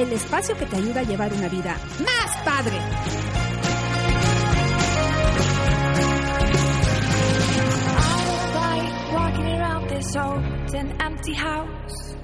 El 0.00 0.12
espacio 0.12 0.56
que 0.56 0.66
te 0.66 0.76
ayuda 0.76 1.00
a 1.00 1.04
llevar 1.04 1.32
una 1.32 1.48
vida 1.48 1.76
más 2.04 2.36
padre. 2.44 2.78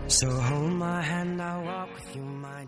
So 0.06 0.28
hold 0.28 0.72
my 0.74 1.02
hand, 1.02 1.40
you, 2.14 2.22
my. 2.22 2.64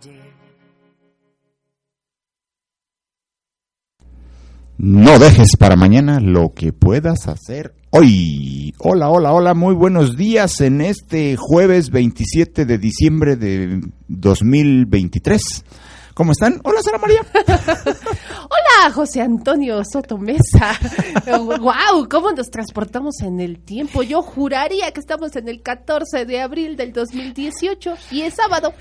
No 4.79 5.19
dejes 5.19 5.57
para 5.59 5.75
mañana 5.75 6.21
lo 6.21 6.53
que 6.53 6.71
puedas 6.71 7.29
hacer 7.29 7.73
hoy. 7.89 8.75
Hola, 8.77 9.09
hola, 9.09 9.33
hola, 9.33 9.55
muy 9.55 9.75
buenos 9.75 10.19
días 10.19 10.61
en 10.61 10.83
este 10.83 11.37
jueves 11.39 11.89
27 11.89 12.67
de 12.67 12.77
diciembre 12.77 13.37
de 13.37 13.81
2023. 14.09 15.65
¿Cómo 16.13 16.33
están? 16.33 16.61
Hola, 16.63 16.83
Sara 16.83 16.99
María. 16.99 17.21
Hola, 17.35 18.93
José 18.93 19.23
Antonio 19.23 19.83
Soto 19.85 20.19
Mesa. 20.19 20.79
wow, 21.27 22.07
¿cómo 22.11 22.33
nos 22.33 22.51
transportamos 22.51 23.21
en 23.21 23.41
el 23.41 23.59
tiempo? 23.61 24.03
Yo 24.03 24.21
juraría 24.21 24.91
que 24.93 25.01
estamos 25.01 25.37
en 25.37 25.49
el 25.49 25.63
14 25.63 26.27
de 26.27 26.41
abril 26.41 26.77
del 26.77 26.93
2018 26.93 27.95
y 28.11 28.23
es 28.23 28.35
sábado. 28.35 28.75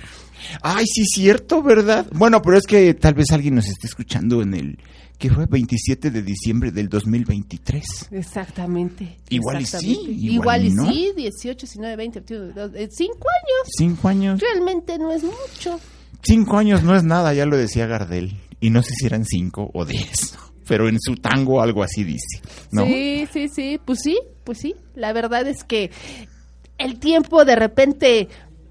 Ay, 0.62 0.86
sí, 0.88 1.06
cierto, 1.06 1.62
¿verdad? 1.62 2.06
Bueno, 2.14 2.42
pero 2.42 2.58
es 2.58 2.66
que 2.66 2.94
tal 2.94 3.14
vez 3.14 3.32
alguien 3.32 3.56
nos 3.56 3.68
esté 3.68 3.88
escuchando 3.88 4.42
en 4.42 4.54
el 4.54 4.78
que 5.18 5.30
fue 5.30 5.46
27 5.46 6.12
de 6.12 6.22
diciembre 6.22 6.72
del 6.72 6.90
2023. 6.90 8.10
Exactamente. 8.12 9.18
Igual 9.30 9.60
y 9.60 9.64
exactamente. 9.64 10.04
sí, 10.06 10.12
Igual, 10.12 10.66
igual 10.66 10.66
y 10.66 10.70
no. 10.72 10.92
sí, 10.92 11.12
18, 11.16 11.66
19, 11.66 11.96
20, 11.96 12.20
21, 12.20 12.54
22, 12.54 12.90
5 12.96 13.14
años. 13.14 13.68
Cinco 13.78 14.08
años. 14.08 14.40
Realmente 14.40 14.98
no 14.98 15.12
es 15.12 15.24
mucho. 15.24 15.80
Cinco 16.24 16.58
años 16.58 16.84
no 16.84 16.96
es 16.96 17.04
nada, 17.04 17.34
ya 17.34 17.46
lo 17.46 17.56
decía 17.58 17.86
Gardel. 17.88 18.38
Y 18.60 18.70
no 18.70 18.82
sé 18.82 18.92
si 18.98 19.06
eran 19.06 19.26
cinco 19.26 19.70
o 19.74 19.86
diez. 19.86 20.38
Pero 20.68 20.90
en 20.90 20.98
su 21.00 21.16
tango 21.16 21.62
algo 21.62 21.84
así 21.84 22.04
dice, 22.04 22.42
¿no? 22.72 22.86
Sí, 22.86 23.28
sí, 23.32 23.48
sí. 23.50 23.80
Pues 23.84 24.00
sí, 24.02 24.18
pues 24.44 24.58
sí. 24.58 24.76
La 24.96 25.14
verdad 25.14 25.48
es 25.48 25.64
que 25.64 25.92
el 26.80 27.00
tiempo 27.00 27.46
de 27.46 27.56
repente 27.56 28.28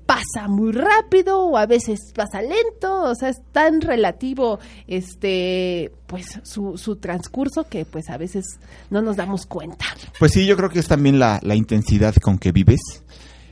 pasa 0.07 0.49
muy 0.49 0.73
rápido 0.73 1.41
o 1.41 1.57
a 1.57 1.67
veces 1.67 2.13
pasa 2.15 2.43
lento, 2.43 3.03
o 3.03 3.15
sea, 3.15 3.31
es 3.31 3.41
tan 3.53 3.81
relativo 3.81 4.59
este 4.87 5.93
pues 6.07 6.41
su, 6.43 6.77
su 6.79 6.97
transcurso 6.97 7.65
que 7.65 7.85
pues 7.85 8.11
a 8.11 8.17
veces 8.17 8.45
no 8.91 9.03
nos 9.03 9.17
damos 9.17 9.47
cuenta. 9.47 9.85
Pues 10.19 10.33
sí, 10.33 10.47
yo 10.47 10.57
creo 10.57 10.71
que 10.71 10.79
es 10.79 10.89
también 10.89 11.19
la, 11.19 11.41
la 11.43 11.55
intensidad 11.55 12.15
con 12.17 12.39
que 12.39 12.53
vives, 12.53 12.81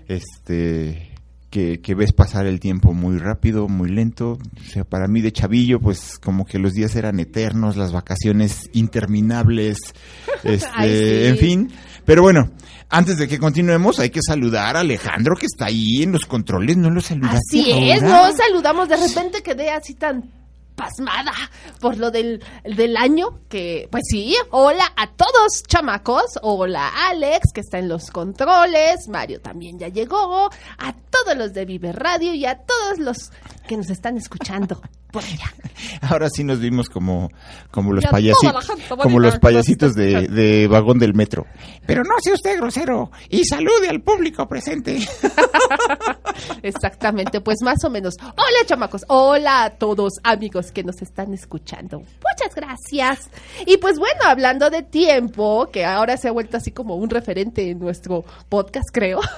este, 0.09 1.13
que, 1.53 1.81
que 1.81 1.95
ves 1.95 2.13
pasar 2.13 2.47
el 2.47 2.61
tiempo 2.61 2.95
muy 2.95 3.19
rápido, 3.19 3.69
muy 3.69 3.91
lento. 3.91 4.39
O 4.61 4.71
sea, 4.71 4.85
para 4.85 5.07
mí 5.07 5.21
de 5.21 5.33
chavillo, 5.33 5.81
pues 5.81 6.19
como 6.19 6.47
que 6.47 6.59
los 6.59 6.73
días 6.73 6.97
eran 6.97 7.21
eternos, 7.21 7.77
las 7.77 7.93
vacaciones 7.93 8.71
interminables, 8.73 9.79
este, 10.45 10.69
Ay, 10.75 10.91
sí. 10.91 11.27
en 11.27 11.37
fin. 11.37 11.73
Pero 12.05 12.23
bueno, 12.23 12.51
antes 12.89 13.19
de 13.19 13.29
que 13.29 13.39
continuemos, 13.39 13.99
hay 13.99 14.11
que 14.11 14.21
saludar 14.27 14.77
a 14.77 14.81
Alejandro 14.81 15.35
que 15.37 15.47
está 15.47 15.67
ahí 15.67 16.03
en 16.03 16.13
los 16.13 16.27
controles, 16.27 16.77
no 16.77 16.91
lo 16.91 17.01
saludaste 17.01 17.39
Así 17.61 17.91
es, 17.91 18.03
no 18.03 18.33
saludamos. 18.33 18.89
De 18.89 18.97
repente 18.97 19.43
quedé 19.43 19.71
así 19.71 19.95
tan 19.95 20.31
pasmada 20.75 21.33
por 21.81 21.99
lo 21.99 22.11
del, 22.11 22.43
del 22.65 22.97
año 22.97 23.41
que 23.49 23.89
pues 23.91 24.05
sí, 24.09 24.37
hola 24.51 24.93
a 24.97 25.09
todos 25.09 25.63
chamacos, 25.67 26.39
hola 26.43 26.91
Alex 27.09 27.53
que 27.55 27.61
está 27.61 27.79
en 27.79 27.89
los 27.89 28.11
controles, 28.11 29.09
Mario 29.09 29.41
también 29.41 29.79
ya 29.79 29.89
llegó, 29.89 30.51
a 30.79 30.93
todos 30.93 31.37
los 31.37 31.53
de 31.53 31.65
Vive 31.65 31.93
Radio 31.93 32.35
y 32.35 32.47
a 32.47 32.59
todos 32.59 32.99
los 32.99 33.31
que 33.67 33.77
nos 33.77 33.91
están 33.91 34.17
escuchando 34.17 34.81
por 35.13 35.23
allá. 35.23 35.53
Ahora 36.01 36.29
sí 36.31 36.43
nos 36.43 36.59
vimos 36.59 36.89
como, 36.89 37.31
como 37.71 37.93
los 37.93 38.05
payasitos, 38.07 38.67
como 39.01 39.21
los 39.21 39.39
payasitos 39.39 39.95
de, 39.95 40.27
de 40.27 40.67
vagón 40.67 40.99
del 40.99 41.15
metro. 41.15 41.47
Pero 41.87 42.03
no 42.03 42.15
sea 42.21 42.35
usted 42.35 42.57
grosero 42.57 43.13
y 43.29 43.45
salude 43.45 43.89
al 43.89 44.01
público 44.01 44.49
presente. 44.49 44.99
Exactamente, 46.63 47.41
pues 47.41 47.59
más 47.63 47.83
o 47.85 47.91
menos. 47.91 48.15
Hola 48.21 48.67
chamacos, 48.67 49.05
hola 49.09 49.65
a 49.65 49.71
todos 49.71 50.15
amigos 50.23 50.73
que 50.73 50.85
nos 50.85 51.01
están 51.03 51.33
escuchando. 51.35 51.99
Muchas 52.01 52.55
gracias. 52.55 53.31
Y 53.67 53.77
pues 53.79 53.99
bueno, 53.99 54.21
hablando 54.25 54.71
de 54.71 54.83
tiempo, 54.83 55.69
que 55.73 55.85
ahora 55.85 56.17
se 56.17 56.29
ha 56.29 56.33
vuelto 56.33 56.57
así 56.57 56.71
como 56.71 56.97
un 56.97 57.11
referente 57.11 57.71
en 57.71 57.79
nuestro 57.79 58.25
podcast, 58.49 58.89
creo. 58.93 59.21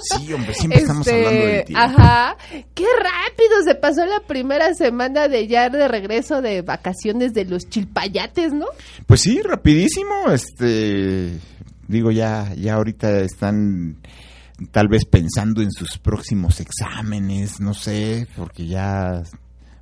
Sí, 0.00 0.32
hombre, 0.32 0.54
siempre 0.54 0.78
estamos 0.78 1.04
Este, 1.08 1.26
hablando 1.26 1.46
del 1.46 1.64
tiempo. 1.64 1.82
Ajá. 1.84 2.36
Qué 2.72 2.84
rápido 2.84 3.62
se 3.64 3.74
pasó 3.74 4.06
la 4.06 4.20
primera 4.20 4.72
semana 4.74 5.26
de 5.26 5.48
ya 5.48 5.70
de 5.70 5.88
regreso 5.88 6.40
de 6.40 6.62
vacaciones 6.62 7.34
de 7.34 7.44
los 7.46 7.68
chilpayates, 7.68 8.52
¿no? 8.52 8.66
Pues 9.06 9.22
sí, 9.22 9.42
rapidísimo, 9.42 10.30
este, 10.30 11.30
digo 11.88 12.12
ya, 12.12 12.52
ya 12.54 12.74
ahorita 12.74 13.22
están 13.22 13.96
tal 14.70 14.88
vez 14.88 15.04
pensando 15.04 15.62
en 15.62 15.70
sus 15.70 15.98
próximos 15.98 16.60
exámenes, 16.60 17.60
no 17.60 17.74
sé, 17.74 18.26
porque 18.36 18.66
ya, 18.66 19.22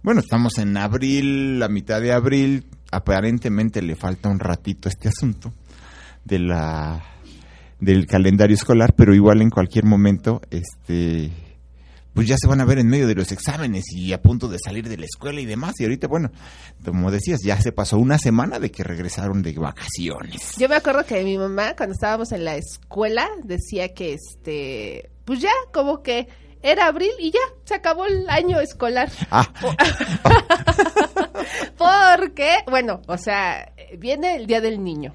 bueno, 0.02 0.20
estamos 0.20 0.58
en 0.58 0.76
abril, 0.76 1.58
la 1.58 1.68
mitad 1.68 2.00
de 2.00 2.12
abril, 2.12 2.66
aparentemente 2.90 3.82
le 3.82 3.96
falta 3.96 4.28
un 4.28 4.38
ratito 4.38 4.88
este 4.88 5.08
asunto 5.08 5.52
de 6.24 6.38
la 6.38 7.02
del 7.80 8.06
calendario 8.06 8.54
escolar, 8.54 8.94
pero 8.96 9.14
igual 9.14 9.42
en 9.42 9.50
cualquier 9.50 9.84
momento, 9.84 10.40
este, 10.50 11.30
pues 12.16 12.28
ya 12.28 12.36
se 12.38 12.48
van 12.48 12.62
a 12.62 12.64
ver 12.64 12.78
en 12.78 12.88
medio 12.88 13.06
de 13.06 13.14
los 13.14 13.30
exámenes 13.30 13.92
y 13.92 14.14
a 14.14 14.22
punto 14.22 14.48
de 14.48 14.58
salir 14.58 14.88
de 14.88 14.96
la 14.96 15.04
escuela 15.04 15.38
y 15.38 15.44
demás. 15.44 15.74
Y 15.78 15.84
ahorita, 15.84 16.06
bueno, 16.06 16.30
como 16.82 17.10
decías, 17.10 17.40
ya 17.44 17.60
se 17.60 17.72
pasó 17.72 17.98
una 17.98 18.16
semana 18.16 18.58
de 18.58 18.70
que 18.70 18.82
regresaron 18.82 19.42
de 19.42 19.52
vacaciones. 19.52 20.56
Yo 20.56 20.66
me 20.66 20.76
acuerdo 20.76 21.04
que 21.04 21.22
mi 21.22 21.36
mamá, 21.36 21.76
cuando 21.76 21.92
estábamos 21.92 22.32
en 22.32 22.46
la 22.46 22.56
escuela, 22.56 23.28
decía 23.44 23.92
que 23.92 24.14
este, 24.14 25.10
pues 25.26 25.40
ya, 25.40 25.50
como 25.74 26.02
que 26.02 26.26
era 26.62 26.86
abril 26.86 27.10
y 27.18 27.32
ya, 27.32 27.40
se 27.64 27.74
acabó 27.74 28.06
el 28.06 28.26
año 28.30 28.60
escolar. 28.60 29.12
Ah, 29.30 29.52
Porque, 32.16 32.50
bueno, 32.70 33.02
o 33.08 33.18
sea, 33.18 33.74
viene 33.98 34.36
el 34.36 34.46
Día 34.46 34.62
del 34.62 34.82
Niño, 34.82 35.14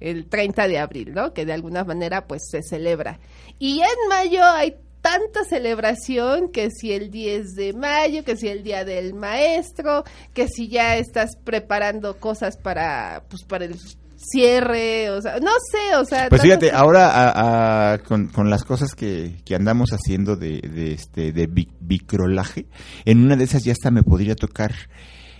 el 0.00 0.26
30 0.26 0.68
de 0.68 0.78
abril, 0.80 1.14
¿no? 1.14 1.32
Que 1.32 1.46
de 1.46 1.54
alguna 1.54 1.82
manera, 1.84 2.26
pues, 2.26 2.42
se 2.50 2.62
celebra. 2.62 3.18
Y 3.58 3.80
en 3.80 4.08
mayo 4.10 4.44
hay 4.44 4.76
tanta 5.00 5.44
celebración 5.48 6.50
que 6.52 6.70
si 6.70 6.92
el 6.92 7.10
10 7.10 7.54
de 7.54 7.72
mayo, 7.72 8.24
que 8.24 8.36
si 8.36 8.48
el 8.48 8.62
Día 8.62 8.84
del 8.84 9.14
Maestro, 9.14 10.04
que 10.34 10.46
si 10.48 10.68
ya 10.68 10.96
estás 10.96 11.36
preparando 11.42 12.16
cosas 12.18 12.56
para, 12.56 13.24
pues, 13.28 13.42
para 13.44 13.64
el 13.64 13.76
cierre, 14.22 15.10
o 15.10 15.22
sea, 15.22 15.40
no 15.40 15.50
sé, 15.72 15.96
o 15.96 16.04
sea... 16.04 16.28
pues 16.28 16.42
fíjate, 16.42 16.70
ahora 16.72 17.08
a- 17.08 17.92
a- 17.94 17.98
con, 17.98 18.28
con 18.28 18.50
las 18.50 18.64
cosas 18.64 18.94
que, 18.94 19.36
que 19.46 19.54
andamos 19.54 19.90
haciendo 19.92 20.36
de, 20.36 20.60
de 20.60 20.92
este 20.92 21.32
de 21.32 21.48
bic- 21.48 21.72
bicrolaje, 21.80 22.66
en 23.06 23.24
una 23.24 23.36
de 23.36 23.44
esas 23.44 23.64
ya 23.64 23.72
hasta 23.72 23.90
me 23.90 24.02
podría 24.02 24.34
tocar 24.36 24.72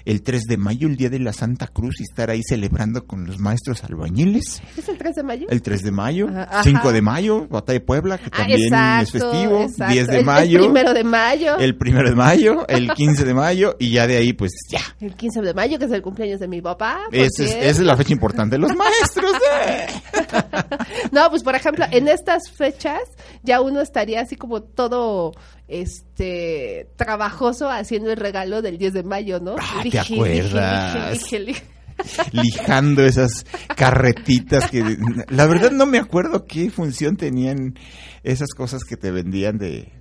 el 0.04 0.22
3 0.22 0.42
de 0.44 0.56
mayo, 0.56 0.88
el 0.88 0.96
día 0.96 1.10
de 1.10 1.18
la 1.18 1.32
Santa 1.32 1.66
Cruz, 1.68 2.00
y 2.00 2.04
estar 2.04 2.30
ahí 2.30 2.42
celebrando 2.42 3.06
con 3.06 3.26
los 3.26 3.38
maestros 3.38 3.84
albañiles. 3.84 4.62
¿Es 4.76 4.88
el 4.88 4.98
3 4.98 5.16
de 5.16 5.22
mayo? 5.22 5.46
El 5.50 5.62
3 5.62 5.82
de 5.82 5.90
mayo, 5.90 6.28
Ajá, 6.28 6.62
5 6.62 6.78
ajá. 6.78 6.92
de 6.92 7.02
mayo, 7.02 7.46
Batalla 7.48 7.78
de 7.78 7.84
Puebla, 7.84 8.18
que 8.18 8.26
Ah, 8.32 8.36
también 8.38 8.60
exacto, 8.62 9.02
es 9.02 9.10
festivo, 9.12 9.62
exacto. 9.62 9.92
10 9.92 10.06
de 10.08 10.18
El- 10.20 10.24
mayo, 10.24 10.58
El 10.58 10.64
primero 10.64 10.94
de 10.94 11.04
mayo. 11.04 11.58
el 11.58 11.76
primero 11.76 12.08
de 12.10 12.16
mayo, 12.16 12.66
el 12.68 12.90
15 12.92 13.24
de 13.24 13.34
mayo, 13.34 13.76
y 13.78 13.90
ya 13.90 14.06
de 14.06 14.16
ahí, 14.16 14.32
pues 14.32 14.52
ya. 14.70 14.80
El 15.00 15.14
15 15.14 15.40
de 15.42 15.54
mayo, 15.54 15.78
que 15.78 15.84
es 15.86 15.92
el 15.92 16.02
cumpleaños 16.02 16.40
de 16.40 16.48
mi 16.48 16.60
papá. 16.60 17.00
Esa 17.12 17.44
es, 17.44 17.50
esa 17.52 17.68
es 17.68 17.80
la 17.80 17.96
fecha 17.96 18.12
importante 18.12 18.56
de 18.56 18.58
los 18.60 18.74
maestros. 18.76 19.32
¿eh? 19.66 19.86
No, 21.12 21.28
pues 21.30 21.42
por 21.42 21.54
ejemplo, 21.54 21.84
en 21.90 22.08
estas 22.08 22.50
fechas 22.50 23.00
ya 23.42 23.60
uno 23.60 23.80
estaría 23.80 24.20
así 24.20 24.36
como 24.36 24.62
todo 24.62 25.32
este 25.70 26.88
trabajoso 26.96 27.70
haciendo 27.70 28.10
el 28.10 28.16
regalo 28.16 28.62
del 28.62 28.76
10 28.78 28.92
de 28.92 29.02
mayo, 29.02 29.40
¿no? 29.40 29.56
Ah, 29.58 29.82
¿te 29.88 29.98
acuerdas? 29.98 31.20
lijando 32.32 33.04
esas 33.04 33.44
carretitas 33.76 34.70
que 34.70 34.96
la 35.28 35.46
verdad 35.46 35.70
no 35.70 35.84
me 35.86 35.98
acuerdo 35.98 36.46
qué 36.46 36.70
función 36.70 37.16
tenían 37.16 37.74
esas 38.22 38.48
cosas 38.56 38.84
que 38.84 38.96
te 38.96 39.10
vendían 39.10 39.58
de 39.58 39.92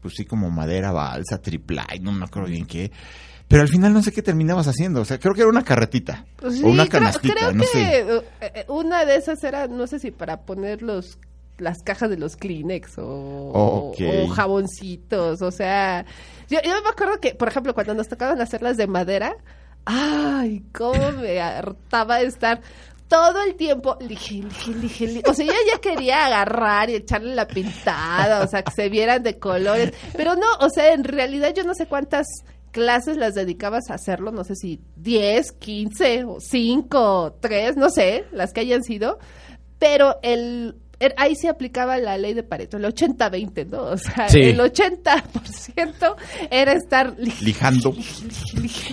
pues 0.00 0.14
sí 0.16 0.24
como 0.24 0.50
madera 0.50 0.92
balsa, 0.92 1.38
triplay, 1.42 1.98
no 2.00 2.12
me 2.12 2.24
acuerdo 2.24 2.48
bien 2.48 2.66
qué. 2.66 2.92
Pero 3.48 3.62
al 3.62 3.68
final 3.68 3.92
no 3.94 4.02
sé 4.02 4.12
qué 4.12 4.22
terminabas 4.22 4.68
haciendo, 4.68 5.00
o 5.00 5.04
sea, 5.04 5.18
creo 5.18 5.34
que 5.34 5.40
era 5.40 5.48
una 5.50 5.64
carretita 5.64 6.26
Pues 6.36 6.62
o 6.62 6.68
una 6.68 6.86
creo- 6.86 7.00
canastita, 7.00 7.34
creo 7.34 7.52
no 7.54 7.62
que, 7.62 7.66
sé. 7.68 8.00
eh, 8.42 8.64
una 8.68 9.04
de 9.04 9.16
esas 9.16 9.42
era, 9.42 9.66
no 9.66 9.86
sé 9.88 9.98
si 9.98 10.10
para 10.12 10.42
poner 10.42 10.82
los 10.82 11.18
las 11.58 11.82
cajas 11.82 12.10
de 12.10 12.16
los 12.16 12.36
Kleenex 12.36 12.94
o, 12.98 13.92
jaboncitos, 14.34 15.42
o 15.42 15.50
sea, 15.50 16.04
yo, 16.48 16.58
yo 16.62 16.82
me 16.82 16.88
acuerdo 16.88 17.20
que, 17.20 17.34
por 17.34 17.48
ejemplo, 17.48 17.74
cuando 17.74 17.94
nos 17.94 18.08
tocaban 18.08 18.40
hacerlas 18.40 18.76
de 18.76 18.86
madera, 18.86 19.36
ay, 19.84 20.64
cómo 20.72 21.12
me 21.12 21.40
hartaba 21.40 22.20
estar 22.20 22.60
todo 23.08 23.42
el 23.42 23.54
tiempo, 23.54 23.96
lige, 24.00 24.42
lige, 24.42 24.74
lige, 24.74 25.06
lige. 25.06 25.22
o 25.30 25.34
sea, 25.34 25.46
yo 25.46 25.52
ya 25.72 25.80
quería 25.80 26.26
agarrar 26.26 26.90
y 26.90 26.96
echarle 26.96 27.34
la 27.34 27.48
pintada, 27.48 28.44
o 28.44 28.46
sea, 28.46 28.62
que 28.62 28.70
se 28.70 28.88
vieran 28.90 29.22
de 29.22 29.38
colores, 29.38 29.94
pero 30.14 30.36
no, 30.36 30.46
o 30.60 30.68
sea, 30.68 30.92
en 30.92 31.04
realidad 31.04 31.54
yo 31.54 31.64
no 31.64 31.74
sé 31.74 31.86
cuántas 31.86 32.26
clases 32.70 33.16
las 33.16 33.34
dedicabas 33.34 33.90
a 33.90 33.94
hacerlo, 33.94 34.30
no 34.30 34.44
sé 34.44 34.54
si 34.56 34.80
10, 34.96 35.52
15 35.52 36.24
o 36.24 36.40
5, 36.40 37.38
3, 37.40 37.76
no 37.76 37.88
sé, 37.88 38.26
las 38.30 38.52
que 38.52 38.60
hayan 38.60 38.84
sido, 38.84 39.18
pero 39.78 40.18
el 40.22 40.76
ahí 41.16 41.34
se 41.36 41.48
aplicaba 41.48 41.96
la 41.98 42.18
ley 42.18 42.34
de 42.34 42.42
Pareto, 42.42 42.76
el 42.76 42.84
80-20, 42.84 43.66
¿no? 43.70 43.82
O 43.82 43.96
sea, 43.96 44.28
Sí. 44.28 44.40
el 44.40 44.58
80% 44.60 46.16
era 46.50 46.72
estar 46.72 47.14
Lijando 47.40 47.94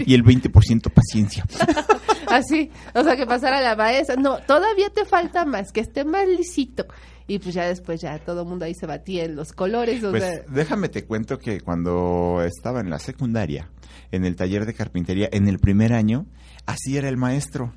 y 0.05 0.13
el 0.13 0.23
20% 0.23 0.89
paciencia. 0.93 1.45
Así, 2.27 2.71
o 2.93 3.03
sea, 3.03 3.15
que 3.15 3.25
pasara 3.25 3.61
la 3.61 3.75
maestra. 3.75 4.15
No, 4.15 4.37
todavía 4.39 4.89
te 4.89 5.05
falta 5.05 5.45
más, 5.45 5.71
que 5.71 5.81
esté 5.81 6.03
más 6.03 6.27
lisito. 6.27 6.85
Y 7.27 7.39
pues 7.39 7.55
ya 7.55 7.65
después 7.67 8.01
ya 8.01 8.19
todo 8.19 8.41
el 8.43 8.47
mundo 8.47 8.65
ahí 8.65 8.75
se 8.75 8.85
batía 8.85 9.23
en 9.23 9.35
los 9.35 9.51
colores, 9.51 10.03
o 10.03 10.11
Pues 10.11 10.23
sea, 10.23 10.41
déjame 10.47 10.89
te 10.89 11.05
cuento 11.05 11.39
que 11.39 11.59
cuando 11.61 12.43
estaba 12.45 12.81
en 12.81 12.91
la 12.91 12.99
secundaria, 12.99 13.69
en 14.11 14.25
el 14.25 14.35
taller 14.35 14.65
de 14.67 14.75
carpintería, 14.75 15.27
en 15.31 15.47
el 15.47 15.57
primer 15.57 15.91
año, 15.93 16.27
así 16.67 16.97
era 16.97 17.09
el 17.09 17.17
maestro. 17.17 17.73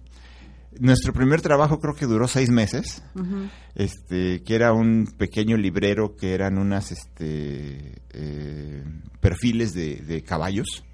Nuestro 0.80 1.12
primer 1.12 1.40
trabajo 1.40 1.80
creo 1.80 1.94
que 1.94 2.06
duró 2.06 2.28
seis 2.28 2.50
meses, 2.50 3.02
este, 3.74 4.42
que 4.42 4.54
era 4.54 4.72
un 4.72 5.06
pequeño 5.16 5.56
librero 5.56 6.14
que 6.16 6.34
eran 6.34 6.58
unas, 6.58 6.92
este, 6.92 8.00
eh, 8.12 8.84
perfiles 9.20 9.72
de, 9.74 9.96
de 9.96 10.22
caballos. 10.22 10.84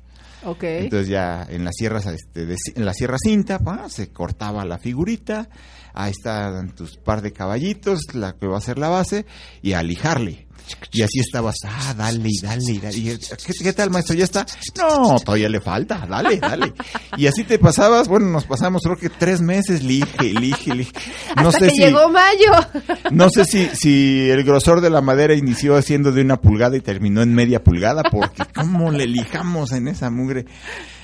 ok. 0.44 0.62
Entonces 0.64 1.08
ya 1.08 1.42
en 1.48 1.64
la 1.64 1.72
sierra, 1.72 1.98
este, 1.98 2.46
de- 2.46 2.56
en 2.76 2.84
la 2.84 2.94
sierra 2.94 3.16
cinta, 3.18 3.58
pa, 3.58 3.88
se 3.88 4.10
cortaba 4.12 4.64
la 4.64 4.78
figurita, 4.78 5.48
ahí 5.94 6.10
están 6.10 6.74
tus 6.74 6.96
par 6.96 7.22
de 7.22 7.32
caballitos, 7.32 8.00
la 8.12 8.34
que 8.34 8.46
va 8.46 8.58
a 8.58 8.60
ser 8.60 8.78
la 8.78 8.88
base, 8.88 9.24
y 9.62 9.72
a 9.72 9.82
lijarle. 9.82 10.46
Y 10.92 11.02
así 11.02 11.20
estabas, 11.20 11.56
ah, 11.66 11.94
dale, 11.96 12.26
y 12.26 12.40
dale, 12.40 12.72
y 12.72 12.78
dale. 12.78 12.96
Y, 12.96 13.18
¿qué, 13.18 13.52
qué 13.62 13.72
tal, 13.72 13.90
maestro? 13.90 14.14
¿Ya 14.14 14.24
está? 14.24 14.46
No, 14.78 15.16
todavía 15.18 15.48
le 15.48 15.60
falta, 15.60 16.06
dale, 16.08 16.38
dale. 16.38 16.72
Y 17.16 17.26
así 17.26 17.44
te 17.44 17.58
pasabas, 17.58 18.08
bueno, 18.08 18.26
nos 18.26 18.44
pasamos 18.44 18.82
creo 18.82 18.96
que 18.96 19.10
tres 19.10 19.40
meses, 19.42 19.82
lige, 19.82 20.32
lige, 20.32 20.74
lige. 20.74 20.92
No 21.36 21.48
Hasta 21.48 21.60
sé 21.60 21.66
que 21.66 21.70
si, 21.72 21.82
llegó 21.82 22.08
mayo. 22.08 22.52
no 23.10 23.28
sé 23.28 23.44
si, 23.44 23.68
si 23.74 24.30
el 24.30 24.42
grosor 24.44 24.80
de 24.80 24.90
la 24.90 25.00
madera 25.02 25.34
inició 25.34 25.80
siendo 25.82 26.12
de 26.12 26.22
una 26.22 26.40
pulgada 26.40 26.76
y 26.76 26.80
terminó 26.80 27.22
en 27.22 27.34
media 27.34 27.62
pulgada, 27.62 28.02
porque 28.10 28.44
cómo 28.54 28.90
le 28.90 29.06
lijamos 29.06 29.72
en 29.72 29.88
esa 29.88 30.10
mugre. 30.10 30.46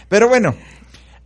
Pero 0.09 0.29
bueno, 0.29 0.55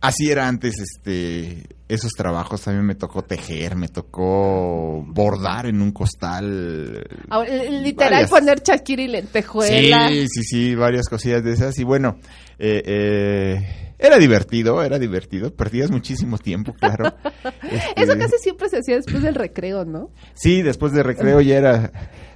así 0.07 0.29
era 0.29 0.47
antes, 0.47 0.75
este, 0.79 1.63
esos 1.87 2.11
trabajos. 2.11 2.67
Mí 2.67 2.73
me 2.81 2.95
tocó 2.95 3.21
tejer, 3.23 3.75
me 3.75 3.87
tocó 3.87 5.03
bordar 5.07 5.65
en 5.67 5.81
un 5.81 5.91
costal. 5.91 7.05
Ahora, 7.29 7.49
l- 7.49 7.81
Literal 7.81 8.11
Varias. 8.11 8.29
poner 8.29 8.59
chaquira 8.61 9.01
y 9.03 9.07
lentejuela. 9.07 10.09
Sí, 10.09 10.27
sí, 10.27 10.43
sí, 10.43 10.75
varias 10.75 11.07
cosillas 11.09 11.43
de 11.43 11.53
esas. 11.53 11.77
Y 11.79 11.83
bueno, 11.83 12.17
eh, 12.59 12.81
eh, 12.85 13.93
era 13.99 14.17
divertido, 14.17 14.83
era 14.83 14.99
divertido. 14.99 15.53
Perdías 15.53 15.91
muchísimo 15.91 16.37
tiempo, 16.37 16.73
claro. 16.73 17.13
Este, 17.63 18.03
Eso 18.03 18.17
casi 18.17 18.37
siempre 18.39 18.69
se 18.69 18.77
hacía 18.77 18.95
después 18.97 19.21
del 19.23 19.35
recreo, 19.35 19.85
¿no? 19.85 20.09
Sí, 20.33 20.61
después 20.61 20.91
de 20.93 21.03
recreo 21.03 21.41
ya 21.41 21.57
era, 21.57 21.91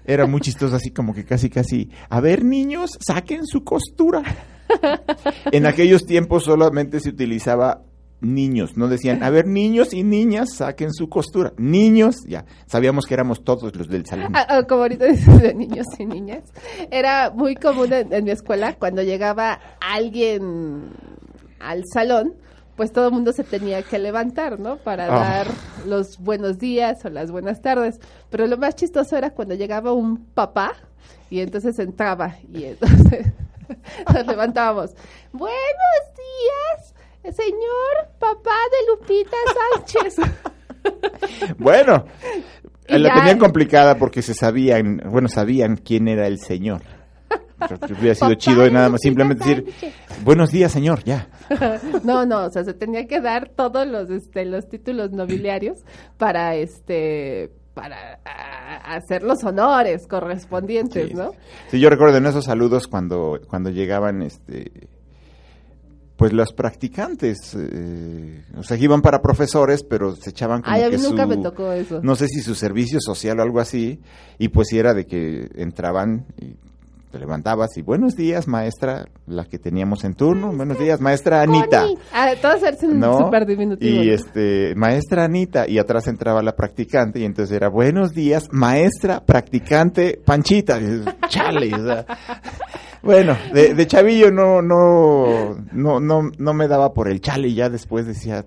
era 0.10 0.26
muy 0.26 0.42
chistoso, 0.42 0.76
así 0.76 0.90
como 0.90 1.14
que 1.14 1.24
casi, 1.24 1.52
casi, 1.52 1.92
a 2.10 2.20
ver 2.20 2.44
niños, 2.44 2.98
saquen 3.00 3.46
su 3.46 3.64
costura. 3.64 4.24
En 5.52 5.66
aquellos 5.66 6.06
tiempos 6.06 6.44
solamente 6.44 7.00
se 7.00 7.10
utilizaba 7.10 7.82
niños, 8.22 8.78
no 8.78 8.88
decían, 8.88 9.24
a 9.24 9.32
ver 9.32 9.48
niños 9.48 9.96
y 9.96 10.04
niñas, 10.04 10.50
saquen 10.58 10.94
su 10.94 11.10
costura. 11.10 11.54
Niños, 11.58 12.18
ya, 12.28 12.46
sabíamos 12.68 13.08
que 13.08 13.16
éramos 13.16 13.44
todos 13.44 13.76
los 13.76 13.88
del 13.88 14.06
salón. 14.06 14.32
Ah, 14.36 14.46
ah, 14.48 14.64
como 14.70 14.84
ahorita 14.84 15.06
dices 15.06 15.42
de 15.42 15.56
niños 15.56 15.88
y 15.98 16.06
niñas, 16.06 16.44
era 16.92 17.32
muy 17.32 17.56
común 17.56 17.92
en, 17.92 18.14
en 18.14 18.24
mi 18.24 18.30
escuela 18.30 18.74
cuando 18.74 19.02
llegaba 19.02 19.60
alguien 19.82 20.92
al 21.60 21.84
salón, 21.92 22.36
pues 22.80 22.94
todo 22.94 23.08
el 23.10 23.14
mundo 23.14 23.34
se 23.34 23.44
tenía 23.44 23.84
que 23.84 24.00
levantar, 24.00 24.58
¿no? 24.58 24.78
Para 24.78 25.04
Ah. 25.08 25.10
dar 25.20 25.48
los 25.86 26.18
buenos 26.18 26.60
días 26.60 27.04
o 27.04 27.10
las 27.10 27.30
buenas 27.30 27.62
tardes. 27.62 28.00
Pero 28.30 28.48
lo 28.48 28.56
más 28.56 28.74
chistoso 28.78 29.18
era 29.18 29.32
cuando 29.32 29.54
llegaba 29.54 29.92
un 29.92 30.24
papá 30.34 30.72
y 31.30 31.42
entonces 31.42 31.78
entraba 31.78 32.38
y 32.54 32.64
entonces 32.64 33.34
nos 34.14 34.26
levantábamos. 34.26 34.92
Buenos 35.34 36.00
días, 36.16 37.36
señor 37.36 38.08
papá 38.18 38.56
de 38.72 38.92
Lupita 38.94 39.38
Sánchez. 39.76 40.16
Bueno, 41.58 42.06
Y 42.88 42.98
la 42.98 43.10
ya- 43.10 43.16
tenían 43.16 43.38
complicada 43.40 43.96
porque 43.96 44.22
se 44.22 44.34
sabían, 44.34 45.02
bueno, 45.06 45.28
sabían 45.28 45.76
quién 45.76 46.08
era 46.08 46.26
el 46.28 46.40
señor. 46.40 46.82
Hubiera 48.00 48.16
sido 48.16 48.34
chido 48.36 48.62
de 48.64 48.72
nada 48.72 48.90
más 48.90 49.02
simplemente 49.02 49.44
decir, 49.44 49.74
buenos 50.24 50.52
días 50.52 50.72
señor, 50.72 51.04
ya. 51.04 51.28
No, 52.04 52.26
no, 52.26 52.46
o 52.46 52.50
sea, 52.52 52.64
se 52.64 52.74
tenía 52.74 53.06
que 53.08 53.22
dar 53.22 53.50
todos 53.56 53.88
los, 53.88 54.10
este, 54.10 54.46
los 54.46 54.68
títulos 54.70 55.12
nobiliarios 55.12 55.80
para, 56.18 56.56
este, 56.56 57.52
para 57.74 58.20
hacer 58.86 59.24
los 59.24 59.44
honores 59.44 60.08
correspondientes, 60.08 61.10
Sí, 61.10 61.14
¿no? 61.14 61.32
Sí, 61.70 61.80
yo 61.80 61.90
recuerdo 61.90 62.18
en 62.18 62.26
esos 62.26 62.46
saludos 62.46 62.88
cuando, 62.88 63.40
cuando 63.48 63.70
llegaban, 63.70 64.22
este, 64.22 64.88
pues 66.16 66.34
los 66.34 66.52
practicantes, 66.52 67.56
eh, 67.58 68.44
o 68.58 68.64
sea, 68.64 68.76
iban 68.76 69.02
para 69.02 69.22
profesores, 69.22 69.84
pero 69.84 70.16
se 70.18 70.32
echaban 70.32 70.62
como 70.62 70.76
Ay, 70.76 70.84
a 70.84 70.90
que 70.90 70.98
mí 70.98 71.04
nunca 71.04 71.24
su- 71.24 71.30
me 71.30 71.38
tocó 71.38 71.72
eso. 71.72 72.02
no 72.04 72.16
sé 72.16 72.28
si 72.28 72.42
su 72.42 72.56
servicio 72.56 73.00
social 73.00 73.40
o 73.40 73.44
algo 73.44 73.60
así, 73.62 74.02
y 74.38 74.50
pues 74.50 74.68
sí 74.70 74.78
era 74.78 74.94
de 74.94 75.06
que 75.06 75.50
entraban 75.56 76.26
y 76.38 76.56
te 77.12 77.18
levantabas 77.18 77.76
y 77.78 77.82
buenos 77.82 78.16
días, 78.16 78.48
maestra, 78.48 79.08
la 79.26 79.46
que 79.46 79.58
teníamos 79.58 80.04
en 80.04 80.14
turno, 80.14 80.52
buenos 80.52 80.78
días, 80.78 81.02
maestra 81.02 81.42
Anita. 81.42 81.86
Ah, 82.14 82.34
todos 82.40 82.62
eran 82.62 83.00
¿no? 83.00 83.32
Y 83.80 84.10
este, 84.12 84.76
maestra 84.76 85.26
Anita, 85.26 85.68
y 85.68 85.80
atrás 85.80 86.08
entraba 86.08 86.44
la 86.44 86.56
practicante, 86.56 87.20
y 87.20 87.26
entonces 87.26 87.56
era, 87.56 87.68
buenos 87.68 88.12
días, 88.12 88.48
maestra, 88.52 89.22
practicante, 89.26 90.22
Panchita. 90.24 90.80
Chale, 91.28 91.74
o 91.74 91.84
sea, 91.84 92.06
bueno, 93.02 93.36
de, 93.54 93.74
de 93.74 93.88
chavillo 93.88 94.30
no, 94.30 94.62
no, 94.62 95.56
no, 95.72 96.00
no, 96.00 96.30
no 96.38 96.54
me 96.54 96.68
daba 96.68 96.94
por 96.94 97.10
el 97.10 97.22
chale, 97.22 97.48
y 97.48 97.56
ya 97.56 97.70
después 97.70 98.06
decía, 98.06 98.46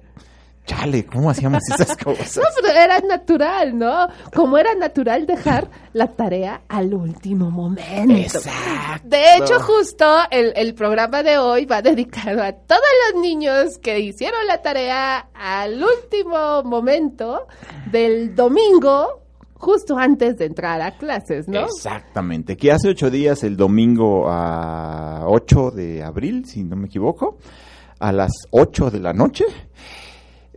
chale, 0.64 1.04
¿cómo 1.04 1.31
hacíamos 1.31 1.62
esas 1.69 1.97
cosas? 2.04 2.37
No, 2.37 2.42
pero 2.62 2.78
era 2.78 3.00
natural, 3.00 3.76
¿no? 3.78 4.09
Como 4.35 4.59
era 4.59 4.75
natural 4.75 5.26
dejar 5.26 5.69
la 5.92 6.07
tarea 6.09 6.62
al 6.69 6.95
último 6.95 7.50
momento. 7.50 8.14
Exacto. 8.14 9.09
De 9.09 9.37
hecho, 9.37 9.61
justo 9.61 10.07
el, 10.31 10.52
el 10.57 10.75
programa 10.75 11.23
de 11.23 11.38
hoy 11.38 11.64
va 11.64 11.83
dedicado 11.83 12.42
a 12.42 12.52
todos 12.52 12.81
los 13.12 13.23
niños 13.23 13.78
que 13.78 14.00
hicieron 14.00 14.47
la 14.47 14.62
tarea 14.62 15.28
al 15.35 15.83
último 15.83 16.62
momento 16.62 17.47
del 17.90 18.35
domingo, 18.35 19.23
justo 19.54 19.97
antes 19.97 20.38
de 20.38 20.47
entrar 20.47 20.81
a 20.81 20.92
clases, 20.92 21.49
¿no? 21.49 21.61
Exactamente, 21.61 22.57
que 22.57 22.73
hace 22.73 22.88
ocho 22.88 23.11
días, 23.11 23.42
el 23.45 23.57
domingo 23.57 24.28
a 24.28 25.25
8 25.26 25.71
de 25.71 26.02
abril, 26.02 26.45
si 26.47 26.64
no 26.64 26.76
me 26.76 26.87
equivoco, 26.87 27.38
a 27.99 28.12
las 28.12 28.33
8 28.50 28.90
de 28.90 29.00
la 29.00 29.12
noche. 29.12 29.45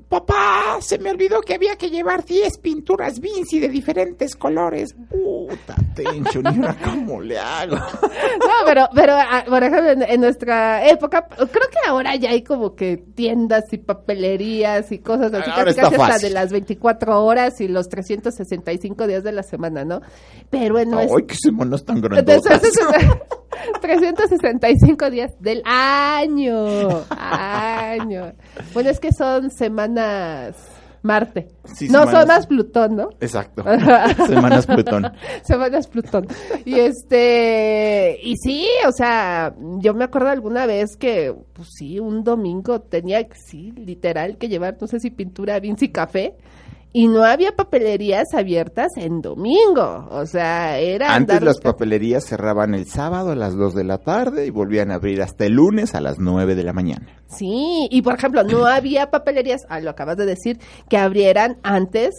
Papá, 0.09 0.77
se 0.81 0.99
me 0.99 1.09
olvidó 1.09 1.41
que 1.41 1.55
había 1.55 1.75
que 1.77 1.89
llevar 1.89 2.23
10 2.23 2.59
pinturas 2.59 3.19
Vinci 3.19 3.59
de 3.59 3.69
diferentes 3.69 4.35
colores. 4.35 4.95
Puta, 5.09 5.75
Tencho, 5.95 6.41
ni 6.43 6.61
cómo 6.83 7.21
le 7.21 7.39
hago. 7.39 7.75
No, 8.35 8.65
pero, 8.65 8.87
pero 8.93 9.13
ah, 9.15 9.43
por 9.47 9.63
ejemplo, 9.63 9.91
en, 9.91 10.01
en 10.03 10.21
nuestra 10.21 10.87
época, 10.87 11.27
creo 11.27 11.69
que 11.69 11.87
ahora 11.87 12.15
ya 12.15 12.29
hay 12.31 12.43
como 12.43 12.75
que 12.75 12.97
tiendas 12.97 13.71
y 13.71 13.77
papelerías 13.77 14.91
y 14.91 14.99
cosas 14.99 15.33
así, 15.33 15.49
Ahora 15.49 15.65
casi, 15.65 15.69
está 15.69 15.81
casi 15.83 15.95
hasta 15.95 16.07
fácil. 16.13 16.27
de 16.29 16.33
las 16.33 16.51
24 16.51 17.25
horas 17.25 17.61
y 17.61 17.67
los 17.67 17.89
365 17.89 19.07
días 19.07 19.23
de 19.23 19.31
la 19.31 19.43
semana, 19.43 19.85
¿no? 19.85 20.01
Pero 20.49 20.79
en 20.79 20.91
nuestra... 20.91 21.17
Ay, 21.17 21.25
qué 21.25 21.35
semanas 21.35 21.83
tan 21.83 22.01
grandotas. 22.01 22.61
365 23.81 25.09
días 25.09 25.31
del 25.39 25.61
año. 25.65 27.03
Año. 27.09 28.33
Bueno, 28.73 28.89
es 28.89 28.99
que 28.99 29.11
son 29.11 29.49
semanas 29.49 29.94
Marte. 31.01 31.49
Sí, 31.65 31.87
no, 31.87 31.99
semanas- 31.99 32.11
son 32.19 32.27
más 32.27 32.47
Plutón, 32.47 32.95
¿no? 32.95 33.09
Exacto. 33.19 33.63
Semanas 34.27 34.65
Plutón. 34.65 35.11
Semanas 35.43 35.87
Plutón. 35.87 36.27
Y 36.65 36.79
este, 36.79 38.19
y 38.23 38.35
sí, 38.37 38.67
o 38.87 38.91
sea, 38.91 39.53
yo 39.77 39.93
me 39.93 40.03
acuerdo 40.05 40.29
alguna 40.29 40.65
vez 40.65 40.97
que, 40.97 41.31
pues 41.53 41.69
sí, 41.77 41.99
un 41.99 42.23
domingo 42.23 42.81
tenía, 42.81 43.25
sí, 43.33 43.71
literal, 43.73 44.37
que 44.37 44.49
llevar, 44.49 44.77
no 44.81 44.87
sé 44.87 44.99
si 44.99 45.11
pintura, 45.11 45.59
vinci 45.59 45.89
café. 45.89 46.35
Y 46.97 47.09
no 47.09 47.25
había 47.25 47.53
papelerías 47.57 48.33
abiertas 48.33 48.87
en 48.95 49.21
domingo. 49.21 50.07
O 50.11 50.25
sea, 50.25 50.79
era. 50.79 51.13
Antes 51.13 51.41
las 51.41 51.59
papelerías 51.59 52.23
cerraban 52.25 52.73
el 52.73 52.87
sábado 52.87 53.31
a 53.31 53.35
las 53.35 53.53
2 53.53 53.75
de 53.75 53.83
la 53.83 53.97
tarde 53.97 54.45
y 54.45 54.49
volvían 54.49 54.91
a 54.91 54.95
abrir 54.95 55.21
hasta 55.21 55.45
el 55.45 55.55
lunes 55.55 55.93
a 55.93 55.99
las 55.99 56.19
9 56.19 56.55
de 56.55 56.63
la 56.63 56.71
mañana. 56.71 57.05
Sí, 57.27 57.89
y 57.91 58.01
por 58.01 58.13
ejemplo, 58.13 58.45
no 58.45 58.65
había 58.65 59.11
papelerías, 59.11 59.63
ah, 59.67 59.81
lo 59.81 59.89
acabas 59.89 60.15
de 60.15 60.25
decir, 60.25 60.57
que 60.87 60.95
abrieran 60.97 61.57
antes 61.63 62.13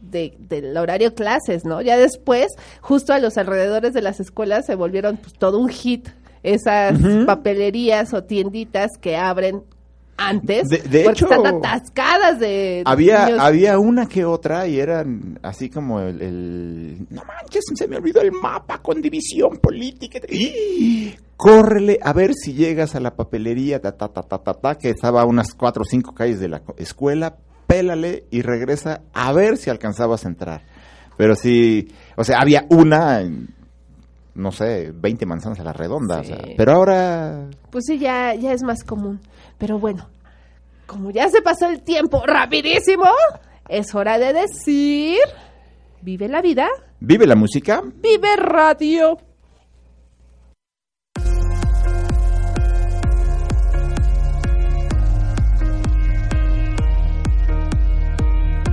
de, 0.00 0.34
del 0.38 0.74
horario 0.78 1.14
clases, 1.14 1.66
¿no? 1.66 1.82
Ya 1.82 1.98
después, 1.98 2.46
justo 2.80 3.12
a 3.12 3.18
los 3.18 3.36
alrededores 3.36 3.92
de 3.92 4.00
las 4.00 4.18
escuelas 4.18 4.64
se 4.64 4.76
volvieron 4.76 5.18
pues, 5.18 5.34
todo 5.34 5.58
un 5.58 5.68
hit 5.68 6.08
esas 6.42 6.98
papelerías 7.26 8.14
o 8.14 8.24
tienditas 8.24 8.92
que 8.98 9.14
abren 9.14 9.62
antes, 10.16 10.68
De- 10.68 10.78
de 10.78 11.04
porque 11.04 11.24
hecho, 11.24 11.30
están 11.32 11.46
atascadas 11.56 12.38
de 12.38 12.82
Había, 12.84 13.26
niños. 13.26 13.40
había 13.40 13.78
una 13.78 14.06
que 14.06 14.24
otra 14.24 14.66
y 14.68 14.78
eran 14.78 15.38
así 15.42 15.68
como 15.70 16.00
el, 16.00 16.20
el- 16.22 17.06
No 17.10 17.22
manches, 17.24 17.64
se 17.74 17.88
me 17.88 17.96
olvidó 17.96 18.20
el 18.20 18.32
mapa 18.32 18.78
con 18.78 19.00
división 19.00 19.56
política. 19.58 20.20
¡Ih! 20.28 21.14
Córrele 21.36 21.98
a 22.02 22.12
ver 22.12 22.34
si 22.34 22.52
llegas 22.52 22.94
a 22.94 23.00
la 23.00 23.16
papelería, 23.16 23.80
ta, 23.80 23.92
ta, 23.96 24.08
ta, 24.08 24.22
ta, 24.22 24.38
ta, 24.38 24.54
ta, 24.54 24.74
que 24.78 24.90
estaba 24.90 25.22
a 25.22 25.24
unas 25.26 25.54
cuatro 25.54 25.82
o 25.82 25.84
cinco 25.84 26.14
calles 26.14 26.38
de 26.38 26.48
la 26.48 26.62
escuela, 26.76 27.36
pélale 27.66 28.24
y 28.30 28.42
regresa 28.42 29.00
a 29.12 29.32
ver 29.32 29.56
si 29.56 29.70
alcanzabas 29.70 30.24
a 30.24 30.28
entrar. 30.28 30.62
Pero 31.16 31.34
sí, 31.34 31.88
o 32.16 32.22
sea, 32.22 32.38
había 32.38 32.64
una, 32.70 33.22
no 34.34 34.52
sé, 34.52 34.92
20 34.94 35.26
manzanas 35.26 35.58
a 35.60 35.64
la 35.64 35.72
redonda. 35.72 36.20
o 36.20 36.24
sea, 36.24 36.36
Sí. 36.44 36.54
pero 36.56 36.72
ahora 36.72 37.48
Pues 37.70 37.84
sí, 37.86 37.98
ya, 37.98 38.34
ya 38.34 38.52
es 38.52 38.62
más 38.62 38.84
común. 38.84 39.20
Pero 39.62 39.78
bueno, 39.78 40.08
como 40.86 41.12
ya 41.12 41.28
se 41.28 41.40
pasó 41.40 41.68
el 41.68 41.84
tiempo 41.84 42.20
rapidísimo, 42.26 43.04
es 43.68 43.94
hora 43.94 44.18
de 44.18 44.32
decir, 44.32 45.20
vive 46.00 46.26
la 46.26 46.42
vida, 46.42 46.66
vive 46.98 47.28
la 47.28 47.36
música. 47.36 47.80
vive 47.80 48.34
radio. 48.34 49.18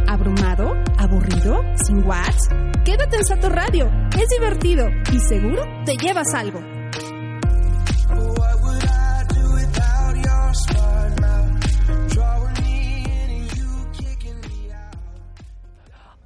¿Abrumado? 0.08 0.74
¿Aburrido? 0.98 1.62
¿Sin 1.86 2.04
watts? 2.04 2.50
Quédate 2.84 3.18
en 3.18 3.26
Sato 3.26 3.50
Radio. 3.50 3.92
Es 4.20 4.28
divertido 4.30 4.88
y 5.14 5.20
seguro 5.20 5.62
te 5.86 5.96
llevas 5.98 6.34
algo. 6.34 6.79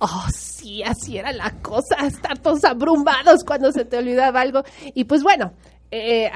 Oh, 0.05 0.27
sí, 0.35 0.83
así 0.83 1.17
era 1.17 1.31
la 1.31 1.49
cosa, 1.61 1.95
estar 2.05 2.37
todos 2.37 2.65
abrumados 2.65 3.45
cuando 3.45 3.71
se 3.71 3.85
te 3.85 3.97
olvidaba 3.97 4.41
algo. 4.41 4.61
Y 4.93 5.05
pues 5.05 5.23
bueno, 5.23 5.53
eh, 5.91 6.29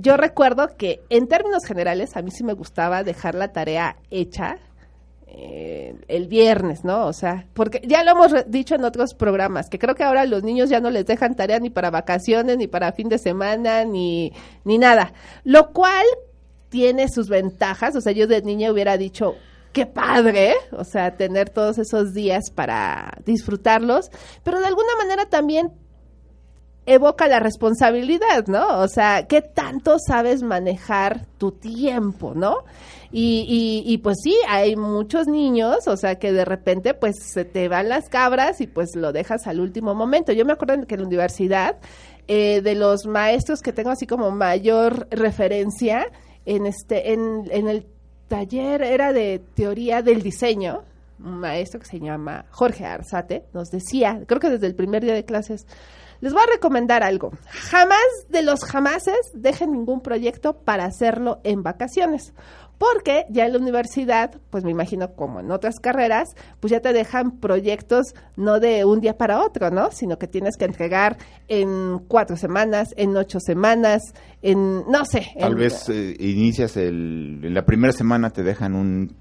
yo 0.00 0.16
recuerdo 0.16 0.76
que 0.76 1.00
en 1.08 1.28
términos 1.28 1.64
generales 1.64 2.16
a 2.16 2.22
mí 2.22 2.32
sí 2.32 2.42
me 2.42 2.52
gustaba 2.52 3.04
dejar 3.04 3.36
la 3.36 3.52
tarea 3.52 3.94
hecha 4.10 4.56
eh, 5.28 5.94
el 6.08 6.26
viernes, 6.26 6.84
¿no? 6.84 7.06
O 7.06 7.12
sea, 7.12 7.46
porque 7.54 7.80
ya 7.84 8.02
lo 8.02 8.10
hemos 8.10 8.32
dicho 8.48 8.74
en 8.74 8.84
otros 8.84 9.14
programas, 9.14 9.68
que 9.68 9.78
creo 9.78 9.94
que 9.94 10.02
ahora 10.02 10.26
los 10.26 10.42
niños 10.42 10.68
ya 10.68 10.80
no 10.80 10.90
les 10.90 11.06
dejan 11.06 11.36
tarea 11.36 11.60
ni 11.60 11.70
para 11.70 11.90
vacaciones, 11.90 12.58
ni 12.58 12.66
para 12.66 12.90
fin 12.90 13.08
de 13.08 13.18
semana, 13.18 13.84
ni, 13.84 14.32
ni 14.64 14.78
nada. 14.78 15.12
Lo 15.44 15.70
cual 15.70 16.04
tiene 16.70 17.08
sus 17.08 17.28
ventajas, 17.28 17.94
o 17.94 18.00
sea, 18.00 18.10
yo 18.10 18.26
de 18.26 18.42
niña 18.42 18.72
hubiera 18.72 18.96
dicho, 18.96 19.36
qué 19.72 19.86
padre, 19.86 20.54
o 20.72 20.84
sea, 20.84 21.16
tener 21.16 21.50
todos 21.50 21.78
esos 21.78 22.12
días 22.12 22.50
para 22.54 23.18
disfrutarlos, 23.24 24.10
pero 24.42 24.58
de 24.60 24.66
alguna 24.66 24.96
manera 24.98 25.26
también 25.26 25.72
evoca 26.86 27.28
la 27.28 27.40
responsabilidad, 27.40 28.46
¿no? 28.46 28.80
O 28.80 28.88
sea, 28.88 29.26
¿qué 29.28 29.42
tanto 29.42 29.96
sabes 29.98 30.42
manejar 30.42 31.26
tu 31.38 31.52
tiempo, 31.52 32.34
¿no? 32.34 32.64
Y, 33.12 33.82
y, 33.84 33.98
pues 33.98 34.18
sí, 34.22 34.36
hay 34.48 34.76
muchos 34.76 35.26
niños, 35.26 35.88
o 35.88 35.96
sea, 35.96 36.14
que 36.20 36.32
de 36.32 36.44
repente 36.44 36.94
pues 36.94 37.16
se 37.20 37.44
te 37.44 37.66
van 37.66 37.88
las 37.88 38.08
cabras 38.08 38.60
y 38.60 38.68
pues 38.68 38.94
lo 38.94 39.12
dejas 39.12 39.48
al 39.48 39.58
último 39.58 39.96
momento. 39.96 40.32
Yo 40.32 40.44
me 40.44 40.52
acuerdo 40.52 40.86
que 40.86 40.94
en 40.94 41.00
la 41.00 41.06
universidad, 41.08 41.76
eh, 42.28 42.60
de 42.62 42.76
los 42.76 43.06
maestros 43.06 43.62
que 43.62 43.72
tengo 43.72 43.90
así 43.90 44.06
como 44.06 44.30
mayor 44.30 45.08
referencia, 45.10 46.06
en 46.46 46.66
este, 46.66 47.12
en, 47.12 47.48
en 47.50 47.68
el 47.68 47.86
taller 48.30 48.82
era 48.82 49.12
de 49.12 49.42
teoría 49.54 50.02
del 50.02 50.22
diseño, 50.22 50.84
un 51.18 51.40
maestro 51.40 51.80
que 51.80 51.86
se 51.86 51.98
llama 51.98 52.46
Jorge 52.50 52.86
Arzate, 52.86 53.44
nos 53.52 53.70
decía, 53.70 54.22
creo 54.26 54.40
que 54.40 54.50
desde 54.50 54.68
el 54.68 54.76
primer 54.76 55.02
día 55.02 55.14
de 55.14 55.24
clases, 55.24 55.66
les 56.20 56.32
voy 56.32 56.42
a 56.42 56.52
recomendar 56.52 57.02
algo. 57.02 57.32
Jamás 57.48 57.98
de 58.28 58.42
los 58.42 58.60
jamases 58.64 59.18
dejen 59.34 59.72
ningún 59.72 60.00
proyecto 60.00 60.52
para 60.52 60.84
hacerlo 60.84 61.40
en 61.42 61.62
vacaciones. 61.64 62.32
Porque 62.80 63.26
ya 63.28 63.44
en 63.44 63.52
la 63.52 63.58
universidad, 63.58 64.40
pues 64.48 64.64
me 64.64 64.70
imagino 64.70 65.12
como 65.14 65.40
en 65.40 65.50
otras 65.50 65.78
carreras, 65.80 66.30
pues 66.60 66.70
ya 66.70 66.80
te 66.80 66.94
dejan 66.94 67.32
proyectos 67.38 68.14
no 68.36 68.58
de 68.58 68.86
un 68.86 69.02
día 69.02 69.18
para 69.18 69.44
otro, 69.44 69.70
¿no? 69.70 69.90
Sino 69.92 70.18
que 70.18 70.26
tienes 70.26 70.56
que 70.56 70.64
entregar 70.64 71.18
en 71.46 71.98
cuatro 72.08 72.36
semanas, 72.38 72.88
en 72.96 73.14
ocho 73.18 73.38
semanas, 73.38 74.00
en, 74.40 74.90
no 74.90 75.04
sé. 75.04 75.26
Tal 75.38 75.52
en- 75.52 75.58
vez 75.58 75.90
eh, 75.90 76.16
inicias 76.20 76.78
el, 76.78 77.40
en 77.42 77.52
la 77.52 77.66
primera 77.66 77.92
semana 77.92 78.30
te 78.30 78.42
dejan 78.42 78.74
un 78.74 79.14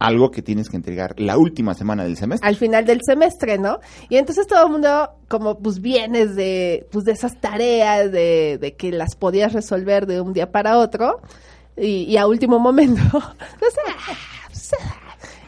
algo 0.00 0.32
que 0.32 0.42
tienes 0.42 0.68
que 0.68 0.76
entregar 0.76 1.14
la 1.16 1.38
última 1.38 1.72
semana 1.74 2.02
del 2.02 2.16
semestre. 2.16 2.48
al 2.48 2.56
final 2.56 2.84
del 2.86 3.02
semestre, 3.06 3.56
¿no? 3.56 3.78
Y 4.08 4.16
entonces 4.16 4.48
todo 4.48 4.66
el 4.66 4.72
mundo 4.72 5.10
como 5.28 5.58
pues 5.60 5.80
vienes 5.80 6.34
de 6.34 6.88
pues 6.90 7.04
de 7.04 7.12
esas 7.12 7.40
tareas 7.40 8.10
de, 8.10 8.58
de 8.60 8.74
que 8.74 8.90
las 8.90 9.14
podías 9.14 9.52
resolver 9.52 10.06
de 10.06 10.20
un 10.20 10.32
día 10.32 10.50
para 10.50 10.78
otro 10.78 11.20
y, 11.76 12.04
y 12.04 12.16
a 12.16 12.26
último 12.26 12.58
momento. 12.58 13.02
o 13.16 13.70
sea, 13.70 14.76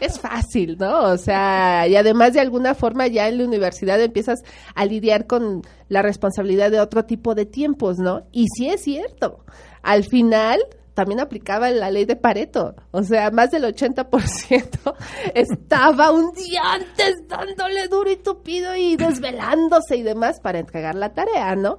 es 0.00 0.20
fácil, 0.20 0.76
¿no? 0.78 1.02
O 1.04 1.16
sea, 1.16 1.87
y 1.88 1.97
además 1.97 2.32
de 2.32 2.40
alguna 2.40 2.75
forma 2.75 3.06
ya 3.06 3.28
en 3.28 3.38
la 3.38 3.44
universidad 3.44 4.00
empiezas 4.00 4.40
a 4.75 4.85
lidiar 4.85 5.26
con 5.26 5.62
la 5.88 6.02
responsabilidad 6.02 6.70
de 6.70 6.80
otro 6.80 7.04
tipo 7.04 7.35
de 7.35 7.47
tiempos, 7.47 7.99
¿no? 7.99 8.26
Y 8.32 8.47
sí 8.56 8.68
es 8.68 8.82
cierto. 8.82 9.44
Al 9.82 10.04
final 10.04 10.61
también 10.94 11.20
aplicaba 11.20 11.70
la 11.70 11.90
ley 11.90 12.04
de 12.04 12.16
Pareto. 12.16 12.75
O 12.90 13.02
sea, 13.02 13.30
más 13.30 13.50
del 13.50 13.64
80% 13.64 14.94
estaba 15.35 16.11
un 16.11 16.32
día 16.32 16.61
antes 16.73 17.14
dándole 17.28 17.88
duro 17.88 18.11
y 18.11 18.16
tupido 18.16 18.75
y 18.75 18.97
desvelándose 18.97 19.97
y 19.97 20.02
demás 20.02 20.40
para 20.40 20.58
entregar 20.58 20.94
la 20.94 21.12
tarea, 21.12 21.54
¿no? 21.54 21.78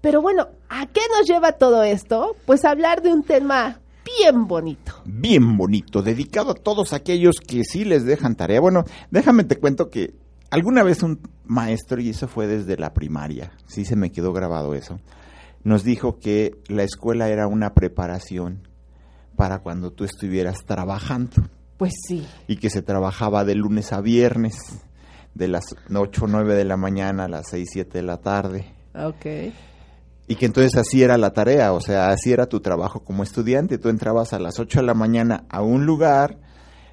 Pero 0.00 0.20
bueno, 0.20 0.48
¿a 0.68 0.86
qué 0.86 1.00
nos 1.16 1.26
lleva 1.26 1.52
todo 1.52 1.82
esto? 1.82 2.36
Pues 2.44 2.64
hablar 2.64 3.00
de 3.00 3.10
un 3.10 3.22
tema 3.22 3.80
bien 4.04 4.46
bonito. 4.46 5.02
Bien 5.04 5.56
bonito, 5.56 6.02
dedicado 6.02 6.52
a 6.52 6.54
todos 6.54 6.92
aquellos 6.92 7.36
que 7.36 7.64
sí 7.64 7.84
les 7.84 8.04
dejan 8.04 8.36
tarea. 8.36 8.60
Bueno, 8.60 8.84
déjame 9.10 9.44
te 9.44 9.56
cuento 9.56 9.90
que 9.90 10.14
alguna 10.50 10.82
vez 10.82 11.02
un 11.02 11.20
maestro, 11.44 12.00
y 12.00 12.10
eso 12.10 12.28
fue 12.28 12.46
desde 12.46 12.76
la 12.76 12.94
primaria, 12.94 13.52
sí 13.66 13.84
se 13.84 13.96
me 13.96 14.12
quedó 14.12 14.32
grabado 14.32 14.74
eso, 14.74 15.00
nos 15.62 15.84
dijo 15.84 16.18
que 16.18 16.56
la 16.68 16.82
escuela 16.82 17.28
era 17.28 17.46
una 17.46 17.74
preparación 17.74 18.68
para 19.36 19.60
cuando 19.60 19.90
tú 19.92 20.04
estuvieras 20.04 20.64
trabajando. 20.64 21.48
Pues 21.76 21.92
sí. 22.06 22.24
y 22.46 22.56
que 22.56 22.70
se 22.70 22.82
trabajaba 22.82 23.44
de 23.44 23.56
lunes 23.56 23.92
a 23.92 24.00
viernes, 24.00 24.54
de 25.34 25.48
las 25.48 25.64
8 25.92 26.24
o 26.24 26.28
9 26.28 26.54
de 26.54 26.64
la 26.64 26.76
mañana 26.76 27.24
a 27.24 27.28
las 27.28 27.48
6, 27.50 27.68
7 27.72 27.98
de 27.98 28.02
la 28.04 28.18
tarde. 28.18 28.64
Ok. 28.94 29.52
Y 30.26 30.36
que 30.36 30.46
entonces 30.46 30.76
así 30.76 31.02
era 31.02 31.18
la 31.18 31.32
tarea, 31.32 31.72
o 31.72 31.80
sea, 31.80 32.08
así 32.08 32.32
era 32.32 32.46
tu 32.46 32.60
trabajo 32.60 33.00
como 33.04 33.22
estudiante. 33.22 33.78
Tú 33.78 33.90
entrabas 33.90 34.32
a 34.32 34.38
las 34.38 34.58
8 34.58 34.80
de 34.80 34.86
la 34.86 34.94
mañana 34.94 35.44
a 35.50 35.60
un 35.62 35.84
lugar 35.84 36.38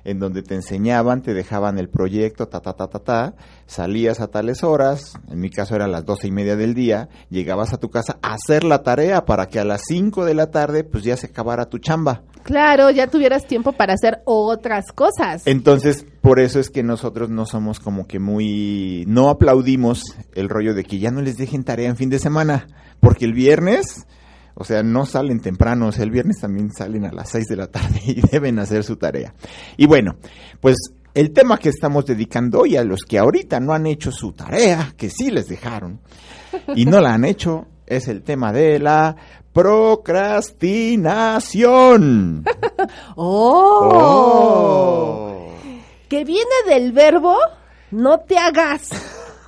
en 0.03 0.20
donde 0.20 0.43
te 0.43 0.55
enseñaban, 0.55 1.22
te 1.22 1.34
dejaban 1.34 1.77
el 1.77 1.89
proyecto, 1.89 2.48
ta, 2.48 2.62
ta, 2.62 2.74
ta, 2.74 2.88
ta, 2.88 3.00
ta, 3.00 3.34
salías 3.65 4.20
a 4.20 4.27
tales 4.27 4.63
horas, 4.63 5.13
en 5.29 5.39
mi 5.39 5.50
caso 5.50 5.75
era 5.75 5.86
a 5.86 5.88
las 5.88 6.05
doce 6.05 6.27
y 6.27 6.31
media 6.31 6.55
del 6.55 6.74
día, 6.74 7.10
llegabas 7.29 7.74
a 7.74 7.79
tu 7.79 7.89
casa 7.89 8.17
a 8.22 8.34
hacer 8.34 8.63
la 8.63 8.84
tarea 8.84 9.25
para 9.25 9.48
que 9.48 9.60
a 9.60 9.65
las 9.65 9.81
5 9.88 10.25
de 10.25 10.34
la 10.34 10.51
tarde 10.51 10.84
pues 10.84 11.03
ya 11.03 11.17
se 11.17 11.27
acabara 11.27 11.70
tu 11.70 11.79
chamba. 11.79 12.24
Claro, 12.43 12.89
ya 12.89 13.08
tuvieras 13.08 13.46
tiempo 13.46 13.72
para 13.72 13.93
hacer 13.93 14.22
otras 14.25 14.91
cosas. 14.91 15.46
Entonces, 15.46 16.05
por 16.22 16.39
eso 16.39 16.60
es 16.60 16.70
que 16.70 16.84
nosotros 16.84 17.29
no 17.29 17.46
somos 17.46 17.79
como 17.79 18.08
que 18.08 18.20
muy... 18.20 19.05
No 19.08 19.29
aplaudimos 19.29 20.01
el 20.34 20.50
rollo 20.50 20.74
de 20.74 20.84
que 20.84 21.00
ya 21.00 21.12
no 21.12 21.22
les 21.22 21.38
dejen 21.38 21.63
tarea 21.63 21.89
en 21.89 21.98
fin 21.98 22.10
de 22.10 22.20
semana, 22.20 22.67
porque 23.00 23.25
el 23.25 23.34
viernes 23.34 24.08
O 24.55 24.63
sea, 24.63 24.84
no 24.84 25.05
salen 25.05 25.39
temprano, 25.39 25.88
o 25.88 25.91
sea, 25.91 26.03
el 26.03 26.12
viernes 26.12 26.39
también 26.39 26.72
salen 26.72 27.05
a 27.05 27.12
las 27.12 27.29
6 27.29 27.48
de 27.48 27.55
la 27.55 27.67
tarde 27.67 28.00
y 28.05 28.22
deben 28.22 28.60
hacer 28.60 28.84
su 28.84 28.98
tarea. 28.98 29.34
Y 29.77 29.86
bueno, 29.86 30.17
pues 30.60 30.75
el 31.13 31.31
tema 31.31 31.58
que 31.58 31.70
estamos 31.70 32.05
dedicando 32.05 32.60
hoy 32.62 32.77
a 32.77 32.84
los 32.84 33.03
que 33.03 33.17
ahorita 33.17 33.60
no 33.60 33.74
han 33.74 33.88
hecho 33.88 34.12
su 34.12 34.34
tarea, 34.34 34.93
que 34.98 35.10
sí 35.10 35.31
les 35.31 35.48
dejaron, 35.48 36.00
y 36.75 36.86
no 36.86 37.01
la 37.01 37.13
han 37.13 37.25
hecho, 37.25 37.67
es 37.86 38.08
el 38.08 38.24
tema 38.24 38.53
de 38.53 38.79
la 38.79 39.15
procrastinación. 39.53 42.43
¡Oh! 43.15 43.89
Oh. 43.93 45.38
Que 46.08 46.24
viene 46.25 46.46
del 46.67 46.91
verbo 46.91 47.38
no 47.91 48.22
te 48.22 48.38
hagas. 48.38 48.89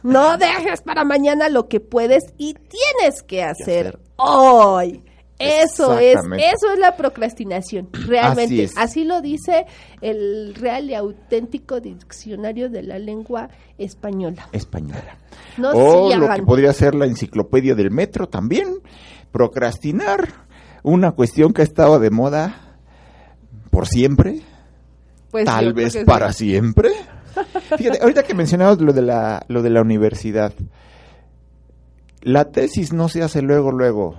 No 0.04 0.38
dejes 0.38 0.82
para 0.82 1.06
mañana 1.06 1.48
lo 1.48 1.70
que 1.70 1.80
puedes 1.80 2.26
y 2.38 2.56
tienes 2.56 3.24
que 3.24 3.42
hacer, 3.42 3.88
hacer. 3.88 4.00
Hoy. 4.18 5.04
Eso 5.40 5.98
es, 6.00 6.16
eso 6.16 6.74
es 6.74 6.80
la 6.80 6.96
procrastinación, 6.96 7.90
realmente. 7.92 8.70
Así 8.78 9.04
lo 9.04 9.20
dice 9.22 9.66
el 10.00 10.56
real 10.56 10.90
y 10.90 10.96
auténtico 10.96 11.82
diccionario 11.82 12.70
de 12.70 12.84
la 12.84 13.00
lengua 13.00 13.50
española. 13.78 14.48
Española. 14.52 15.18
No 15.58 15.72
o 15.72 16.16
lo 16.16 16.30
que 16.34 16.44
podría 16.44 16.72
ser 16.72 16.96
la 16.96 17.06
enciclopedia 17.06 17.76
del 17.76 17.92
metro 17.92 18.30
también, 18.30 18.80
procrastinar, 19.32 20.30
una 20.84 21.12
cuestión 21.12 21.54
que 21.54 21.62
ha 21.62 21.66
estado 21.66 22.00
de 22.00 22.12
moda 22.12 22.78
por 23.72 23.88
siempre, 23.88 24.42
Pues 25.32 25.46
tal 25.46 25.74
vez 25.74 25.94
sí. 25.94 26.04
para 26.06 26.32
siempre. 26.32 26.92
Fíjate, 27.78 28.00
ahorita 28.02 28.24
que 28.24 28.36
mencionabas 28.36 28.80
lo 28.80 28.94
de 28.94 29.02
la 29.02 29.44
lo 29.48 29.64
de 29.64 29.72
la 29.72 29.82
universidad, 29.82 30.54
la 32.24 32.52
tesis 32.52 32.94
no 32.94 33.10
se 33.10 33.24
hace 33.24 33.42
luego 33.42 33.72
luego 33.72 34.16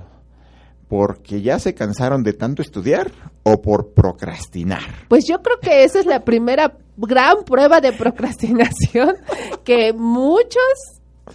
porque 0.88 1.42
ya 1.42 1.58
se 1.58 1.74
cansaron 1.74 2.22
de 2.22 2.34
tanto 2.34 2.62
estudiar 2.62 3.10
o 3.42 3.60
por 3.60 3.94
procrastinar. 3.94 4.82
Pues 5.08 5.24
yo 5.26 5.42
creo 5.42 5.58
que 5.58 5.84
esa 5.84 5.98
es 5.98 6.06
la 6.06 6.24
primera 6.24 6.76
gran 6.96 7.44
prueba 7.44 7.80
de 7.80 7.92
procrastinación 7.92 9.14
que 9.64 9.92
muchos 9.92 10.62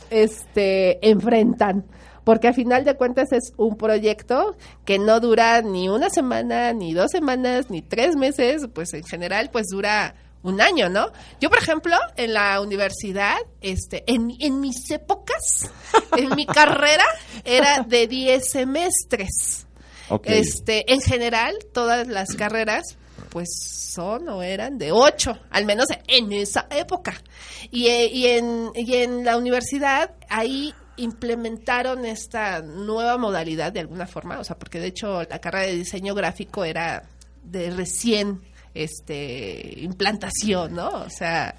este 0.10 1.06
enfrentan. 1.10 1.86
Porque 2.24 2.48
a 2.48 2.54
final 2.54 2.86
de 2.86 2.96
cuentas 2.96 3.32
es 3.32 3.54
un 3.58 3.76
proyecto 3.76 4.56
que 4.86 5.00
no 5.00 5.20
dura 5.20 5.62
ni 5.62 5.90
una 5.90 6.10
semana, 6.10 6.74
ni 6.74 6.94
dos 6.94 7.10
semanas, 7.12 7.72
ni 7.72 7.82
tres 7.82 8.16
meses, 8.16 8.68
pues 8.74 8.94
en 8.94 9.04
general 9.04 9.50
pues 9.52 9.68
dura 9.72 10.14
un 10.44 10.62
año, 10.62 10.90
¿no? 10.90 11.12
Yo, 11.42 11.50
por 11.50 11.60
ejemplo, 11.60 11.96
en 12.16 12.34
la 12.34 12.62
universidad, 12.62 13.38
este, 13.62 14.04
en, 14.08 14.36
en 14.40 14.60
mis 14.60 14.90
épocas, 14.92 15.70
en 16.16 16.36
mi 16.36 16.46
carrera, 16.48 17.06
era 17.44 17.84
de 17.84 18.08
10 18.08 18.50
semestres. 18.50 19.68
Ok. 20.10 20.28
Este, 20.28 20.92
en 20.92 21.02
general, 21.02 21.56
todas 21.74 22.08
las 22.08 22.36
carreras, 22.36 22.98
pues 23.30 23.50
son 23.94 24.30
o 24.30 24.42
eran 24.42 24.78
de 24.78 24.92
ocho, 24.92 25.38
al 25.50 25.66
menos 25.66 25.88
en 26.08 26.32
esa 26.32 26.68
época. 26.70 27.22
Y, 27.70 27.88
eh, 27.88 28.08
y, 28.08 28.28
en, 28.28 28.72
y 28.76 28.96
en 28.96 29.26
la 29.26 29.38
universidad, 29.38 30.16
ahí 30.30 30.74
implementaron 30.98 32.06
esta 32.06 32.62
nueva 32.62 33.18
modalidad 33.18 33.72
de 33.72 33.80
alguna 33.80 34.06
forma, 34.06 34.40
o 34.40 34.44
sea, 34.44 34.58
porque 34.58 34.80
de 34.80 34.88
hecho 34.88 35.24
la 35.24 35.40
carrera 35.40 35.68
de 35.68 35.76
diseño 35.76 36.14
gráfico 36.14 36.66
era 36.66 37.04
de 37.44 37.72
recién 37.72 38.42
este 38.74 39.80
implantación, 39.82 40.76
¿no? 40.76 40.90
O 40.90 41.10
sea, 41.10 41.56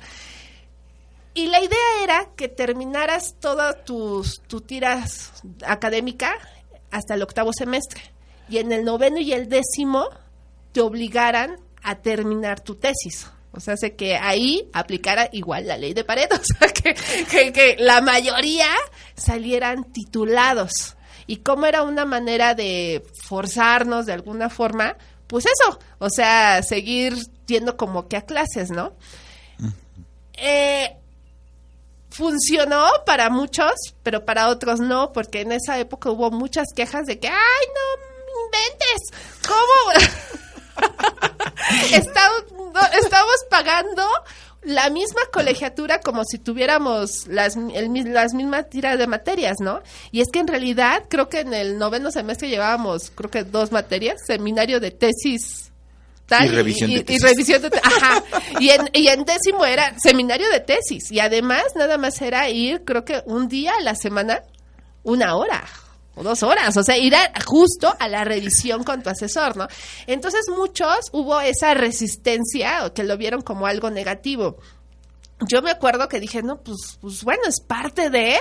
y 1.34 1.46
la 1.46 1.60
idea 1.60 2.02
era 2.02 2.30
que 2.36 2.48
terminaras 2.48 3.36
toda 3.38 3.84
tus 3.84 4.40
tu 4.42 4.60
tiras 4.60 5.32
académica 5.66 6.34
hasta 6.90 7.14
el 7.14 7.22
octavo 7.22 7.52
semestre. 7.52 8.02
Y 8.48 8.58
en 8.58 8.72
el 8.72 8.84
noveno 8.84 9.18
y 9.18 9.32
el 9.32 9.48
décimo 9.48 10.08
te 10.72 10.80
obligaran 10.80 11.58
a 11.82 11.96
terminar 11.96 12.60
tu 12.60 12.74
tesis. 12.74 13.30
O 13.52 13.60
sea, 13.60 13.74
hace 13.74 13.94
que 13.94 14.16
ahí 14.16 14.68
aplicara 14.72 15.28
igual 15.32 15.66
la 15.66 15.76
ley 15.76 15.94
de 15.94 16.04
Pareto. 16.04 16.36
O 16.40 16.44
sea, 16.44 16.68
que, 16.68 16.94
que, 17.30 17.52
que 17.52 17.76
la 17.78 18.00
mayoría 18.00 18.68
salieran 19.14 19.84
titulados. 19.92 20.96
Y 21.26 21.38
como 21.38 21.66
era 21.66 21.82
una 21.82 22.04
manera 22.04 22.54
de 22.54 23.04
forzarnos 23.28 24.06
de 24.06 24.12
alguna 24.12 24.50
forma, 24.50 24.96
pues 25.30 25.46
eso, 25.46 25.78
o 26.00 26.10
sea, 26.10 26.60
seguir 26.64 27.14
yendo 27.46 27.76
como 27.76 28.08
que 28.08 28.16
a 28.16 28.22
clases, 28.22 28.70
¿no? 28.70 28.94
Eh, 30.32 30.96
funcionó 32.10 32.84
para 33.06 33.30
muchos, 33.30 33.72
pero 34.02 34.24
para 34.24 34.48
otros 34.48 34.80
no, 34.80 35.12
porque 35.12 35.42
en 35.42 35.52
esa 35.52 35.78
época 35.78 36.10
hubo 36.10 36.32
muchas 36.32 36.66
quejas 36.74 37.06
de 37.06 37.20
que, 37.20 37.28
ay, 37.28 37.36
no 37.36 37.80
inventes, 38.44 39.02
¿cómo? 39.46 39.92
estamos, 41.92 43.36
pagando 43.48 44.02
la 44.62 44.90
misma 44.90 45.22
colegiatura 45.32 46.00
como 46.00 46.22
si 46.24 46.38
tuviéramos 46.38 47.26
las, 47.28 47.56
el 47.56 48.12
las 48.12 48.34
mismas 48.34 48.68
tiras 48.68 48.98
de 48.98 49.06
materias, 49.06 49.56
¿no? 49.60 49.80
Y 50.12 50.20
es 50.20 50.28
que 50.32 50.38
en 50.40 50.46
realidad 50.48 51.04
creo 51.08 51.28
que 51.28 51.40
en 51.40 51.54
el 51.54 51.78
noveno 51.78 52.10
semestre 52.10 52.48
llevábamos, 52.48 53.10
creo 53.14 53.30
que 53.30 53.44
dos 53.44 53.72
materias, 53.72 54.20
seminario 54.26 54.78
de 54.80 54.90
tesis 54.90 55.72
tal, 56.26 56.46
Y 56.46 56.48
revisión 56.50 56.90
de 56.90 56.96
y- 56.96 57.00
y 57.00 57.02
tesis. 57.04 57.22
revisión 57.22 57.62
de 57.62 57.70
ajá. 57.82 58.22
Y 58.60 58.68
en, 58.70 58.88
y 58.92 59.08
en 59.08 59.24
décimo 59.24 59.64
era 59.64 59.94
seminario 59.98 60.48
de 60.50 60.60
tesis. 60.60 61.10
Y 61.10 61.18
además 61.20 61.64
nada 61.74 61.98
más 61.98 62.20
era 62.22 62.48
ir, 62.50 62.84
creo 62.84 63.04
que 63.04 63.22
un 63.26 63.48
día 63.48 63.72
a 63.78 63.82
la 63.82 63.94
semana, 63.96 64.42
una 65.02 65.34
hora 65.36 65.64
o 66.20 66.22
dos 66.22 66.42
horas, 66.42 66.76
o 66.76 66.82
sea, 66.82 66.96
ir 66.98 67.14
a- 67.14 67.32
justo 67.46 67.94
a 67.98 68.08
la 68.08 68.24
revisión 68.24 68.84
con 68.84 69.02
tu 69.02 69.08
asesor, 69.10 69.56
¿no? 69.56 69.66
Entonces 70.06 70.42
muchos 70.54 71.08
hubo 71.12 71.40
esa 71.40 71.72
resistencia 71.74 72.84
o 72.86 72.92
que 72.94 73.04
lo 73.04 73.16
vieron 73.16 73.40
como 73.42 73.66
algo 73.66 73.90
negativo. 73.90 74.58
Yo 75.48 75.62
me 75.62 75.70
acuerdo 75.70 76.06
que 76.08 76.20
dije, 76.20 76.42
no, 76.42 76.60
pues, 76.60 76.98
pues 77.00 77.24
bueno, 77.24 77.42
es 77.48 77.60
parte 77.62 78.10
de, 78.10 78.38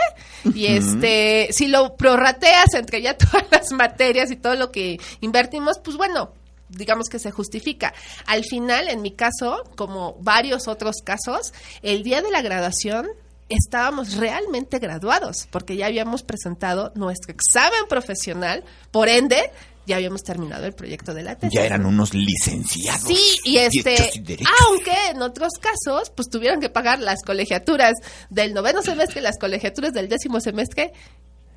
y 0.53 0.65
este, 0.65 1.47
si 1.51 1.67
lo 1.67 1.95
prorrateas 1.95 2.73
entre 2.73 3.01
ya 3.01 3.15
todas 3.17 3.45
las 3.51 3.71
materias 3.71 4.29
y 4.31 4.35
todo 4.35 4.55
lo 4.55 4.69
que 4.71 4.99
invertimos, 5.21 5.79
pues 5.79 5.95
bueno, 5.95 6.33
digamos 6.67 7.07
que 7.07 7.17
se 7.17 7.31
justifica. 7.31 7.93
Al 8.25 8.43
final, 8.43 8.89
en 8.89 9.01
mi 9.01 9.11
caso, 9.11 9.63
como 9.77 10.15
varios 10.19 10.67
otros 10.67 10.97
casos, 11.03 11.53
el 11.83 12.03
día 12.03 12.21
de 12.21 12.31
la 12.31 12.41
graduación 12.41 13.07
estábamos 13.49 14.15
realmente 14.15 14.79
graduados, 14.79 15.47
porque 15.51 15.75
ya 15.75 15.87
habíamos 15.87 16.23
presentado 16.23 16.91
nuestro 16.95 17.33
examen 17.33 17.81
profesional, 17.89 18.63
por 18.91 19.09
ende, 19.09 19.51
ya 19.85 19.95
habíamos 19.95 20.23
terminado 20.23 20.65
el 20.65 20.73
proyecto 20.73 21.13
de 21.13 21.23
la 21.23 21.35
tesis. 21.35 21.55
Ya 21.55 21.65
eran 21.65 21.85
unos 21.85 22.13
licenciados. 22.13 23.01
Sí, 23.07 23.37
y 23.43 23.57
este, 23.57 24.11
y 24.15 24.37
aunque 24.67 24.93
en 25.11 25.21
otros 25.21 25.53
casos, 25.59 26.11
pues 26.15 26.29
tuvieron 26.29 26.61
que 26.61 26.69
pagar 26.69 26.99
las 26.99 27.23
colegiaturas 27.23 27.93
del 28.29 28.53
noveno 28.53 28.83
semestre 28.83 29.19
y 29.19 29.23
las 29.23 29.39
colegiaturas 29.39 29.91
del 29.91 30.07
décimo 30.07 30.39
semestre 30.39 30.93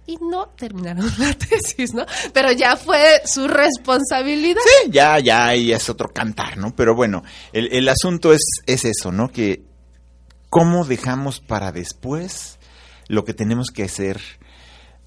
y 0.07 0.17
no 0.17 0.49
terminaron 0.57 1.11
la 1.19 1.35
tesis, 1.35 1.93
¿no? 1.93 2.07
Pero 2.33 2.53
ya 2.53 2.77
fue 2.77 3.21
su 3.27 3.47
responsabilidad. 3.47 4.63
Sí, 4.65 4.91
ya, 4.91 5.19
ya, 5.19 5.49
ahí 5.49 5.73
es 5.73 5.89
otro 5.91 6.09
cantar, 6.13 6.57
¿no? 6.57 6.75
Pero 6.75 6.95
bueno, 6.95 7.23
el, 7.53 7.73
el 7.73 7.89
asunto 7.89 8.33
es, 8.33 8.43
es 8.67 8.85
eso, 8.87 9.13
¿no? 9.13 9.29
Que 9.29 9.72
cómo 10.53 10.85
dejamos 10.85 11.41
para 11.41 11.73
después 11.73 12.59
lo 13.09 13.25
que 13.25 13.33
tenemos 13.33 13.69
que 13.71 13.85
hacer 13.85 14.21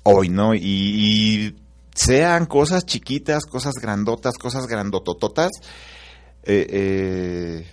hoy, 0.01 0.27
¿no? 0.27 0.55
Y, 0.55 1.55
sean 1.93 2.47
cosas 2.47 2.85
chiquitas, 2.85 3.45
cosas 3.45 3.75
grandotas, 3.79 4.39
cosas 4.39 4.65
grandotototas. 4.65 5.51
Eh, 6.43 6.65
eh, 6.67 7.71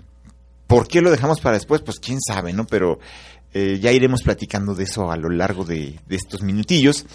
¿Por 0.67 0.87
qué 0.87 1.01
lo 1.01 1.11
dejamos 1.11 1.41
para 1.41 1.57
después? 1.57 1.81
Pues 1.81 1.99
quién 1.99 2.21
sabe, 2.21 2.53
¿no? 2.53 2.67
Pero 2.67 3.01
eh, 3.55 3.79
ya 3.81 3.91
iremos 3.91 4.23
platicando 4.23 4.75
de 4.75 4.85
eso 4.85 5.11
a 5.11 5.17
lo 5.17 5.31
largo 5.31 5.65
de, 5.65 5.99
estos 6.11 6.43
minutillos. 6.43 7.07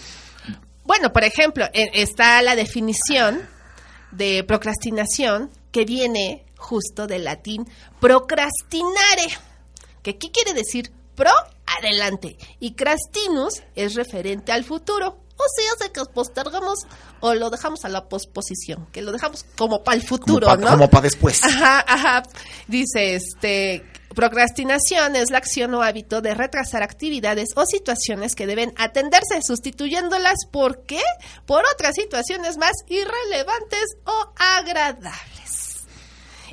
Bueno, 0.84 1.12
por 1.12 1.22
ejemplo, 1.22 1.66
en- 1.72 1.88
está 1.94 2.42
la 2.42 2.56
definición 2.56 3.40
de 4.10 4.42
procrastinación 4.42 5.50
que 5.70 5.84
viene 5.84 6.44
justo 6.56 7.06
del 7.06 7.24
latín 7.24 7.64
procrastinare, 8.00 9.38
que 10.02 10.10
aquí 10.10 10.30
quiere 10.30 10.52
decir 10.54 10.92
pro 11.14 11.30
adelante 11.78 12.36
y 12.60 12.74
crastinus 12.74 13.62
es 13.74 13.94
referente 13.94 14.52
al 14.52 14.64
futuro. 14.64 15.18
O 15.36 15.44
sea, 15.54 15.70
hace 15.76 15.92
que 15.92 16.04
postergamos 16.12 16.80
o 17.20 17.32
lo 17.34 17.48
dejamos 17.50 17.84
a 17.84 17.88
la 17.88 18.08
posposición, 18.08 18.88
que 18.90 19.02
lo 19.02 19.12
dejamos 19.12 19.44
como 19.56 19.84
para 19.84 19.96
el 19.96 20.02
Como 20.02 20.08
futuro, 20.08 20.46
para 20.48 20.76
¿no? 20.76 21.00
después. 21.00 21.44
Ajá, 21.44 21.84
ajá. 21.86 22.22
Dice, 22.66 23.14
este, 23.14 23.84
procrastinación 24.16 25.14
es 25.14 25.30
la 25.30 25.38
acción 25.38 25.74
o 25.74 25.82
hábito 25.82 26.20
de 26.20 26.34
retrasar 26.34 26.82
actividades 26.82 27.50
o 27.54 27.64
situaciones 27.66 28.34
que 28.34 28.48
deben 28.48 28.72
atenderse, 28.76 29.40
sustituyéndolas 29.42 30.38
por 30.50 30.82
qué? 30.86 31.02
Por 31.46 31.62
otras 31.72 31.94
situaciones 31.94 32.56
más 32.56 32.72
irrelevantes 32.88 33.84
o 34.04 34.32
agradables. 34.36 35.37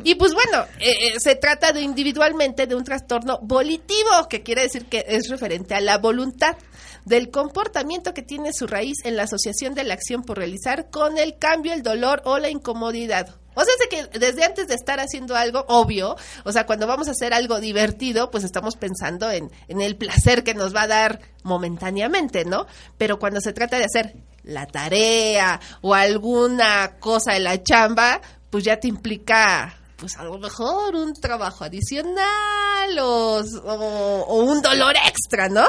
Y 0.03 0.15
pues 0.15 0.33
bueno, 0.33 0.65
eh, 0.79 0.91
eh, 0.91 1.19
se 1.19 1.35
trata 1.35 1.71
de 1.71 1.81
individualmente 1.81 2.67
de 2.67 2.75
un 2.75 2.83
trastorno 2.83 3.39
volitivo, 3.41 4.27
que 4.29 4.43
quiere 4.43 4.63
decir 4.63 4.85
que 4.85 5.05
es 5.07 5.29
referente 5.29 5.75
a 5.75 5.81
la 5.81 5.97
voluntad 5.97 6.57
del 7.05 7.29
comportamiento 7.29 8.13
que 8.13 8.23
tiene 8.23 8.51
su 8.51 8.67
raíz 8.67 8.97
en 9.03 9.15
la 9.15 9.23
asociación 9.23 9.75
de 9.75 9.83
la 9.83 9.93
acción 9.93 10.23
por 10.23 10.37
realizar 10.37 10.89
con 10.89 11.17
el 11.17 11.37
cambio, 11.37 11.73
el 11.73 11.83
dolor 11.83 12.21
o 12.25 12.39
la 12.39 12.49
incomodidad. 12.49 13.35
O 13.55 13.63
sea, 13.63 13.73
es 13.79 13.87
que 13.87 14.19
desde 14.19 14.43
antes 14.43 14.67
de 14.67 14.75
estar 14.75 14.99
haciendo 14.99 15.35
algo 15.35 15.63
obvio, 15.69 16.17
o 16.43 16.51
sea, 16.51 16.65
cuando 16.65 16.87
vamos 16.87 17.07
a 17.07 17.11
hacer 17.11 17.33
algo 17.33 17.61
divertido, 17.61 18.29
pues 18.29 18.43
estamos 18.43 18.75
pensando 18.75 19.31
en, 19.31 19.49
en 19.69 19.79
el 19.79 19.95
placer 19.95 20.43
que 20.43 20.53
nos 20.53 20.75
va 20.75 20.83
a 20.83 20.87
dar 20.87 21.21
momentáneamente, 21.43 22.43
¿no? 22.43 22.67
Pero 22.97 23.17
cuando 23.17 23.39
se 23.39 23.53
trata 23.53 23.77
de 23.77 23.85
hacer 23.85 24.15
la 24.43 24.67
tarea 24.67 25.61
o 25.81 25.93
alguna 25.93 26.97
cosa 26.99 27.33
de 27.33 27.39
la 27.39 27.63
chamba, 27.63 28.19
pues 28.49 28.65
ya 28.65 28.77
te 28.79 28.89
implica 28.89 29.77
pues 29.97 30.17
a 30.17 30.23
lo 30.23 30.37
mejor 30.37 30.95
un 30.95 31.13
trabajo 31.13 31.63
adicional 31.63 32.99
o, 32.99 33.41
o- 33.41 34.25
o 34.27 34.43
un 34.43 34.61
dolor 34.61 34.95
extra, 35.07 35.49
¿no? 35.49 35.65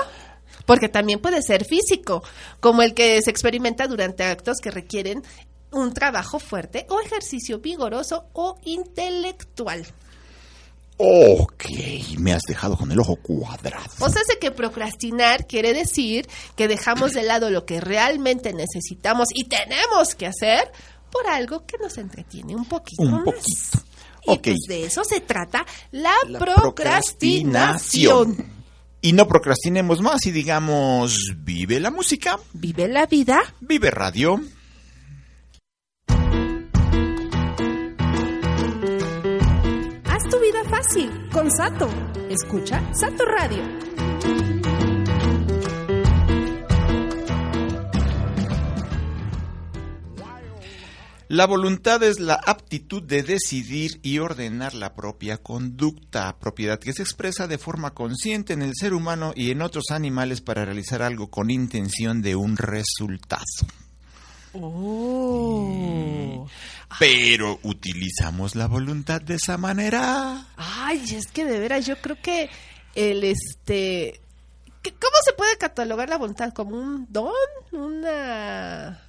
Porque 0.64 0.88
también 0.88 1.20
puede 1.20 1.42
ser 1.42 1.64
físico, 1.64 2.22
como 2.60 2.82
el 2.82 2.92
que 2.94 3.22
se 3.22 3.30
experimenta 3.30 3.86
durante 3.86 4.24
actos 4.24 4.58
que 4.60 4.70
requieren 4.70 5.22
un 5.70 5.92
trabajo 5.94 6.38
fuerte 6.38 6.86
o 6.88 7.00
ejercicio 7.00 7.58
vigoroso 7.60 8.26
o 8.32 8.58
intelectual. 8.64 9.86
Ok, 10.98 11.64
me 12.18 12.32
has 12.32 12.40
dejado 12.48 12.76
con 12.76 12.90
el 12.90 12.98
ojo 12.98 13.16
cuadrado. 13.16 13.84
O 14.00 14.08
sea, 14.08 14.22
sé 14.26 14.38
que 14.38 14.50
procrastinar 14.50 15.46
quiere 15.46 15.74
decir 15.74 16.26
que 16.56 16.68
dejamos 16.68 17.12
de 17.12 17.22
lado 17.22 17.50
lo 17.50 17.66
que 17.66 17.80
realmente 17.82 18.54
necesitamos 18.54 19.28
y 19.34 19.44
tenemos 19.44 20.14
que 20.14 20.26
hacer 20.26 20.72
por 21.12 21.26
algo 21.26 21.66
que 21.66 21.76
nos 21.78 21.98
entretiene 21.98 22.56
un 22.56 22.64
poquito 22.64 23.02
Un 23.02 23.10
más. 23.12 23.24
poquito. 23.24 23.78
Y 24.28 24.38
pues 24.38 24.58
de 24.68 24.84
eso 24.84 25.04
se 25.04 25.20
trata 25.20 25.64
la, 25.92 26.12
La 26.28 26.38
procrastinación. 26.38 28.36
Y 29.02 29.12
no 29.12 29.28
procrastinemos 29.28 30.00
más 30.00 30.24
y 30.26 30.32
digamos, 30.32 31.16
vive 31.38 31.78
la 31.80 31.90
música, 31.90 32.38
Vive 32.54 32.88
la 32.88 33.06
vida. 33.06 33.40
vive 33.60 33.90
radio. 33.90 34.40
Haz 40.04 40.22
tu 40.30 40.38
vida 40.40 40.64
fácil 40.68 41.10
con 41.32 41.50
Sato. 41.50 41.88
Escucha 42.30 42.82
Sato 42.94 43.24
Radio. 43.24 43.62
La 51.28 51.46
voluntad 51.46 52.02
es 52.04 52.20
la 52.20 52.34
aptitud 52.34 53.02
de 53.02 53.22
decidir 53.24 53.98
y 54.02 54.20
ordenar 54.20 54.74
la 54.74 54.94
propia 54.94 55.38
conducta, 55.38 56.36
propiedad 56.38 56.78
que 56.78 56.92
se 56.92 57.02
expresa 57.02 57.48
de 57.48 57.58
forma 57.58 57.90
consciente 57.94 58.52
en 58.52 58.62
el 58.62 58.72
ser 58.78 58.94
humano 58.94 59.32
y 59.34 59.50
en 59.50 59.60
otros 59.62 59.90
animales 59.90 60.40
para 60.40 60.64
realizar 60.64 61.02
algo 61.02 61.28
con 61.28 61.50
intención 61.50 62.22
de 62.22 62.36
un 62.36 62.56
resultado. 62.56 63.42
Oh. 64.52 66.46
Pero 66.98 67.58
utilizamos 67.64 68.54
la 68.54 68.66
voluntad 68.68 69.20
de 69.20 69.34
esa 69.34 69.58
manera. 69.58 70.46
Ay, 70.56 71.02
es 71.12 71.26
que 71.26 71.44
de 71.44 71.58
veras 71.58 71.84
yo 71.86 71.96
creo 72.00 72.16
que 72.22 72.48
el 72.94 73.24
este 73.24 74.20
¿qué- 74.82 74.92
¿cómo 74.92 75.16
se 75.24 75.32
puede 75.32 75.58
catalogar 75.58 76.08
la 76.08 76.16
voluntad 76.18 76.52
como 76.54 76.76
un 76.76 77.06
don, 77.10 77.32
una 77.72 79.02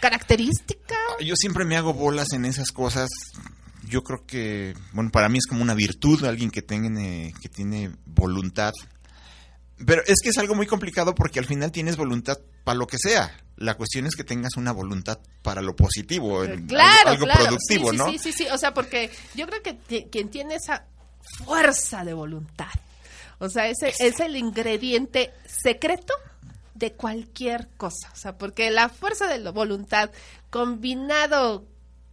característica? 0.00 0.96
Yo 1.20 1.34
siempre 1.36 1.64
me 1.64 1.76
hago 1.76 1.94
bolas 1.94 2.32
en 2.32 2.44
esas 2.44 2.72
cosas. 2.72 3.08
Yo 3.88 4.02
creo 4.02 4.24
que, 4.26 4.74
bueno, 4.92 5.10
para 5.10 5.28
mí 5.28 5.38
es 5.38 5.46
como 5.46 5.62
una 5.62 5.74
virtud, 5.74 6.24
alguien 6.24 6.50
que 6.50 6.62
tiene, 6.62 7.32
que 7.40 7.48
tiene 7.48 7.90
voluntad. 8.06 8.72
Pero 9.84 10.02
es 10.06 10.16
que 10.22 10.30
es 10.30 10.38
algo 10.38 10.54
muy 10.54 10.66
complicado 10.66 11.14
porque 11.14 11.38
al 11.38 11.44
final 11.46 11.70
tienes 11.70 11.96
voluntad 11.96 12.38
para 12.64 12.76
lo 12.78 12.86
que 12.86 12.98
sea. 12.98 13.32
La 13.56 13.74
cuestión 13.74 14.06
es 14.06 14.14
que 14.16 14.24
tengas 14.24 14.56
una 14.56 14.72
voluntad 14.72 15.18
para 15.42 15.62
lo 15.62 15.74
positivo, 15.74 16.42
Claro, 16.66 17.10
algo, 17.10 17.10
algo 17.10 17.24
claro. 17.24 17.44
productivo, 17.44 17.90
sí, 17.90 17.96
sí, 17.96 17.96
¿no? 17.96 18.10
Sí, 18.10 18.18
sí, 18.18 18.32
sí, 18.32 18.46
o 18.52 18.58
sea, 18.58 18.74
porque 18.74 19.10
yo 19.34 19.46
creo 19.46 19.62
que 19.62 20.08
quien 20.10 20.28
tiene 20.30 20.56
esa 20.56 20.84
fuerza 21.44 22.04
de 22.04 22.12
voluntad, 22.12 22.70
o 23.38 23.48
sea, 23.48 23.68
ese 23.68 23.94
es 23.98 24.20
el 24.20 24.36
ingrediente 24.36 25.32
secreto 25.46 26.12
de 26.78 26.92
cualquier 26.92 27.68
cosa, 27.76 28.10
o 28.12 28.16
sea, 28.16 28.38
porque 28.38 28.70
la 28.70 28.88
fuerza 28.88 29.26
de 29.26 29.38
la 29.38 29.50
voluntad 29.50 30.10
combinado 30.50 31.66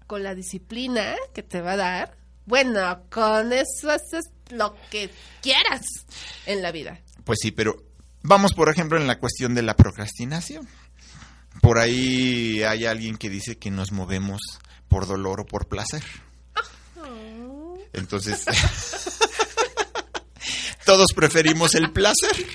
con 0.08 0.24
la 0.24 0.36
disciplina 0.36 1.16
que 1.34 1.44
te 1.44 1.62
va 1.62 1.74
a 1.74 1.78
dar, 1.78 2.18
bueno, 2.46 3.04
con 3.10 3.54
eso 3.54 3.92
haces 3.92 4.26
lo 4.50 4.76
que 4.90 5.10
quieras 5.42 5.86
en 6.46 6.62
la 6.62 6.72
vida. 6.72 7.00
Pues 7.24 7.40
sí, 7.42 7.52
pero 7.52 7.84
vamos, 8.22 8.54
por 8.54 8.70
ejemplo, 8.70 9.00
en 9.00 9.08
la 9.08 9.20
cuestión 9.20 9.56
de 9.56 9.62
la 9.62 9.76
procrastinación. 9.76 10.68
Por 11.62 11.80
ahí 11.80 12.64
hay 12.64 12.86
alguien 12.86 13.18
que 13.18 13.30
dice 13.30 13.58
que 13.58 13.72
nos 13.72 13.92
movemos 13.92 14.42
por 14.88 15.08
dolor 15.08 15.42
o 15.42 15.46
por 15.46 15.68
placer. 15.68 16.04
Entonces, 17.94 18.46
todos 20.86 21.08
preferimos 21.16 21.76
el 21.76 21.92
placer. 21.92 22.46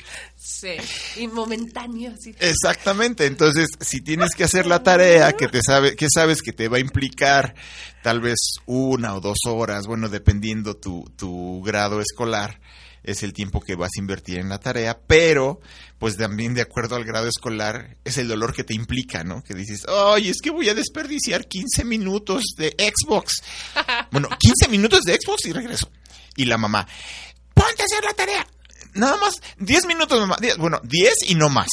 Y 1.17 1.27
momentáneo, 1.29 2.13
así. 2.13 2.35
Exactamente. 2.39 3.27
Entonces, 3.27 3.69
si 3.81 4.01
tienes 4.01 4.31
que 4.35 4.45
hacer 4.45 4.67
la 4.67 4.83
tarea 4.83 5.33
que 5.33 5.49
te 5.49 5.61
sabe, 5.63 5.97
que 5.97 6.07
sabes 6.13 6.43
que 6.43 6.53
te 6.53 6.69
va 6.69 6.79
a 6.79 6.81
implicar 6.81 7.55
tal 8.03 8.21
vez 8.21 8.39
una 8.67 9.15
o 9.15 9.21
dos 9.21 9.39
horas, 9.47 9.87
bueno, 9.87 10.09
dependiendo 10.09 10.77
tu, 10.77 11.05
tu 11.17 11.63
grado 11.63 12.01
escolar, 12.01 12.61
es 13.03 13.23
el 13.23 13.33
tiempo 13.33 13.61
que 13.61 13.77
vas 13.77 13.91
a 13.97 14.01
invertir 14.01 14.39
en 14.39 14.49
la 14.49 14.59
tarea, 14.59 14.99
pero 15.07 15.61
pues 15.99 16.17
también 16.17 16.55
de 16.55 16.63
acuerdo 16.63 16.97
al 16.97 17.05
grado 17.05 17.29
escolar 17.29 17.97
es 18.05 18.19
el 18.19 18.29
dolor 18.29 18.53
que 18.53 18.65
te 18.65 18.75
implica, 18.75 19.25
¿no? 19.25 19.43
Que 19.43 19.55
dices, 19.55 19.83
ay, 19.89 20.29
es 20.29 20.39
que 20.43 20.51
voy 20.51 20.69
a 20.69 20.75
desperdiciar 20.75 21.47
15 21.47 21.85
minutos 21.85 22.45
de 22.57 22.75
Xbox. 22.79 23.43
Bueno, 24.11 24.29
15 24.37 24.69
minutos 24.69 25.03
de 25.03 25.15
Xbox 25.15 25.47
y 25.47 25.53
regreso. 25.53 25.89
Y 26.35 26.45
la 26.47 26.59
mamá, 26.59 26.87
ponte 27.55 27.83
a 27.83 27.85
hacer 27.85 28.03
la 28.03 28.13
tarea. 28.13 28.47
Nada 28.95 29.17
más, 29.19 29.41
10 29.59 29.87
minutos, 29.87 30.19
mamá. 30.21 30.37
10, 30.41 30.57
bueno, 30.59 30.81
10 30.83 31.15
y 31.29 31.35
no 31.35 31.49
más. 31.49 31.69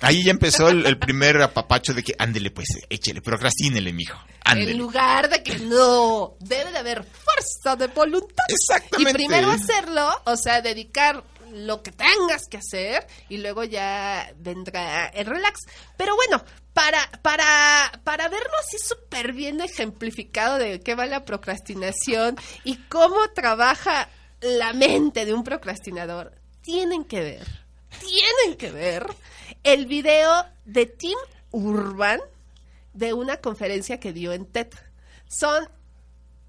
Ahí 0.00 0.24
ya 0.24 0.32
empezó 0.32 0.68
el, 0.68 0.84
el 0.84 0.98
primer 0.98 1.40
apapacho 1.40 1.94
de 1.94 2.02
que, 2.02 2.14
ándele 2.18 2.50
pues, 2.50 2.66
échele, 2.90 3.20
procrastínele, 3.22 3.92
mijo. 3.92 4.18
En 4.44 4.52
Ándele. 4.52 4.74
lugar 4.74 5.28
de 5.28 5.42
que 5.44 5.58
no, 5.60 6.34
debe 6.40 6.72
de 6.72 6.78
haber 6.78 7.04
fuerza 7.04 7.76
de 7.76 7.86
voluntad. 7.86 8.44
Exactamente. 8.48 9.10
Y 9.12 9.14
primero 9.14 9.50
hacerlo, 9.50 10.10
o 10.24 10.36
sea, 10.36 10.60
dedicar 10.60 11.22
lo 11.52 11.82
que 11.82 11.92
tengas 11.92 12.46
que 12.50 12.56
hacer 12.56 13.06
y 13.28 13.38
luego 13.38 13.62
ya 13.62 14.32
vendrá 14.38 15.06
el 15.06 15.26
relax. 15.26 15.60
Pero 15.96 16.16
bueno, 16.16 16.42
para, 16.72 16.98
para, 17.22 17.92
para 18.04 18.28
verlo 18.28 18.52
así 18.60 18.78
súper 18.78 19.32
bien 19.32 19.60
ejemplificado 19.60 20.58
de 20.58 20.80
qué 20.80 20.94
va 20.94 21.06
la 21.06 21.24
procrastinación 21.24 22.36
y 22.64 22.76
cómo 22.88 23.16
trabaja 23.34 24.08
la 24.40 24.72
mente 24.72 25.24
de 25.24 25.34
un 25.34 25.44
procrastinador, 25.44 26.32
tienen 26.62 27.04
que 27.04 27.20
ver, 27.20 27.46
tienen 28.00 28.56
que 28.56 28.70
ver 28.70 29.06
el 29.62 29.86
video 29.86 30.46
de 30.64 30.86
Tim 30.86 31.18
Urban 31.50 32.20
de 32.94 33.12
una 33.12 33.36
conferencia 33.38 34.00
que 34.00 34.12
dio 34.12 34.32
en 34.32 34.46
TED. 34.46 34.68
Son 35.28 35.68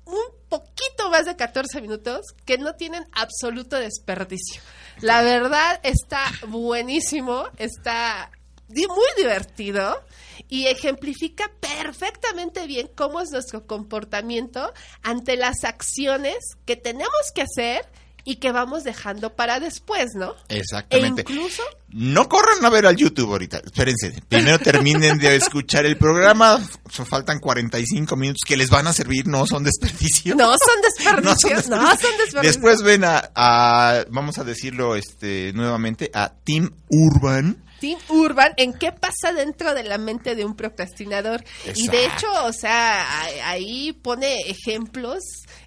un 0.06 0.23
poquito 0.49 1.10
más 1.10 1.26
de 1.26 1.36
14 1.36 1.82
minutos 1.82 2.21
que 2.45 2.58
no 2.58 2.76
tienen 2.76 3.08
absoluto 3.13 3.78
desperdicio. 3.78 4.62
La 5.02 5.21
verdad 5.21 5.80
está 5.84 6.21
buenísimo, 6.47 7.45
está 7.58 8.32
muy 8.67 9.08
divertido 9.17 10.04
y 10.49 10.67
ejemplifica 10.67 11.52
perfectamente 11.60 12.67
bien 12.67 12.89
cómo 12.95 13.21
es 13.21 13.30
nuestro 13.32 13.65
comportamiento 13.65 14.73
ante 15.02 15.38
las 15.38 15.63
acciones 15.63 16.38
que 16.65 16.76
tenemos 16.76 17.32
que 17.34 17.43
hacer 17.43 17.86
y 18.25 18.36
que 18.38 18.51
vamos 18.51 18.83
dejando 18.83 19.36
para 19.36 19.59
después, 19.59 20.12
¿no? 20.15 20.33
E 20.49 20.57
Exactamente. 20.57 21.21
incluso 21.23 21.62
No 21.89 22.27
corran 22.29 22.63
a 22.63 22.69
ver 22.69 22.86
al 22.86 22.95
YouTube 22.95 23.29
ahorita. 23.31 23.57
Espérense. 23.65 24.13
Primero 24.29 24.57
terminen 24.59 25.17
de 25.19 25.36
escuchar 25.36 25.86
el 25.86 25.97
programa. 25.97 26.59
Faltan 26.89 27.39
45 27.39 28.15
minutos 28.15 28.41
que 28.47 28.57
les 28.57 28.69
van 28.69 28.88
a 28.88 28.93
servir. 28.93 29.27
No 29.27 29.45
son 29.45 29.63
desperdicio. 29.63 30.36
no 30.36 30.51
son 30.51 30.81
desperdicios, 30.81 31.67
no 31.69 31.77
son 31.77 31.88
desperdicios. 31.91 32.17
desperdicios. 32.17 32.41
Después 32.43 32.81
ven 32.81 33.03
a, 33.03 33.29
a- 33.36 34.05
vamos 34.09 34.38
a 34.38 34.43
decirlo 34.43 34.95
este 34.95 35.51
nuevamente, 35.53 36.09
a 36.13 36.33
Tim 36.43 36.71
Urban. 36.89 37.62
Urban 38.10 38.54
en 38.58 38.74
qué 38.74 38.91
pasa 38.91 39.34
dentro 39.34 39.74
de 39.74 39.84
la 39.84 39.98
mente 39.98 40.36
de 40.36 40.46
un 40.46 40.56
procrastinador. 40.56 41.43
Y 41.76 41.88
de 41.88 42.06
hecho, 42.06 42.28
o 42.46 42.54
sea, 42.54 43.24
ahí 43.43 43.93
pone 43.93 44.41
ejemplos 44.41 45.24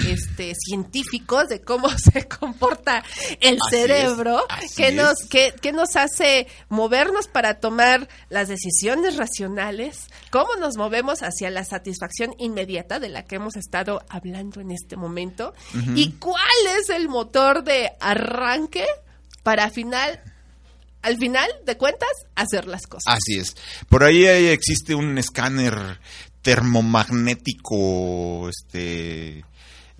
este, 0.06 0.54
científicos 0.54 1.48
de 1.48 1.62
cómo 1.62 1.88
se 1.98 2.26
comporta 2.28 3.04
el 3.40 3.58
Así 3.60 3.76
cerebro, 3.76 4.44
es, 4.62 4.74
que, 4.74 4.92
nos, 4.92 5.14
que 5.28 5.72
nos 5.72 5.96
hace 5.96 6.46
movernos 6.68 7.28
para 7.28 7.60
tomar 7.60 8.08
las 8.28 8.48
decisiones 8.48 9.16
racionales, 9.16 10.08
cómo 10.30 10.54
nos 10.58 10.76
movemos 10.76 11.20
hacia 11.20 11.50
la 11.50 11.64
satisfacción 11.64 12.32
inmediata 12.38 12.98
de 12.98 13.08
la 13.08 13.24
que 13.24 13.36
hemos 13.36 13.56
estado 13.56 14.02
hablando 14.08 14.60
en 14.60 14.70
este 14.70 14.96
momento, 14.96 15.54
y 15.94 16.12
cuál 16.12 16.40
es 16.78 16.90
el 16.90 17.08
motor 17.08 17.64
de 17.64 17.90
arranque 18.00 18.86
para 19.42 19.70
final, 19.70 20.20
al 21.06 21.16
final 21.18 21.48
de 21.64 21.76
cuentas, 21.76 22.08
hacer 22.34 22.66
las 22.66 22.88
cosas. 22.88 23.04
Así 23.06 23.38
es. 23.38 23.54
Por 23.88 24.02
ahí 24.02 24.26
existe 24.26 24.96
un 24.96 25.16
escáner 25.18 26.00
termomagnético, 26.42 28.48
este, 28.48 29.44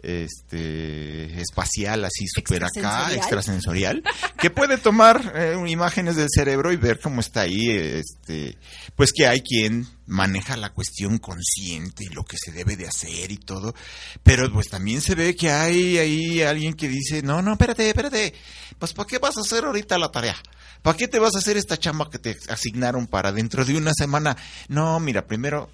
este, 0.06 1.40
espacial, 1.40 2.04
así 2.04 2.26
super 2.28 2.62
acá, 2.62 3.12
Extrasensorial. 3.12 4.04
que 4.38 4.50
puede 4.50 4.78
tomar 4.78 5.32
eh, 5.34 5.56
imágenes 5.66 6.14
del 6.14 6.28
cerebro 6.32 6.72
y 6.72 6.76
ver 6.76 7.00
cómo 7.00 7.20
está 7.20 7.40
ahí, 7.40 7.70
este, 7.70 8.56
pues 8.94 9.12
que 9.12 9.26
hay 9.26 9.40
quien 9.40 9.88
maneja 10.06 10.56
la 10.56 10.70
cuestión 10.72 11.18
consciente 11.18 12.04
y 12.04 12.14
lo 12.14 12.24
que 12.24 12.36
se 12.38 12.52
debe 12.52 12.76
de 12.76 12.86
hacer 12.86 13.32
y 13.32 13.38
todo, 13.38 13.74
pero 14.22 14.52
pues 14.52 14.68
también 14.68 15.00
se 15.00 15.16
ve 15.16 15.34
que 15.34 15.50
hay 15.50 15.98
ahí 15.98 16.40
alguien 16.42 16.74
que 16.74 16.88
dice, 16.88 17.22
no, 17.22 17.42
no, 17.42 17.52
espérate, 17.52 17.88
espérate, 17.88 18.32
pues 18.78 18.92
¿para 18.92 19.08
qué 19.08 19.18
vas 19.18 19.36
a 19.36 19.40
hacer 19.40 19.64
ahorita 19.64 19.98
la 19.98 20.12
tarea? 20.12 20.36
¿Para 20.82 20.96
qué 20.96 21.08
te 21.08 21.18
vas 21.18 21.34
a 21.34 21.38
hacer 21.38 21.56
esta 21.56 21.76
chamba 21.76 22.08
que 22.08 22.20
te 22.20 22.36
asignaron 22.48 23.08
para 23.08 23.32
dentro 23.32 23.64
de 23.64 23.76
una 23.76 23.92
semana? 23.92 24.36
No, 24.68 25.00
mira, 25.00 25.26
primero, 25.26 25.68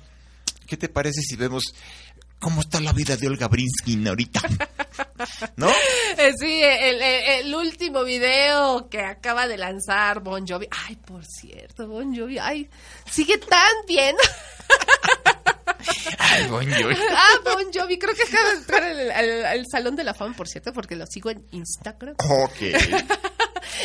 ¿qué 0.66 0.79
te 0.79 0.88
parece 0.88 1.21
si 1.21 1.37
vemos 1.37 1.75
cómo 2.43 2.61
está 2.61 2.81
la 2.81 2.93
vida 2.93 3.17
de 3.17 3.29
Olga 3.29 3.49
Brinskin 3.49 4.07
ahorita? 4.07 4.41
¿No? 5.57 5.71
Eh, 6.19 6.33
Sí, 6.39 6.61
el, 6.63 7.01
el- 7.01 7.47
el 7.47 7.55
último 7.55 8.03
video 8.05 8.89
que 8.91 9.01
acaba 9.01 9.47
de 9.49 9.57
lanzar 9.57 10.21
Bon 10.21 10.47
Jovi. 10.47 10.67
Ay, 10.87 10.97
por 10.97 11.25
cierto, 11.25 11.87
Bon 11.87 12.15
Jovi, 12.15 12.39
ay, 12.39 12.69
sigue 13.11 13.39
tan 13.39 13.73
bien. 13.87 14.15
Ay, 16.19 16.47
Bon 16.49 16.65
Jovi. 16.71 16.95
ah, 17.11 17.39
Bon 17.45 17.65
Jovi, 17.73 17.99
creo 17.99 18.15
que 18.15 18.23
acaba 18.23 18.51
de 18.51 18.57
entrar 18.57 18.83
al, 18.83 19.11
al- 19.11 19.45
al 19.47 19.67
Salón 19.71 19.97
de 19.97 20.05
la 20.05 20.15
Fama, 20.15 20.35
por 20.37 20.49
cierto, 20.49 20.73
porque 20.73 20.97
lo 20.97 21.07
sigo 21.07 21.31
en 21.31 21.45
Instagram. 21.53 22.15
Ok. 22.19 22.61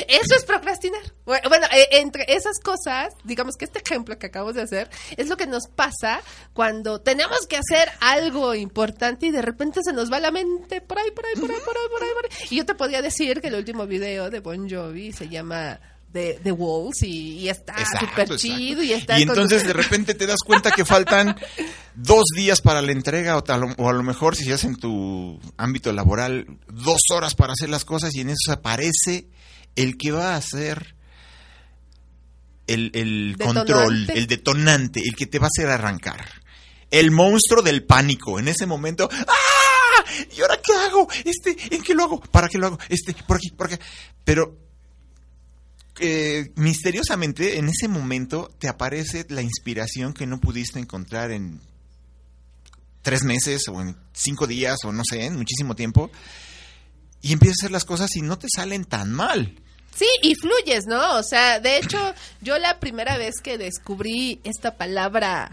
Eso 0.08 0.36
es 0.36 0.44
procrastinar. 0.46 1.02
Bueno, 1.26 1.66
eh, 1.74 1.88
entre 1.92 2.26
esas 2.28 2.60
cosas, 2.60 3.14
digamos 3.24 3.56
que 3.56 3.66
este 3.66 3.80
ejemplo 3.80 4.18
que 4.18 4.28
acabamos 4.28 4.56
de 4.56 4.62
hacer 4.64 4.90
es 5.16 5.28
lo 5.30 5.38
que 5.38 5.48
nos 5.48 5.68
pasa 5.68 6.22
cuando 6.54 7.02
tenemos 7.02 7.48
que 7.48 7.58
hacer 7.58 7.90
algo 8.00 8.56
importante 8.56 9.28
y 9.28 9.32
de 9.32 9.42
repente 9.42 9.82
se 9.84 9.94
nos 9.94 10.12
va 10.12 10.20
la 10.20 10.32
mente 10.32 10.82
por 10.82 10.98
ahí, 11.00 11.12
por 11.12 11.26
ahí, 11.26 11.34
por 11.36 11.52
ahí, 11.52 11.60
por 11.64 11.78
ahí, 11.78 11.84
por 11.92 12.04
ahí. 12.04 12.10
Por 12.16 12.26
ahí. 12.26 12.48
Y 12.52 12.56
yo 12.58 12.66
te 12.66 12.76
podría 12.76 13.02
decir 13.02 13.42
que 13.42 13.48
el 13.48 13.56
último 13.56 13.86
video 13.88 14.30
de 14.30 14.40
Bon 14.40 14.70
Jovi 14.70 15.12
se 15.12 15.28
llama 15.30 15.80
The, 16.12 16.40
The 16.42 16.52
Walls 16.54 17.04
y, 17.04 17.40
y 17.40 17.50
está 17.50 17.76
súper 18.00 18.38
chido 18.38 18.82
y 18.82 18.94
está 18.94 19.20
Y 19.20 19.26
con- 19.26 19.36
entonces 19.36 19.68
de 19.68 19.74
repente 19.74 20.14
te 20.14 20.26
das 20.26 20.40
cuenta 20.46 20.72
que 20.72 20.86
faltan 20.86 21.36
dos 21.96 22.24
días 22.36 22.62
para 22.62 22.82
la 22.82 22.92
entrega 22.94 23.36
o, 23.38 23.44
tal- 23.44 23.76
o 23.78 23.90
a 23.90 23.94
lo 23.94 24.04
mejor 24.04 24.36
si 24.36 24.44
estás 24.44 24.64
en 24.64 24.78
tu 24.78 25.40
ámbito 25.58 25.92
laboral, 25.92 26.48
dos 26.72 27.02
horas 27.14 27.36
para 27.36 27.54
hacer 27.54 27.70
las 27.70 27.84
cosas 27.86 28.16
y 28.16 28.22
en 28.22 28.30
eso 28.30 28.52
aparece 28.54 29.28
el 29.78 29.98
que 29.98 30.12
va 30.12 30.34
a 30.34 30.38
hacer 30.38 30.96
el, 32.68 32.92
el 32.94 33.38
control, 33.42 34.10
el 34.10 34.28
detonante, 34.28 35.00
el 35.00 35.16
que 35.16 35.26
te 35.26 35.40
va 35.40 35.46
a 35.46 35.54
hacer 35.56 35.70
arrancar. 35.70 36.26
El 36.92 37.12
monstruo 37.12 37.62
del 37.62 37.84
pánico. 37.84 38.40
En 38.40 38.48
ese 38.48 38.66
momento, 38.66 39.10
¡ah! 39.12 40.04
¿Y 40.36 40.42
ahora 40.42 40.60
qué 40.62 40.74
hago? 40.74 41.08
Este, 41.24 41.56
¿en 41.76 41.82
qué 41.82 41.94
lo 41.94 42.04
hago? 42.04 42.20
¿Para 42.20 42.50
qué 42.50 42.58
lo 42.58 42.68
hago? 42.68 42.80
Este, 42.90 43.14
por 43.26 43.38
aquí, 43.38 43.52
por 43.52 43.68
acá. 43.68 43.80
Pero 44.24 44.58
eh, 46.00 46.52
misteriosamente 46.56 47.58
en 47.58 47.70
ese 47.70 47.88
momento 47.88 48.50
te 48.60 48.68
aparece 48.68 49.26
la 49.30 49.42
inspiración 49.42 50.14
que 50.14 50.28
no 50.28 50.40
pudiste 50.40 50.80
encontrar 50.80 51.32
en 51.32 51.60
tres 53.02 53.24
meses 53.24 53.64
o 53.68 53.82
en 53.82 53.98
cinco 54.14 54.48
días 54.48 54.78
o 54.84 54.92
no 54.92 55.04
sé, 55.10 55.26
en 55.26 55.36
muchísimo 55.36 55.76
tiempo. 55.76 56.12
Y 57.22 57.34
empiezas 57.34 57.58
a 57.58 57.66
hacer 57.66 57.72
las 57.72 57.86
cosas 57.86 58.16
y 58.16 58.22
no 58.22 58.38
te 58.38 58.48
salen 58.54 58.86
tan 58.86 59.12
mal. 59.12 59.62
Sí, 59.98 60.06
y 60.22 60.36
fluyes, 60.36 60.86
¿no? 60.86 61.16
O 61.16 61.24
sea, 61.24 61.60
de 61.60 61.78
hecho, 61.78 62.14
yo 62.42 62.60
la 62.60 62.80
primera 62.80 63.18
vez 63.18 63.42
que 63.42 63.58
descubrí 63.58 64.40
esta 64.44 64.76
palabra 64.76 65.50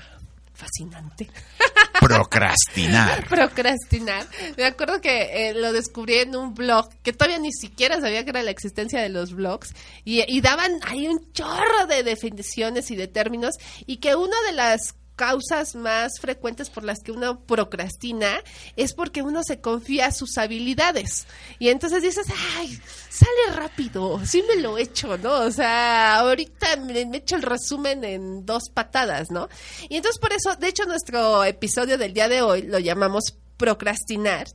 fascinante, 0.52 1.30
Procrastinar. 2.00 3.26
procrastinar, 3.28 4.26
me 4.56 4.64
acuerdo 4.64 5.00
que 5.00 5.48
eh, 5.48 5.54
lo 5.54 5.72
descubrí 5.72 6.16
en 6.16 6.36
un 6.36 6.54
blog, 6.54 6.90
que 7.02 7.12
todavía 7.12 7.38
ni 7.38 7.52
siquiera 7.52 8.00
sabía 8.00 8.24
que 8.24 8.30
era 8.30 8.42
la 8.42 8.50
existencia 8.50 9.00
de 9.00 9.08
los 9.08 9.32
blogs, 9.32 9.72
y, 10.04 10.22
y 10.30 10.40
daban 10.42 10.78
ahí 10.86 11.08
un 11.08 11.32
chorro 11.32 11.86
de 11.88 12.02
definiciones 12.02 12.90
y 12.90 12.96
de 12.96 13.08
términos, 13.08 13.54
y 13.86 13.96
que 13.96 14.14
una 14.14 14.36
de 14.46 14.52
las 14.52 14.94
causas 15.16 15.74
más 15.74 16.12
frecuentes 16.20 16.70
por 16.70 16.84
las 16.84 17.00
que 17.00 17.12
uno 17.12 17.40
procrastina 17.40 18.42
es 18.76 18.94
porque 18.94 19.22
uno 19.22 19.42
se 19.44 19.60
confía 19.60 20.06
a 20.06 20.12
sus 20.12 20.36
habilidades 20.38 21.26
y 21.58 21.68
entonces 21.68 22.02
dices 22.02 22.26
ay 22.58 22.78
sale 23.08 23.56
rápido 23.56 24.20
sí 24.24 24.42
me 24.48 24.60
lo 24.60 24.76
he 24.76 24.82
hecho 24.82 25.16
no 25.18 25.42
o 25.42 25.50
sea 25.50 26.16
ahorita 26.16 26.76
me, 26.76 27.06
me 27.06 27.18
echo 27.18 27.36
el 27.36 27.42
resumen 27.42 28.02
en 28.04 28.44
dos 28.44 28.64
patadas 28.72 29.30
no 29.30 29.48
y 29.88 29.96
entonces 29.96 30.20
por 30.20 30.32
eso 30.32 30.56
de 30.56 30.68
hecho 30.68 30.84
nuestro 30.84 31.44
episodio 31.44 31.96
del 31.96 32.12
día 32.12 32.28
de 32.28 32.42
hoy 32.42 32.62
lo 32.62 32.78
llamamos 32.78 33.36
procrastinar 33.56 34.46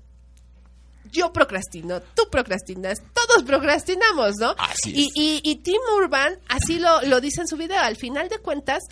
yo 1.11 1.33
procrastino, 1.33 2.01
tú 2.01 2.29
procrastinas, 2.29 3.01
todos 3.13 3.43
procrastinamos, 3.43 4.35
¿no? 4.39 4.53
Así 4.57 4.91
y, 4.93 5.05
es. 5.05 5.11
y, 5.15 5.41
y 5.43 5.55
Tim 5.55 5.81
Urban 5.97 6.39
así 6.47 6.77
lo, 6.77 7.01
lo 7.03 7.19
dice 7.19 7.41
en 7.41 7.47
su 7.47 7.57
video. 7.57 7.79
Al 7.79 7.95
final 7.95 8.29
de 8.29 8.37
cuentas, 8.37 8.83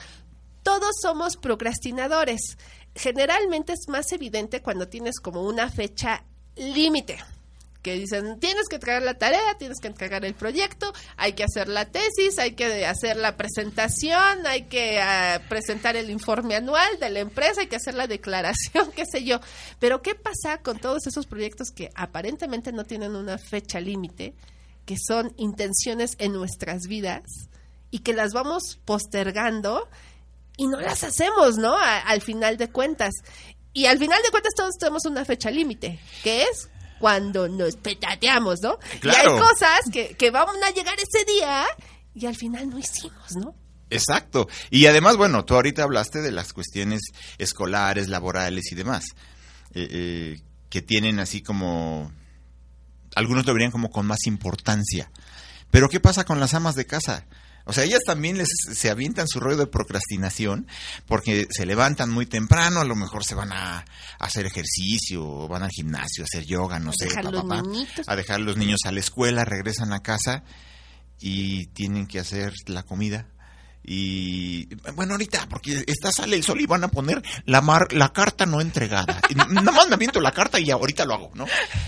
todos 0.67 0.97
somos 1.01 1.38
procrastinadores. 1.38 2.58
Generalmente 2.93 3.71
es 3.71 3.88
más 3.88 4.12
evidente 4.12 4.62
cuando 4.62 4.89
tienes 4.89 5.21
como 5.21 5.43
una 5.43 5.69
fecha 5.69 6.25
límite. 6.58 7.19
Que 7.82 7.93
dicen, 7.93 8.38
tienes 8.41 8.67
que 8.67 8.75
entregar 8.75 9.01
la 9.01 9.13
tarea, 9.13 9.58
tienes 9.58 9.80
que 9.80 9.88
entregar 9.88 10.25
el 10.25 10.34
proyecto, 10.34 10.91
hay 11.15 11.32
que 11.34 11.45
hacer 11.45 11.69
la 11.69 11.86
tesis, 11.86 12.38
hay 12.38 12.51
que 12.51 12.86
hacer 12.86 13.15
la 13.15 13.38
presentación, 13.38 14.45
hay 14.45 14.63
que 14.63 14.99
ah, 14.99 15.41
presentar 15.47 15.95
el 15.95 16.10
informe 16.10 16.58
anual 16.58 16.99
de 16.99 17.12
la 17.12 17.19
empresa, 17.19 17.62
hay 17.62 17.67
que 17.67 17.77
hacer 17.77 17.93
la 17.93 18.08
declaración, 18.08 18.91
qué 18.95 19.06
sé 19.06 19.23
yo. 19.23 19.39
Pero 19.80 20.01
¿qué 20.01 20.15
pasa 20.15 20.58
con 20.58 20.80
todos 20.80 21.08
esos 21.08 21.27
proyectos 21.27 21.69
que 21.71 21.91
aparentemente 21.95 22.73
no 22.73 22.84
tienen 22.84 23.15
una 23.15 23.38
fecha 23.38 23.80
límite, 23.80 24.34
que 24.86 24.97
son 24.97 25.34
intenciones 25.38 26.17
en 26.17 26.34
nuestras 26.34 26.88
vidas 26.88 27.23
y 27.89 27.99
que 27.99 28.12
las 28.12 28.34
vamos 28.34 28.82
postergando 28.84 29.88
y 30.58 30.67
no 30.67 30.82
las 30.82 31.04
hacemos, 31.04 31.58
¿no? 31.58 31.76
A- 31.78 32.00
al 32.00 32.22
final 32.22 32.58
de 32.58 32.70
cuentas. 32.70 33.13
Y 33.74 33.86
al 33.86 34.00
final 34.00 34.22
de 34.24 34.32
cuentas 34.32 34.54
todos 34.56 34.76
tenemos 34.80 35.06
una 35.06 35.24
fecha 35.24 35.50
límite, 35.52 36.00
que 36.24 36.41
es 36.43 36.70
cuando 37.00 37.48
nos 37.48 37.76
petateamos, 37.76 38.60
¿no? 38.62 38.80
Y 38.96 39.00
Claro. 39.00 39.36
hay 39.36 39.39
cosas 39.39 39.80
que, 39.93 40.15
que 40.15 40.32
van 40.32 40.48
a 40.63 40.72
llegar 40.72 40.96
ese 40.98 41.24
día 41.32 41.65
y 42.15 42.26
al 42.26 42.36
final 42.36 42.70
no 42.70 42.80
hicimos, 42.80 43.36
¿no? 43.36 43.56
Exacto. 43.91 44.50
Y 44.72 44.88
además, 44.88 45.15
bueno, 45.15 45.46
tú 45.46 45.54
ahorita 45.54 45.84
hablaste 45.84 46.22
de 46.22 46.32
las 46.32 46.52
cuestiones 46.54 47.02
escolares, 47.38 48.08
laborales 48.10 48.72
y 48.72 48.76
demás, 48.76 49.06
eh, 49.76 49.88
eh, 49.91 50.41
que 50.70 50.82
tienen 50.82 51.20
así 51.20 51.41
como, 51.43 52.12
algunos 53.15 53.46
lo 53.46 53.54
verían 53.54 53.72
como 53.72 53.89
con 53.91 54.06
más 54.08 54.26
importancia. 54.26 55.12
Pero 55.72 55.88
¿qué 55.89 56.00
pasa 56.00 56.24
con 56.26 56.39
las 56.39 56.54
amas 56.56 56.76
de 56.76 56.86
casa? 56.88 57.26
O 57.67 57.73
sea, 57.73 57.84
ellas 57.84 57.99
también 58.06 58.38
les, 58.38 58.47
se 58.73 58.89
avientan 58.89 59.27
su 59.27 59.39
rollo 59.39 59.58
de 59.58 59.67
procrastinación 59.67 60.67
porque 61.06 61.47
se 61.49 61.65
levantan 61.65 62.10
muy 62.10 62.25
temprano, 62.25 62.80
a 62.80 62.86
lo 62.86 62.95
mejor 62.95 63.25
se 63.25 63.36
van 63.36 63.51
a, 63.51 63.80
a 63.80 63.86
hacer 64.19 64.45
ejercicio, 64.45 65.23
o 65.23 65.47
van 65.47 65.63
al 65.63 65.69
gimnasio, 65.69 66.23
a 66.23 66.25
hacer 66.25 66.45
yoga, 66.45 66.80
no 66.80 66.91
A 66.91 66.93
sé, 66.93 67.06
dejar 67.06 67.25
pa, 67.32 67.43
pa, 67.43 67.63
a 68.08 68.15
dejar 68.15 68.39
los 68.39 68.58
niños 68.58 68.80
a 68.86 68.91
la 68.91 69.01
escuela, 69.01 69.45
regresan 69.45 69.91
a 69.91 69.99
casa 69.99 70.43
y 71.19 71.67
tienen 71.67 72.08
que 72.08 72.19
hacer 72.19 72.53
la 72.67 72.84
comida. 72.84 73.27
Y 73.89 74.67
bueno, 74.95 75.13
ahorita, 75.13 75.47
porque 75.50 75.82
está 75.88 76.12
sale 76.12 76.36
el 76.36 76.43
sol 76.43 76.60
y 76.60 76.65
van 76.65 76.84
a 76.84 76.89
poner 76.89 77.23
la 77.45 77.62
mar, 77.62 77.93
la 77.93 78.12
carta 78.12 78.45
no 78.45 78.60
entregada. 78.60 79.21
Nada 79.34 79.71
más 79.71 79.88
me 79.88 79.95
aviento 79.95 80.19
la 80.19 80.34
carta 80.34 80.60
y 80.60 80.69
ahorita 80.69 81.06
lo 81.06 81.13
hago, 81.13 81.32
¿no? 81.36 81.45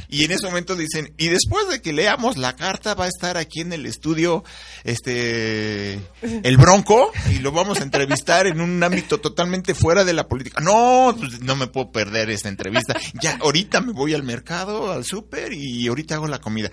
Y 0.07 0.23
en 0.23 0.31
ese 0.31 0.45
momento 0.47 0.77
dicen, 0.77 1.13
y 1.17 1.27
después 1.27 1.67
de 1.67 1.81
que 1.81 1.91
leamos 1.91 2.37
la 2.37 2.55
carta, 2.55 2.93
va 2.93 3.03
a 3.03 3.09
estar 3.09 3.35
aquí 3.35 3.59
en 3.59 3.73
el 3.73 3.85
estudio 3.85 4.45
este 4.85 5.99
el 6.21 6.57
Bronco 6.57 7.11
y 7.31 7.39
lo 7.39 7.51
vamos 7.51 7.81
a 7.81 7.83
entrevistar 7.83 8.47
en 8.47 8.61
un 8.61 8.81
ámbito 8.81 9.19
totalmente 9.19 9.75
fuera 9.75 10.05
de 10.05 10.13
la 10.13 10.25
política. 10.25 10.61
No, 10.61 11.13
pues, 11.19 11.41
no 11.41 11.57
me 11.57 11.67
puedo 11.67 11.91
perder 11.91 12.29
esta 12.29 12.47
entrevista. 12.47 12.95
Ya, 13.21 13.37
ahorita 13.41 13.81
me 13.81 13.91
voy 13.91 14.13
al 14.13 14.23
mercado, 14.23 14.93
al 14.93 15.03
súper 15.03 15.51
y 15.51 15.85
ahorita 15.87 16.15
hago 16.15 16.27
la 16.27 16.39
comida. 16.39 16.71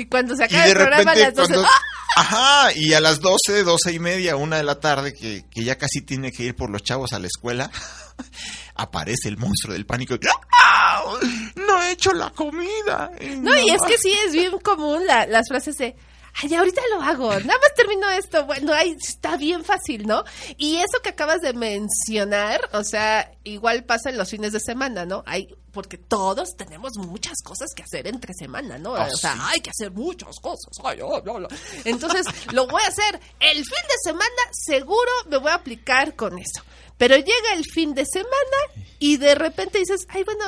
Y 0.00 0.06
cuando 0.06 0.36
se 0.36 0.42
Y 0.42 0.46
acaba 0.46 0.62
de 0.64 0.70
el 0.70 0.76
programa 0.76 1.12
a 1.12 1.14
las 1.16 1.34
12, 1.34 1.52
cuando... 1.54 1.68
¡ah! 1.68 1.82
Ajá, 2.16 2.72
y 2.74 2.94
a 2.94 3.00
las 3.00 3.20
12, 3.20 3.62
12 3.62 3.92
y 3.92 3.98
media, 3.98 4.36
una 4.36 4.56
de 4.56 4.64
la 4.64 4.80
tarde, 4.80 5.12
que, 5.14 5.44
que 5.50 5.62
ya 5.64 5.76
casi 5.78 6.00
tiene 6.02 6.32
que 6.32 6.42
ir 6.44 6.56
por 6.56 6.68
los 6.70 6.82
chavos 6.82 7.12
a 7.12 7.18
la 7.18 7.26
escuela, 7.28 7.70
aparece 8.74 9.28
el 9.28 9.36
monstruo 9.36 9.72
del 9.74 9.86
pánico. 9.86 10.16
¡Ah! 10.52 11.02
No 11.56 11.82
he 11.82 11.92
hecho 11.92 12.12
la 12.12 12.30
comida. 12.30 13.10
No, 13.38 13.56
y 13.58 13.70
es 13.70 13.82
que 13.82 13.98
sí 13.98 14.12
es 14.26 14.32
bien 14.32 14.58
común 14.60 15.06
la- 15.06 15.26
las 15.26 15.46
frases 15.48 15.76
de, 15.76 15.94
ay, 16.34 16.54
ahorita 16.54 16.80
lo 16.90 17.02
hago, 17.02 17.28
nada 17.30 17.58
más 17.58 17.74
termino 17.74 18.08
esto. 18.10 18.44
Bueno, 18.46 18.72
ahí 18.72 18.94
está 19.00 19.36
bien 19.36 19.64
fácil, 19.64 20.06
¿no? 20.06 20.24
Y 20.56 20.76
eso 20.76 21.00
que 21.02 21.10
acabas 21.10 21.40
de 21.40 21.52
mencionar, 21.52 22.60
o 22.72 22.84
sea, 22.84 23.30
igual 23.44 23.84
pasa 23.84 24.10
en 24.10 24.18
los 24.18 24.30
fines 24.30 24.52
de 24.52 24.60
semana, 24.60 25.04
¿no? 25.04 25.22
Hay, 25.26 25.54
porque 25.72 25.98
todos 25.98 26.56
tenemos 26.56 26.96
muchas 26.96 27.42
cosas 27.42 27.70
que 27.74 27.82
hacer 27.82 28.06
entre 28.06 28.34
semana, 28.34 28.78
¿no? 28.78 28.94
Ah, 28.94 29.08
o 29.12 29.16
sea, 29.16 29.34
sí. 29.34 29.40
hay 29.42 29.60
que 29.60 29.70
hacer 29.70 29.90
muchas 29.90 30.36
cosas. 30.40 30.72
Ay, 30.84 31.00
oh. 31.02 31.22
Entonces, 31.84 32.26
lo 32.52 32.66
voy 32.66 32.82
a 32.82 32.88
hacer 32.88 33.20
el 33.40 33.56
fin 33.56 33.84
de 33.88 33.98
semana, 34.02 34.42
seguro 34.52 35.10
me 35.28 35.38
voy 35.38 35.50
a 35.50 35.54
aplicar 35.54 36.14
con 36.14 36.38
eso. 36.38 36.62
Pero 36.96 37.16
llega 37.16 37.52
el 37.54 37.64
fin 37.64 37.94
de 37.94 38.04
semana 38.04 38.84
y 38.98 39.16
de 39.18 39.34
repente 39.34 39.78
dices, 39.78 40.06
ay, 40.08 40.24
bueno, 40.24 40.44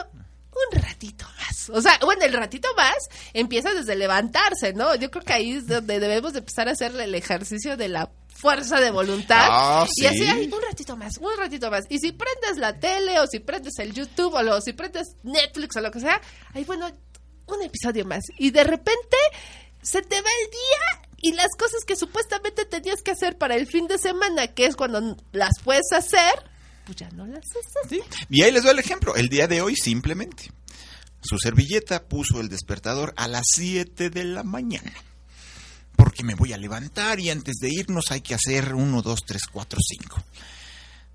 un 0.51 0.83
ratito 0.83 1.27
más. 1.69 1.79
O 1.79 1.83
sea, 1.83 1.99
bueno, 2.03 2.25
el 2.25 2.33
ratito 2.33 2.69
más 2.77 2.97
empieza 3.35 3.73
desde 3.75 3.97
levantarse, 3.97 4.73
¿no? 4.73 4.95
Yo 4.95 5.11
creo 5.11 5.25
que 5.25 5.33
ahí 5.33 5.53
es 5.53 5.67
donde 5.67 6.01
debemos 6.01 6.33
de 6.33 6.39
empezar 6.41 6.69
a 6.69 6.73
hacer 6.73 6.95
el 6.99 7.15
ejercicio 7.15 7.77
de 7.77 7.89
la 7.89 8.11
fuerza 8.35 8.81
de 8.81 8.91
voluntad. 8.91 9.47
Ah, 9.51 9.87
Y 9.97 10.07
así, 10.07 10.19
sí. 10.21 10.27
ay, 10.27 10.51
un 10.51 10.63
ratito 10.63 10.97
más, 10.97 11.19
un 11.19 11.37
ratito 11.37 11.71
más. 11.71 11.85
Y 11.91 11.99
si 11.99 12.13
prendes 12.13 12.57
la 12.57 12.79
tele 12.79 13.21
o 13.21 13.27
si 13.27 13.39
prendes 13.41 13.79
el 13.79 13.93
YouTube 13.93 14.33
o 14.35 14.43
lo- 14.43 14.61
si 14.63 14.73
prendes 14.73 15.09
Netflix 15.23 15.77
o 15.77 15.81
lo 15.81 15.91
que 15.91 16.01
sea, 16.01 16.21
ay, 16.55 16.65
bueno, 16.65 16.91
un 17.47 17.63
episodio 17.63 18.05
más. 18.07 18.23
Y 18.39 18.51
de 18.51 18.65
repente 18.65 19.17
se 19.83 20.01
te 20.03 20.15
va 20.23 20.29
el 20.45 20.51
día 20.51 21.09
y 21.23 21.33
las 21.33 21.51
cosas 21.59 21.85
que 21.85 21.97
supuestamente 21.97 22.65
tenías 22.65 23.03
que 23.03 23.11
hacer 23.11 23.37
para 23.37 23.57
el 23.57 23.67
fin 23.67 23.87
de 23.89 23.99
semana, 23.99 24.47
que 24.49 24.65
es 24.67 24.77
cuando 24.77 25.17
las 25.33 25.53
puedes 25.63 25.93
hacer, 25.93 26.33
pues 26.87 26.97
ya 26.97 27.11
no 27.11 27.27
las 27.27 27.41
haces. 27.45 27.73
Sí. 27.91 28.01
Y 28.31 28.43
ahí 28.43 28.53
les 28.53 28.63
doy 28.63 28.73
el 28.73 28.79
ejemplo. 28.79 29.15
El 29.17 29.29
día 29.29 29.47
de 29.49 29.61
hoy 29.61 29.77
simplemente. 29.77 30.51
Su 31.21 31.39
servilleta 31.39 32.05
puso 32.05 32.41
el 32.41 32.49
despertador 32.49 33.13
a 33.17 33.29
las 33.29 33.45
7 33.55 34.11
de 34.11 34.25
la 34.25 34.43
mañana. 34.43 34.93
Porque 35.97 36.25
me 36.25 36.35
voy 36.35 36.53
a 36.53 36.59
levantar 36.59 37.21
y 37.21 37.31
antes 37.31 37.57
de 37.61 37.69
irnos 37.69 38.11
hay 38.11 38.23
que 38.23 38.35
hacer 38.35 38.75
1, 38.75 39.03
2, 39.03 39.21
3, 39.27 39.43
4, 39.53 39.79
5. 40.01 40.23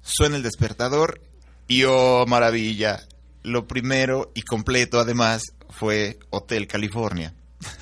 Suena 0.02 0.36
el 0.36 0.44
despertador 0.44 1.22
y 1.68 1.84
oh, 1.84 2.26
maravilla. 2.28 3.02
Lo 3.42 3.68
primero 3.68 4.32
y 4.36 4.42
completo 4.44 5.00
además 5.00 5.42
fue 5.70 6.20
Hotel 6.30 6.68
California. 6.68 7.34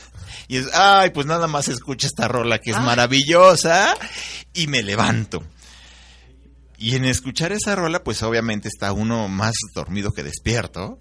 Y 0.50 0.58
es, 0.58 0.68
ay, 0.74 1.12
pues 1.12 1.26
nada 1.26 1.48
más 1.48 1.70
escucha 1.70 2.06
esta 2.06 2.28
rola 2.28 2.60
que 2.60 2.72
es 2.72 2.78
Ay. 2.78 2.84
maravillosa 2.84 3.96
y 4.54 4.68
me 4.68 4.84
levanto. 4.84 5.42
Y 6.78 6.98
en 6.98 7.06
escuchar 7.06 7.54
esa 7.54 7.76
rola, 7.76 8.04
pues 8.04 8.22
obviamente 8.24 8.68
está 8.68 8.92
uno 8.92 9.30
más 9.30 9.54
dormido 9.74 10.12
que 10.12 10.22
despierto. 10.22 11.00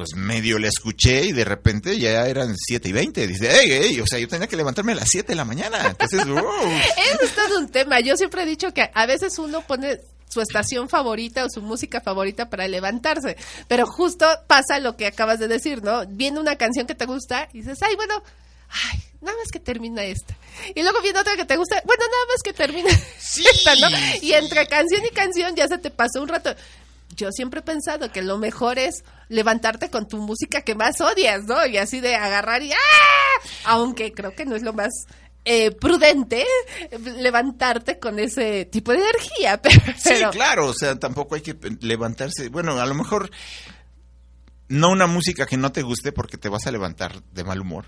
Pues 0.00 0.14
medio 0.14 0.58
la 0.58 0.68
escuché 0.68 1.26
y 1.26 1.32
de 1.32 1.44
repente 1.44 1.98
ya 1.98 2.26
eran 2.26 2.56
7 2.56 2.88
y 2.88 2.92
20. 2.92 3.26
Dice, 3.26 3.50
hey, 3.52 3.68
hey, 3.70 4.00
o 4.00 4.06
sea, 4.06 4.18
yo 4.18 4.26
tenía 4.28 4.46
que 4.46 4.56
levantarme 4.56 4.92
a 4.92 4.94
las 4.94 5.10
7 5.10 5.28
de 5.28 5.34
la 5.36 5.44
mañana. 5.44 5.88
Entonces, 5.88 6.20
Eso 6.26 7.22
es 7.22 7.34
todo 7.34 7.58
un 7.58 7.68
tema. 7.68 8.00
Yo 8.00 8.16
siempre 8.16 8.44
he 8.44 8.46
dicho 8.46 8.72
que 8.72 8.90
a 8.94 9.04
veces 9.04 9.38
uno 9.38 9.60
pone 9.60 10.00
su 10.26 10.40
estación 10.40 10.88
favorita 10.88 11.44
o 11.44 11.50
su 11.50 11.60
música 11.60 12.00
favorita 12.00 12.48
para 12.48 12.66
levantarse, 12.66 13.36
pero 13.68 13.84
justo 13.84 14.26
pasa 14.46 14.78
lo 14.78 14.96
que 14.96 15.06
acabas 15.06 15.38
de 15.38 15.48
decir, 15.48 15.82
¿no? 15.82 16.06
Viene 16.06 16.40
una 16.40 16.56
canción 16.56 16.86
que 16.86 16.94
te 16.94 17.04
gusta 17.04 17.50
y 17.52 17.58
dices, 17.58 17.82
ay, 17.82 17.94
bueno, 17.94 18.22
ay, 18.70 19.02
nada 19.20 19.36
más 19.36 19.50
que 19.52 19.60
termina 19.60 20.02
esta. 20.04 20.34
Y 20.74 20.82
luego 20.82 21.02
viene 21.02 21.18
otra 21.18 21.36
que 21.36 21.44
te 21.44 21.58
gusta, 21.58 21.82
bueno, 21.84 22.04
nada 22.04 22.24
más 22.32 22.42
que 22.42 22.54
termina 22.54 22.88
Sí. 23.18 23.44
esta, 23.52 23.74
¿no? 23.74 23.88
Y 24.22 24.32
entre 24.32 24.66
canción 24.66 25.02
y 25.04 25.10
canción 25.10 25.54
ya 25.56 25.68
se 25.68 25.76
te 25.76 25.90
pasó 25.90 26.22
un 26.22 26.28
rato. 26.28 26.54
Yo 27.16 27.30
siempre 27.32 27.60
he 27.60 27.62
pensado 27.64 28.10
que 28.10 28.22
lo 28.22 28.38
mejor 28.38 28.78
es 28.78 29.02
levantarte 29.30 29.88
con 29.90 30.06
tu 30.06 30.18
música 30.18 30.60
que 30.60 30.74
más 30.74 31.00
odias, 31.00 31.44
¿no? 31.44 31.64
Y 31.64 31.78
así 31.78 32.00
de 32.00 32.16
agarrar 32.16 32.62
y 32.62 32.72
¡ah! 32.72 32.76
Aunque 33.64 34.12
creo 34.12 34.34
que 34.34 34.44
no 34.44 34.56
es 34.56 34.62
lo 34.62 34.72
más 34.74 34.90
eh, 35.44 35.70
prudente 35.70 36.44
eh, 36.90 36.98
levantarte 36.98 37.98
con 37.98 38.18
ese 38.18 38.66
tipo 38.66 38.92
de 38.92 38.98
energía. 38.98 39.56
Pero, 39.62 39.80
sí, 39.96 40.10
pero- 40.10 40.30
claro, 40.30 40.66
o 40.66 40.74
sea, 40.74 40.98
tampoco 40.98 41.36
hay 41.36 41.40
que 41.40 41.56
levantarse. 41.80 42.48
Bueno, 42.48 42.78
a 42.78 42.84
lo 42.86 42.94
mejor 42.94 43.30
no 44.68 44.90
una 44.90 45.06
música 45.06 45.46
que 45.46 45.56
no 45.56 45.72
te 45.72 45.82
guste 45.82 46.12
porque 46.12 46.36
te 46.36 46.48
vas 46.48 46.66
a 46.66 46.70
levantar 46.72 47.22
de 47.32 47.44
mal 47.44 47.60
humor. 47.60 47.86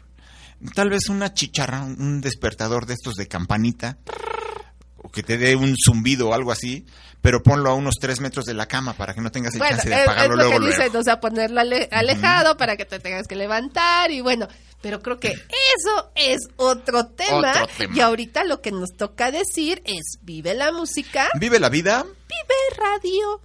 Tal 0.75 0.91
vez 0.91 1.09
una 1.09 1.35
chicharra, 1.35 1.83
un 1.83 2.21
despertador 2.21 2.87
de 2.87 2.95
estos 2.95 3.15
de 3.15 3.27
campanita, 3.27 3.99
o 5.03 5.11
que 5.11 5.23
te 5.23 5.37
dé 5.39 5.57
un 5.57 5.75
zumbido 5.77 6.29
o 6.31 6.35
algo 6.35 6.53
así, 6.53 6.87
pero 7.21 7.43
ponlo 7.43 7.71
a 7.71 7.75
unos 7.75 7.97
tres 8.01 8.21
metros 8.21 8.45
de 8.47 8.55
la 8.55 8.67
cama 8.67 8.95
para 8.95 9.15
que 9.15 9.21
no 9.21 9.31
tengas 9.31 9.55
el 9.55 9.59
Bueno, 9.61 9.77
chance 9.77 9.89
de 9.89 9.95
es 9.97 10.03
apagarlo 10.03 10.31
lo 10.37 10.37
luego. 10.37 10.53
que 10.53 10.59
luego. 10.61 10.77
dicen, 10.85 10.97
o 10.97 11.03
sea, 11.03 11.21
ponerlo 11.21 11.61
ale- 11.61 11.89
alejado 11.93 12.57
para 12.57 12.77
que 12.77 12.85
te 12.85 12.99
tengas 12.99 13.27
que 13.29 13.37
levantar 13.37 14.11
y 14.11 14.21
bueno, 14.21 14.49
pero 14.81 15.01
creo 15.01 15.21
que 15.21 15.29
eso 15.29 16.11
es 16.17 16.39
otro 16.57 17.07
tema, 17.07 17.53
Otro 17.53 17.69
tema. 17.79 17.97
y 17.97 18.01
ahorita 18.01 18.43
lo 18.45 18.61
que 18.61 18.73
nos 18.73 18.91
toca 18.97 19.31
decir 19.31 19.81
es 19.85 20.19
vive 20.23 20.55
la 20.55 20.73
música, 20.73 21.29
Vive 21.39 21.61
la 21.61 21.69
vida. 21.69 22.03
vive 22.05 22.77
radio. 22.79 23.41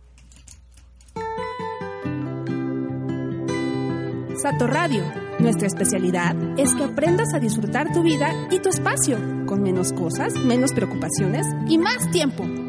Sato 4.41 4.67
Radio. 4.67 5.26
Nuestra 5.39 5.67
especialidad 5.67 6.35
es 6.57 6.73
que 6.73 6.83
aprendas 6.83 7.33
a 7.33 7.39
disfrutar 7.39 7.93
tu 7.93 8.01
vida 8.01 8.31
y 8.49 8.59
tu 8.59 8.69
espacio, 8.69 9.17
con 9.45 9.61
menos 9.61 9.93
cosas, 9.93 10.33
menos 10.33 10.73
preocupaciones 10.73 11.45
y 11.67 11.77
más 11.77 12.09
tiempo. 12.09 12.66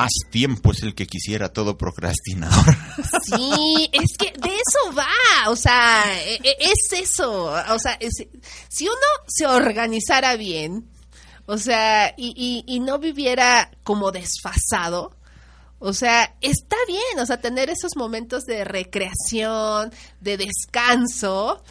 Más 0.00 0.30
tiempo 0.30 0.72
es 0.72 0.82
el 0.82 0.94
que 0.94 1.06
quisiera 1.06 1.52
todo 1.52 1.76
procrastinador. 1.76 2.76
Sí, 3.24 3.88
es 3.92 4.16
que 4.18 4.32
de 4.32 4.48
eso 4.54 4.94
va, 4.96 5.50
o 5.50 5.56
sea, 5.56 6.02
e- 6.26 6.40
e- 6.42 6.56
es 6.60 6.92
eso, 7.00 7.44
o 7.44 7.78
sea, 7.78 7.98
si 8.68 8.86
uno 8.86 8.96
se 9.26 9.46
organizara 9.46 10.36
bien, 10.36 10.88
o 11.46 11.56
sea, 11.56 12.12
y 12.16 12.80
no 12.80 12.98
viviera 12.98 13.70
como 13.84 14.10
desfasado, 14.10 15.16
o 15.82 15.94
sea, 15.94 16.34
está 16.42 16.76
bien, 16.86 17.18
o 17.20 17.26
sea, 17.26 17.40
tener 17.40 17.70
esos 17.70 17.96
momentos 17.96 18.44
de 18.44 18.64
recreación, 18.64 19.90
de 20.20 20.36
descanso, 20.36 21.62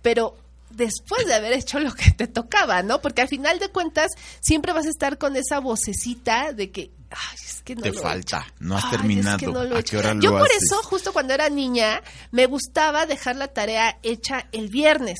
pero 0.00 0.36
después 0.70 1.26
de 1.26 1.34
haber 1.34 1.52
hecho 1.52 1.78
lo 1.78 1.92
que 1.94 2.10
te 2.10 2.26
tocaba, 2.26 2.82
¿no? 2.82 3.02
Porque 3.02 3.20
al 3.20 3.28
final 3.28 3.58
de 3.58 3.68
cuentas 3.68 4.10
siempre 4.40 4.72
vas 4.72 4.86
a 4.86 4.90
estar 4.90 5.18
con 5.18 5.36
esa 5.36 5.60
vocecita 5.60 6.52
de 6.52 6.70
que, 6.70 6.90
ay, 7.16 7.36
es 7.44 7.62
que 7.62 7.74
no 7.74 7.82
Te 7.82 7.92
lo 7.92 8.00
falta, 8.00 8.46
no 8.60 8.76
has 8.76 8.84
Ay, 8.84 8.90
es 8.92 8.96
terminado. 8.98 9.38
que 9.38 9.46
no 9.46 9.64
lo 9.64 9.76
he 9.76 9.78
¿A 9.78 9.82
qué 9.82 9.96
hora 9.96 10.14
Yo 10.20 10.30
lo 10.32 10.38
por 10.38 10.48
haces? 10.48 10.62
eso, 10.64 10.82
justo 10.82 11.12
cuando 11.12 11.32
era 11.34 11.48
niña, 11.48 12.02
me 12.30 12.46
gustaba 12.46 13.06
dejar 13.06 13.36
la 13.36 13.48
tarea 13.48 13.98
hecha 14.02 14.46
el 14.52 14.68
viernes, 14.68 15.18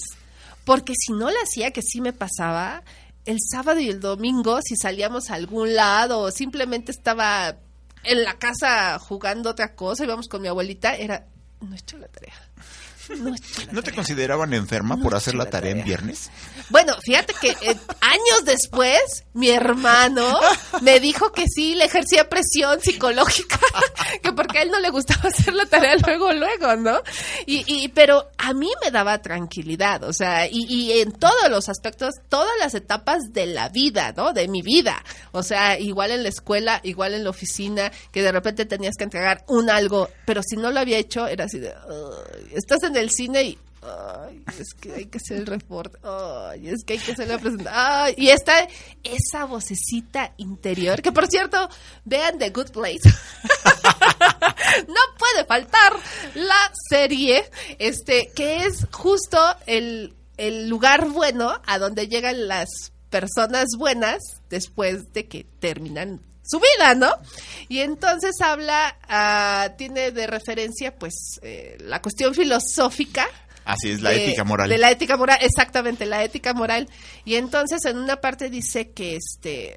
porque 0.64 0.92
si 0.98 1.12
no 1.12 1.30
la 1.30 1.38
hacía, 1.42 1.70
que 1.72 1.82
sí 1.82 2.00
me 2.00 2.12
pasaba, 2.12 2.82
el 3.24 3.38
sábado 3.40 3.80
y 3.80 3.88
el 3.88 4.00
domingo, 4.00 4.60
si 4.62 4.76
salíamos 4.76 5.30
a 5.30 5.34
algún 5.34 5.74
lado 5.74 6.20
o 6.20 6.30
simplemente 6.30 6.92
estaba 6.92 7.56
en 8.02 8.22
la 8.22 8.38
casa 8.38 8.98
jugando 8.98 9.50
otra 9.50 9.74
cosa, 9.74 10.04
íbamos 10.04 10.28
con 10.28 10.42
mi 10.42 10.48
abuelita, 10.48 10.94
era, 10.94 11.26
no 11.60 11.74
he 11.74 11.78
hecho 11.78 11.96
la 11.98 12.08
tarea. 12.08 12.34
No, 13.10 13.32
he 13.32 13.36
hecho 13.36 13.60
la 13.66 13.72
¿No 13.72 13.82
te 13.82 13.90
tarea". 13.90 13.94
consideraban 13.96 14.52
enferma 14.54 14.96
No 14.96 15.02
por 15.02 15.14
hacer 15.14 15.34
la 15.34 15.50
tarea 15.50 15.72
en 15.72 15.84
viernes? 15.84 16.30
Bueno, 16.70 16.94
fíjate 17.04 17.34
que 17.40 17.50
eh, 17.50 17.76
años 18.00 18.44
después, 18.44 19.24
mi 19.34 19.50
hermano 19.50 20.40
me 20.82 21.00
dijo 21.00 21.32
que 21.32 21.44
sí 21.46 21.74
le 21.74 21.84
ejercía 21.84 22.28
presión 22.28 22.80
psicológica, 22.80 23.58
que 24.22 24.32
porque 24.32 24.58
a 24.58 24.62
él 24.62 24.70
no 24.70 24.80
le 24.80 24.90
gustaba 24.90 25.28
hacer 25.28 25.54
la 25.54 25.66
tarea 25.66 25.96
luego, 26.06 26.32
luego, 26.32 26.76
¿no? 26.76 27.00
Y, 27.46 27.64
y 27.66 27.88
pero 27.88 28.28
a 28.38 28.52
mí 28.54 28.70
me 28.82 28.90
daba 28.90 29.20
tranquilidad, 29.20 30.04
o 30.04 30.12
sea, 30.12 30.46
y, 30.46 30.64
y 30.68 31.00
en 31.00 31.12
todos 31.12 31.50
los 31.50 31.68
aspectos, 31.68 32.14
todas 32.28 32.52
las 32.58 32.74
etapas 32.74 33.18
de 33.32 33.46
la 33.46 33.68
vida, 33.68 34.12
¿no? 34.16 34.32
De 34.32 34.48
mi 34.48 34.62
vida. 34.62 35.02
O 35.32 35.42
sea, 35.42 35.78
igual 35.78 36.10
en 36.10 36.22
la 36.22 36.28
escuela, 36.28 36.80
igual 36.82 37.14
en 37.14 37.24
la 37.24 37.30
oficina, 37.30 37.92
que 38.10 38.22
de 38.22 38.32
repente 38.32 38.64
tenías 38.64 38.94
que 38.96 39.04
entregar 39.04 39.44
un 39.48 39.68
algo, 39.70 40.08
pero 40.24 40.42
si 40.42 40.56
no 40.56 40.70
lo 40.70 40.80
había 40.80 40.98
hecho, 40.98 41.26
era 41.26 41.44
así 41.44 41.58
de, 41.58 41.74
estás 42.52 42.82
en 42.84 42.93
el 42.96 43.10
cine 43.10 43.42
y 43.42 43.58
es 44.58 44.74
que 44.74 44.94
hay 44.94 45.06
que 45.06 45.18
hacer 45.18 45.38
el 45.38 45.46
reporte. 45.46 45.98
Ay, 46.02 46.68
es 46.68 46.84
que 46.84 46.94
hay 46.94 46.98
que 46.98 47.12
hacer 47.12 47.28
la 47.28 47.38
presentación. 47.38 48.14
Y 48.16 48.28
está 48.28 48.66
esa 49.02 49.44
vocecita 49.44 50.32
interior, 50.38 51.02
que 51.02 51.12
por 51.12 51.26
cierto, 51.26 51.68
vean 52.04 52.38
The 52.38 52.50
Good 52.50 52.70
Place. 52.70 53.08
no 54.88 55.00
puede 55.18 55.44
faltar 55.46 55.92
la 56.34 56.72
serie, 56.88 57.44
este, 57.78 58.30
que 58.34 58.64
es 58.64 58.86
justo 58.90 59.38
el, 59.66 60.14
el 60.36 60.68
lugar 60.68 61.08
bueno 61.10 61.60
a 61.66 61.78
donde 61.78 62.08
llegan 62.08 62.48
las 62.48 62.92
personas 63.10 63.68
buenas 63.78 64.22
después 64.48 65.12
de 65.12 65.26
que 65.26 65.46
terminan 65.60 66.20
su 66.46 66.60
vida, 66.60 66.94
¿no? 66.94 67.10
Y 67.68 67.80
entonces 67.80 68.40
habla, 68.40 68.96
ah, 69.08 69.70
tiene 69.78 70.10
de 70.12 70.26
referencia, 70.26 70.94
pues, 70.94 71.40
eh, 71.42 71.76
la 71.80 72.00
cuestión 72.02 72.34
filosófica. 72.34 73.26
Así 73.64 73.90
es, 73.92 74.02
la 74.02 74.10
de- 74.10 74.26
ética 74.26 74.44
moral. 74.44 74.68
De 74.68 74.76
la 74.78 74.90
ética 74.90 75.16
moral, 75.16 75.38
exactamente, 75.40 76.04
la 76.04 76.22
ética 76.22 76.52
moral. 76.52 76.88
Y 77.24 77.36
entonces 77.36 77.84
en 77.86 77.96
una 77.98 78.16
parte 78.20 78.50
dice 78.50 78.90
que 78.90 79.16
este 79.16 79.76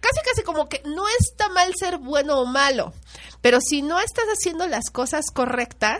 casi 0.00 0.20
casi 0.24 0.42
como 0.42 0.68
que 0.68 0.82
no 0.84 1.04
está 1.20 1.48
mal 1.48 1.72
ser 1.76 1.98
bueno 1.98 2.38
o 2.40 2.46
malo, 2.46 2.92
pero 3.40 3.58
si 3.60 3.82
no 3.82 3.98
estás 4.00 4.26
haciendo 4.26 4.66
las 4.68 4.90
cosas 4.90 5.24
correctas, 5.32 5.98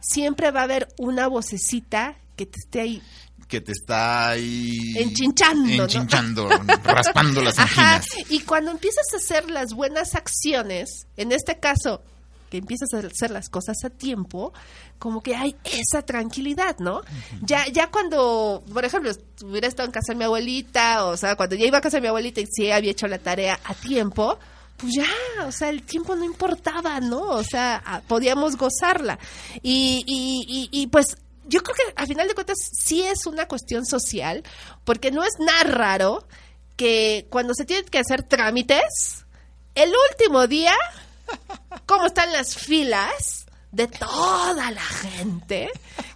siempre 0.00 0.50
va 0.50 0.60
a 0.60 0.64
haber 0.64 0.88
una 0.98 1.26
vocecita 1.26 2.16
que 2.36 2.46
te 2.46 2.58
esté 2.58 2.80
ahí. 2.80 3.02
Que 3.52 3.60
te 3.60 3.72
está 3.72 4.30
ahí... 4.30 4.94
Enchinchando, 4.96 5.76
¿no? 5.76 5.82
Enchinchando, 5.82 6.48
raspando 6.84 7.42
las 7.42 7.58
Ajá, 7.58 7.96
anginas. 7.96 8.30
y 8.30 8.40
cuando 8.40 8.70
empiezas 8.70 9.04
a 9.12 9.18
hacer 9.18 9.50
las 9.50 9.74
buenas 9.74 10.14
acciones, 10.14 11.06
en 11.18 11.32
este 11.32 11.60
caso, 11.60 12.00
que 12.48 12.56
empiezas 12.56 12.94
a 12.94 13.06
hacer 13.06 13.30
las 13.30 13.50
cosas 13.50 13.76
a 13.84 13.90
tiempo, 13.90 14.54
como 14.98 15.22
que 15.22 15.36
hay 15.36 15.54
esa 15.64 16.00
tranquilidad, 16.00 16.78
¿no? 16.78 17.02
Ya, 17.42 17.66
ya 17.66 17.90
cuando, 17.90 18.64
por 18.72 18.86
ejemplo, 18.86 19.12
hubiera 19.44 19.68
estado 19.68 19.84
en 19.86 19.92
casa 19.92 20.14
de 20.14 20.16
mi 20.16 20.24
abuelita, 20.24 21.04
o 21.04 21.18
sea, 21.18 21.36
cuando 21.36 21.54
ya 21.54 21.66
iba 21.66 21.76
a 21.76 21.82
casa 21.82 21.98
de 21.98 22.00
mi 22.00 22.08
abuelita 22.08 22.40
y 22.40 22.46
sí 22.50 22.70
había 22.70 22.92
hecho 22.92 23.06
la 23.06 23.18
tarea 23.18 23.60
a 23.64 23.74
tiempo, 23.74 24.38
pues 24.78 24.94
ya, 24.96 25.44
o 25.46 25.52
sea, 25.52 25.68
el 25.68 25.82
tiempo 25.82 26.16
no 26.16 26.24
importaba, 26.24 27.00
¿no? 27.00 27.20
O 27.20 27.44
sea, 27.44 28.02
podíamos 28.08 28.56
gozarla. 28.56 29.18
Y, 29.62 30.02
y, 30.06 30.70
y, 30.72 30.82
y, 30.82 30.86
pues 30.86 31.18
yo 31.46 31.62
creo 31.62 31.74
que 31.74 31.92
a 31.96 32.06
final 32.06 32.28
de 32.28 32.34
cuentas 32.34 32.58
sí 32.72 33.02
es 33.02 33.26
una 33.26 33.46
cuestión 33.46 33.84
social, 33.86 34.42
porque 34.84 35.10
no 35.10 35.22
es 35.24 35.32
nada 35.38 35.64
raro 35.64 36.26
que 36.76 37.26
cuando 37.30 37.54
se 37.54 37.64
tienen 37.64 37.86
que 37.86 37.98
hacer 37.98 38.22
trámites, 38.22 39.24
el 39.74 39.92
último 40.10 40.46
día, 40.46 40.74
¿cómo 41.86 42.06
están 42.06 42.32
las 42.32 42.56
filas? 42.56 43.38
de 43.74 43.86
toda 43.88 44.70
la 44.70 44.82
gente 44.82 45.70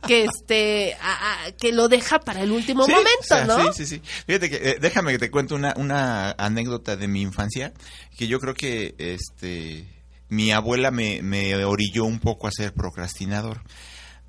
que 0.06 0.24
este 0.26 0.94
a- 1.00 1.44
a- 1.46 1.52
que 1.52 1.72
lo 1.72 1.88
deja 1.88 2.18
para 2.20 2.42
el 2.42 2.50
último 2.52 2.84
Sí, 2.84 2.90
momento, 2.90 3.18
o 3.22 3.24
sea, 3.24 3.44
¿no? 3.46 3.72
Sí, 3.72 3.86
sí, 3.86 3.86
sí. 3.96 4.02
Fíjate 4.26 4.50
que, 4.50 4.56
eh, 4.56 4.76
déjame 4.78 5.12
que 5.12 5.18
te 5.18 5.30
cuente 5.30 5.54
una, 5.54 5.72
una 5.78 6.32
anécdota 6.32 6.96
de 6.96 7.08
mi 7.08 7.22
infancia, 7.22 7.72
que 8.18 8.26
yo 8.26 8.40
creo 8.40 8.52
que 8.52 8.94
este 8.98 9.86
mi 10.28 10.52
abuela 10.52 10.90
me, 10.90 11.22
me 11.22 11.64
orilló 11.64 12.04
un 12.04 12.20
poco 12.20 12.46
a 12.46 12.50
ser 12.52 12.74
procrastinador. 12.74 13.62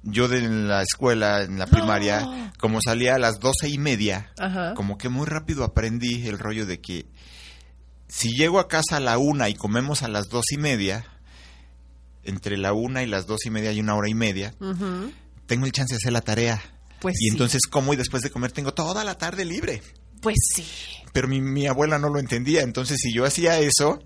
Yo 0.03 0.27
de 0.27 0.41
la 0.41 0.81
escuela, 0.83 1.41
en 1.43 1.59
la 1.59 1.67
primaria, 1.67 2.53
como 2.59 2.79
salía 2.81 3.15
a 3.15 3.19
las 3.19 3.39
doce 3.39 3.67
y 3.69 3.77
media, 3.77 4.31
Ajá. 4.37 4.73
como 4.73 4.97
que 4.97 5.09
muy 5.09 5.25
rápido 5.25 5.63
aprendí 5.63 6.27
el 6.27 6.39
rollo 6.39 6.65
de 6.65 6.79
que 6.79 7.07
si 8.07 8.29
llego 8.29 8.59
a 8.59 8.67
casa 8.67 8.97
a 8.97 8.99
la 9.01 9.17
una 9.17 9.49
y 9.49 9.55
comemos 9.55 10.03
a 10.03 10.07
las 10.07 10.29
dos 10.29 10.45
y 10.51 10.57
media, 10.57 11.05
entre 12.23 12.57
la 12.57 12.73
una 12.73 13.03
y 13.03 13.07
las 13.07 13.25
dos 13.25 13.45
y 13.45 13.49
media 13.49 13.71
hay 13.71 13.79
una 13.79 13.95
hora 13.95 14.09
y 14.09 14.13
media, 14.13 14.53
tengo 15.45 15.65
el 15.65 15.71
chance 15.71 15.93
de 15.93 15.97
hacer 15.97 16.13
la 16.13 16.21
tarea. 16.21 16.61
Pues 16.99 17.15
y 17.19 17.25
sí. 17.25 17.29
entonces 17.31 17.61
como 17.69 17.93
y 17.93 17.97
después 17.97 18.23
de 18.23 18.29
comer 18.29 18.51
tengo 18.51 18.73
toda 18.73 19.03
la 19.03 19.15
tarde 19.15 19.45
libre. 19.45 19.81
Pues 20.21 20.35
sí. 20.55 20.65
Pero 21.13 21.27
mi, 21.27 21.41
mi 21.41 21.67
abuela 21.67 21.99
no 21.99 22.09
lo 22.09 22.19
entendía, 22.19 22.61
entonces 22.61 22.97
si 23.01 23.13
yo 23.13 23.25
hacía 23.25 23.59
eso, 23.59 23.99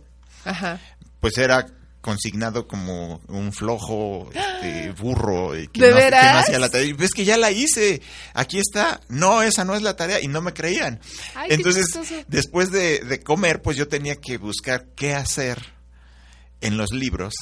Ajá. 0.45 0.79
pues 1.19 1.37
era 1.37 1.65
consignado 2.01 2.67
como 2.67 3.21
un 3.27 3.53
flojo 3.53 4.29
este, 4.33 4.91
burro 5.01 5.55
eh, 5.55 5.69
que, 5.71 5.81
¿De 5.81 5.91
no, 5.91 5.95
que 5.97 6.09
no 6.11 6.37
hacía 6.39 6.59
la 6.59 6.69
tarea. 6.69 6.87
Y 6.87 6.93
ves 6.93 7.11
que 7.11 7.25
ya 7.25 7.37
la 7.37 7.51
hice, 7.51 8.01
aquí 8.33 8.59
está, 8.59 8.99
no, 9.07 9.41
esa 9.43 9.63
no 9.63 9.75
es 9.75 9.81
la 9.81 9.95
tarea 9.95 10.19
y 10.19 10.27
no 10.27 10.41
me 10.41 10.53
creían. 10.53 10.99
Ay, 11.35 11.49
Entonces, 11.51 11.85
después 12.27 12.71
de, 12.71 12.99
de 12.99 13.21
comer, 13.21 13.61
pues 13.61 13.77
yo 13.77 13.87
tenía 13.87 14.15
que 14.15 14.37
buscar 14.37 14.87
qué 14.95 15.13
hacer 15.13 15.59
en 16.59 16.77
los 16.77 16.91
libros, 16.91 17.33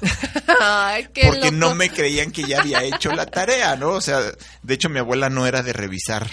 Ay, 0.60 1.08
qué 1.12 1.26
porque 1.26 1.46
loco. 1.50 1.56
no 1.56 1.74
me 1.74 1.90
creían 1.90 2.30
que 2.30 2.44
ya 2.44 2.60
había 2.60 2.84
hecho 2.84 3.10
la 3.12 3.26
tarea, 3.26 3.74
¿no? 3.74 3.90
O 3.90 4.00
sea, 4.00 4.20
de 4.62 4.74
hecho 4.74 4.88
mi 4.88 5.00
abuela 5.00 5.28
no 5.28 5.46
era 5.48 5.62
de 5.64 5.72
revisar 5.72 6.28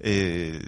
eh, 0.00 0.60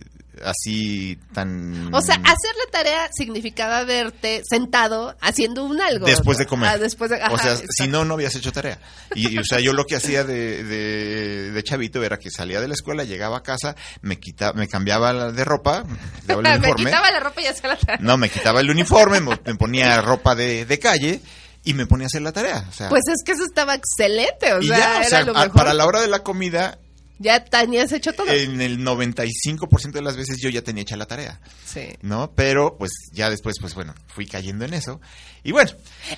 así 0.44 1.18
tan... 1.32 1.92
O 1.94 2.00
sea, 2.00 2.14
hacer 2.16 2.50
la 2.64 2.70
tarea 2.70 3.08
significaba 3.12 3.82
verte 3.84 4.42
sentado 4.48 5.16
haciendo 5.20 5.64
un 5.64 5.80
algo. 5.80 6.06
Después 6.06 6.38
de 6.38 6.46
comer. 6.46 6.68
Ah, 6.70 6.78
después 6.78 7.10
de, 7.10 7.16
o 7.16 7.38
sea, 7.38 7.52
exacto. 7.52 7.66
si 7.70 7.88
no, 7.88 8.04
no 8.04 8.14
habías 8.14 8.34
hecho 8.34 8.52
tarea. 8.52 8.78
Y, 9.14 9.34
y, 9.34 9.38
o 9.38 9.44
sea, 9.44 9.60
yo 9.60 9.72
lo 9.72 9.84
que 9.84 9.96
hacía 9.96 10.24
de, 10.24 10.62
de, 10.64 11.50
de 11.52 11.62
chavito 11.62 12.02
era 12.04 12.18
que 12.18 12.30
salía 12.30 12.60
de 12.60 12.68
la 12.68 12.74
escuela, 12.74 13.04
llegaba 13.04 13.38
a 13.38 13.42
casa, 13.42 13.76
me 14.02 14.18
quitaba, 14.18 14.52
me 14.52 14.68
cambiaba 14.68 15.32
de 15.32 15.44
ropa, 15.44 15.84
me 15.84 15.96
quitaba 16.20 16.40
el 16.40 16.42
me 16.42 16.56
uniforme. 16.56 16.84
quitaba 16.90 17.10
la 17.10 17.20
ropa 17.20 17.40
y 17.40 17.46
hacía 17.46 17.68
la 17.70 17.76
tarea. 17.76 17.98
No, 18.00 18.16
me 18.16 18.28
quitaba 18.28 18.60
el 18.60 18.70
uniforme, 18.70 19.20
me, 19.20 19.36
ponía 19.56 20.00
ropa 20.02 20.34
de, 20.34 20.64
de 20.66 20.78
calle 20.78 21.20
y 21.64 21.74
me 21.74 21.86
ponía 21.86 22.04
a 22.04 22.08
hacer 22.08 22.22
la 22.22 22.32
tarea. 22.32 22.64
O 22.68 22.72
sea, 22.72 22.88
Pues 22.88 23.02
es 23.08 23.24
que 23.24 23.32
eso 23.32 23.44
estaba 23.44 23.74
excelente, 23.74 24.52
o 24.52 24.62
sea, 24.62 24.78
ya, 24.78 24.88
o 24.92 25.00
era 25.00 25.04
sea, 25.08 25.22
lo 25.22 25.34
mejor. 25.34 25.52
para 25.52 25.74
la 25.74 25.86
hora 25.86 26.00
de 26.00 26.08
la 26.08 26.22
comida, 26.22 26.78
Ya 27.18 27.42
tenías 27.44 27.92
hecho 27.92 28.12
todo. 28.12 28.26
en 28.30 28.60
el 28.60 28.78
95% 28.84 29.92
de 29.92 30.02
las 30.02 30.16
veces 30.16 30.36
yo 30.40 30.50
ya 30.50 30.62
tenía 30.62 30.82
hecha 30.82 30.96
la 30.96 31.06
tarea, 31.06 31.40
sí. 31.64 31.88
¿no? 32.02 32.30
Pero, 32.32 32.76
pues, 32.78 32.90
ya 33.12 33.30
después, 33.30 33.56
pues, 33.60 33.74
bueno, 33.74 33.94
fui 34.08 34.26
cayendo 34.26 34.64
en 34.66 34.74
eso. 34.74 35.00
Y 35.42 35.52
bueno, 35.52 35.70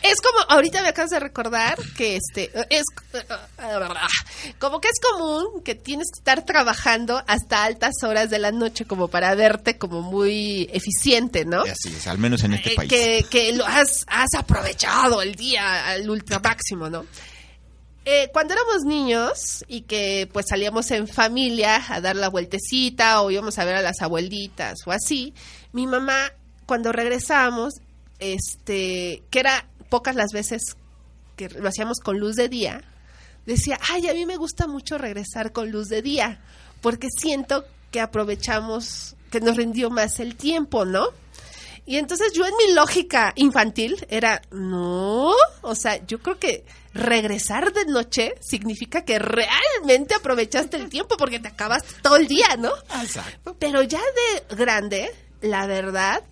Es 0.02 0.20
como, 0.20 0.38
ahorita 0.48 0.82
me 0.82 0.88
acabas 0.88 1.10
de 1.10 1.20
recordar 1.20 1.76
que 1.96 2.16
este, 2.16 2.50
es 2.70 2.82
como 4.58 4.80
que 4.80 4.88
es 4.88 4.98
común 5.00 5.62
que 5.64 5.74
tienes 5.74 6.06
que 6.12 6.20
estar 6.20 6.44
trabajando 6.44 7.22
hasta 7.26 7.64
altas 7.64 7.92
horas 8.02 8.30
de 8.30 8.38
la 8.38 8.52
noche 8.52 8.84
como 8.86 9.08
para 9.08 9.34
verte 9.34 9.76
como 9.78 10.02
muy 10.02 10.68
eficiente, 10.72 11.44
¿no? 11.44 11.60
así 11.62 11.94
es, 11.94 12.06
al 12.06 12.18
menos 12.18 12.42
en 12.44 12.54
este 12.54 12.72
Eh, 12.72 12.76
país. 12.76 12.88
que, 12.90 13.26
que 13.30 13.52
lo 13.52 13.66
has, 13.66 14.04
has 14.08 14.34
aprovechado 14.36 15.22
el 15.22 15.34
día 15.34 15.88
al 15.88 16.08
ultra 16.08 16.38
máximo, 16.40 16.88
¿no? 16.88 17.04
Eh, 18.10 18.30
cuando 18.32 18.54
éramos 18.54 18.84
niños 18.86 19.66
y 19.68 19.82
que 19.82 20.30
pues 20.32 20.46
salíamos 20.48 20.90
en 20.92 21.06
familia 21.06 21.84
a 21.90 22.00
dar 22.00 22.16
la 22.16 22.30
vueltecita 22.30 23.20
o 23.20 23.30
íbamos 23.30 23.58
a 23.58 23.66
ver 23.66 23.74
a 23.74 23.82
las 23.82 24.00
abuelitas 24.00 24.78
o 24.86 24.92
así, 24.92 25.34
mi 25.72 25.86
mamá 25.86 26.32
cuando 26.64 26.90
regresábamos, 26.90 27.74
este, 28.18 29.24
que 29.28 29.40
era 29.40 29.66
pocas 29.90 30.16
las 30.16 30.32
veces 30.32 30.78
que 31.36 31.50
lo 31.50 31.68
hacíamos 31.68 32.00
con 32.00 32.18
luz 32.18 32.36
de 32.36 32.48
día, 32.48 32.82
decía, 33.44 33.78
ay, 33.90 34.08
a 34.08 34.14
mí 34.14 34.24
me 34.24 34.38
gusta 34.38 34.66
mucho 34.66 34.96
regresar 34.96 35.52
con 35.52 35.70
luz 35.70 35.88
de 35.88 36.00
día, 36.00 36.40
porque 36.80 37.08
siento 37.14 37.66
que 37.90 38.00
aprovechamos, 38.00 39.16
que 39.30 39.42
nos 39.42 39.58
rindió 39.58 39.90
más 39.90 40.18
el 40.18 40.34
tiempo, 40.34 40.86
¿no? 40.86 41.08
Y 41.88 41.96
entonces 41.96 42.34
yo 42.34 42.44
en 42.44 42.52
mi 42.58 42.74
lógica 42.74 43.32
infantil 43.34 43.96
era, 44.10 44.42
no, 44.50 45.32
o 45.62 45.74
sea, 45.74 46.06
yo 46.06 46.18
creo 46.18 46.38
que 46.38 46.66
regresar 46.92 47.72
de 47.72 47.86
noche 47.86 48.34
significa 48.42 49.06
que 49.06 49.18
realmente 49.18 50.14
aprovechaste 50.14 50.76
el 50.76 50.90
tiempo 50.90 51.16
porque 51.16 51.40
te 51.40 51.48
acabaste 51.48 51.94
todo 52.02 52.16
el 52.16 52.28
día, 52.28 52.56
¿no? 52.58 52.72
Exacto. 53.02 53.56
Pero 53.58 53.82
ya 53.84 54.00
de 54.00 54.54
grande, 54.54 55.10
la 55.40 55.66
verdad, 55.66 56.22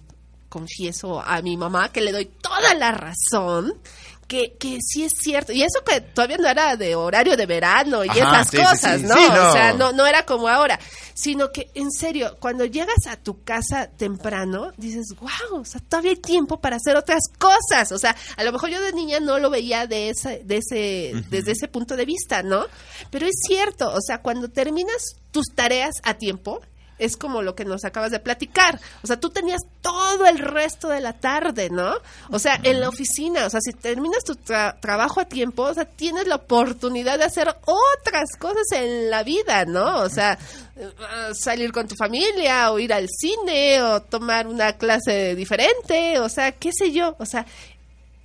confieso 0.51 1.23
a 1.23 1.41
mi 1.41 1.57
mamá 1.57 1.91
que 1.91 2.03
le 2.03 2.13
doy 2.13 2.27
toda 2.27 2.75
la 2.75 2.93
razón. 2.93 3.81
Que, 4.27 4.55
que 4.59 4.79
sí 4.81 5.05
es 5.05 5.13
cierto. 5.17 5.53
Y 5.53 5.63
eso 5.63 5.85
que 5.85 6.01
todavía 6.01 6.37
no 6.39 6.49
era 6.49 6.77
de 6.77 6.97
horario 6.97 7.37
de 7.37 7.47
verano 7.47 8.05
y 8.05 8.09
Ajá, 8.09 8.41
esas 8.41 8.49
sí, 8.51 8.57
cosas, 8.57 9.01
sí. 9.01 9.07
¿no? 9.07 9.15
Sí, 9.15 9.23
no. 9.33 9.49
O 9.49 9.53
sea, 9.53 9.73
no, 9.73 9.93
no 9.93 10.05
era 10.05 10.25
como 10.25 10.49
ahora. 10.49 10.81
Sino 11.15 11.53
que, 11.53 11.71
en 11.75 11.93
serio, 11.93 12.37
cuando 12.41 12.65
llegas 12.65 13.07
a 13.09 13.17
tu 13.17 13.45
casa 13.45 13.89
temprano, 13.89 14.73
dices, 14.77 15.15
wow, 15.21 15.61
o 15.61 15.65
sea, 15.65 15.81
todavía 15.81 16.11
hay 16.11 16.17
tiempo 16.17 16.61
para 16.61 16.77
hacer 16.77 16.97
otras 16.97 17.23
cosas. 17.39 17.93
O 17.93 17.99
sea, 17.99 18.17
a 18.37 18.45
lo 18.45 18.53
mejor 18.53 18.71
yo 18.71 18.81
de 18.81 18.93
niña 18.93 19.21
no 19.21 19.39
lo 19.39 19.49
veía 19.49 19.87
de 19.87 20.11
ese, 20.11 20.43
de 20.45 20.57
ese, 20.57 21.13
desde 21.31 21.53
ese 21.53 21.69
punto 21.69 21.97
de 21.97 22.05
vista, 22.05 22.43
¿no? 22.43 22.67
Pero 23.11 23.27
es 23.27 23.35
cierto, 23.47 23.93
o 23.93 24.01
sea, 24.01 24.23
cuando 24.23 24.49
terminas 24.49 25.17
tus 25.31 25.47
tareas 25.55 25.95
a 26.03 26.15
tiempo, 26.15 26.61
es 26.99 27.17
como 27.17 27.43
lo 27.43 27.55
que 27.55 27.65
nos 27.65 27.85
acabas 27.85 28.11
de 28.11 28.21
platicar. 28.21 28.81
O 29.03 29.07
sea, 29.07 29.19
tú 29.21 29.31
tenías 29.31 29.61
todo 29.83 30.27
el 30.27 30.39
resto 30.39 30.89
de 30.89 31.01
la 31.01 31.13
tarde, 31.13 31.69
¿no? 31.71 31.95
O 32.31 32.39
sea, 32.39 32.59
en 32.63 32.81
la 32.81 32.89
oficina, 32.89 33.47
o 33.47 33.51
sea, 33.51 33.61
si 33.61 33.73
terminas 33.73 34.25
tu 34.25 34.35
tra- 34.35 34.81
trabajo 34.81 35.21
a 35.21 35.25
tiempo, 35.27 35.65
o 35.65 35.75
sea, 35.75 35.85
tienes 35.85 36.27
la 36.27 36.37
oportunidad 36.37 37.19
de 37.19 37.25
hacer 37.25 37.49
otras 37.49 38.31
cosas 38.39 38.65
en 38.73 39.11
la 39.11 39.23
vida, 39.23 39.65
¿no? 39.67 39.99
O 40.01 40.09
sea, 40.09 40.39
eh, 40.77 40.91
salir 41.35 41.73
con 41.73 41.87
tu 41.87 41.95
familia 41.97 42.71
o 42.73 42.79
ir 42.79 42.93
al 42.93 43.09
cine 43.09 43.83
o 43.83 44.01
tomar 44.03 44.47
una 44.47 44.75
clase 44.75 45.35
diferente, 45.35 46.19
o 46.19 46.29
sea, 46.29 46.53
qué 46.53 46.71
sé 46.73 46.93
yo, 46.93 47.15
o 47.19 47.27
sea, 47.27 47.47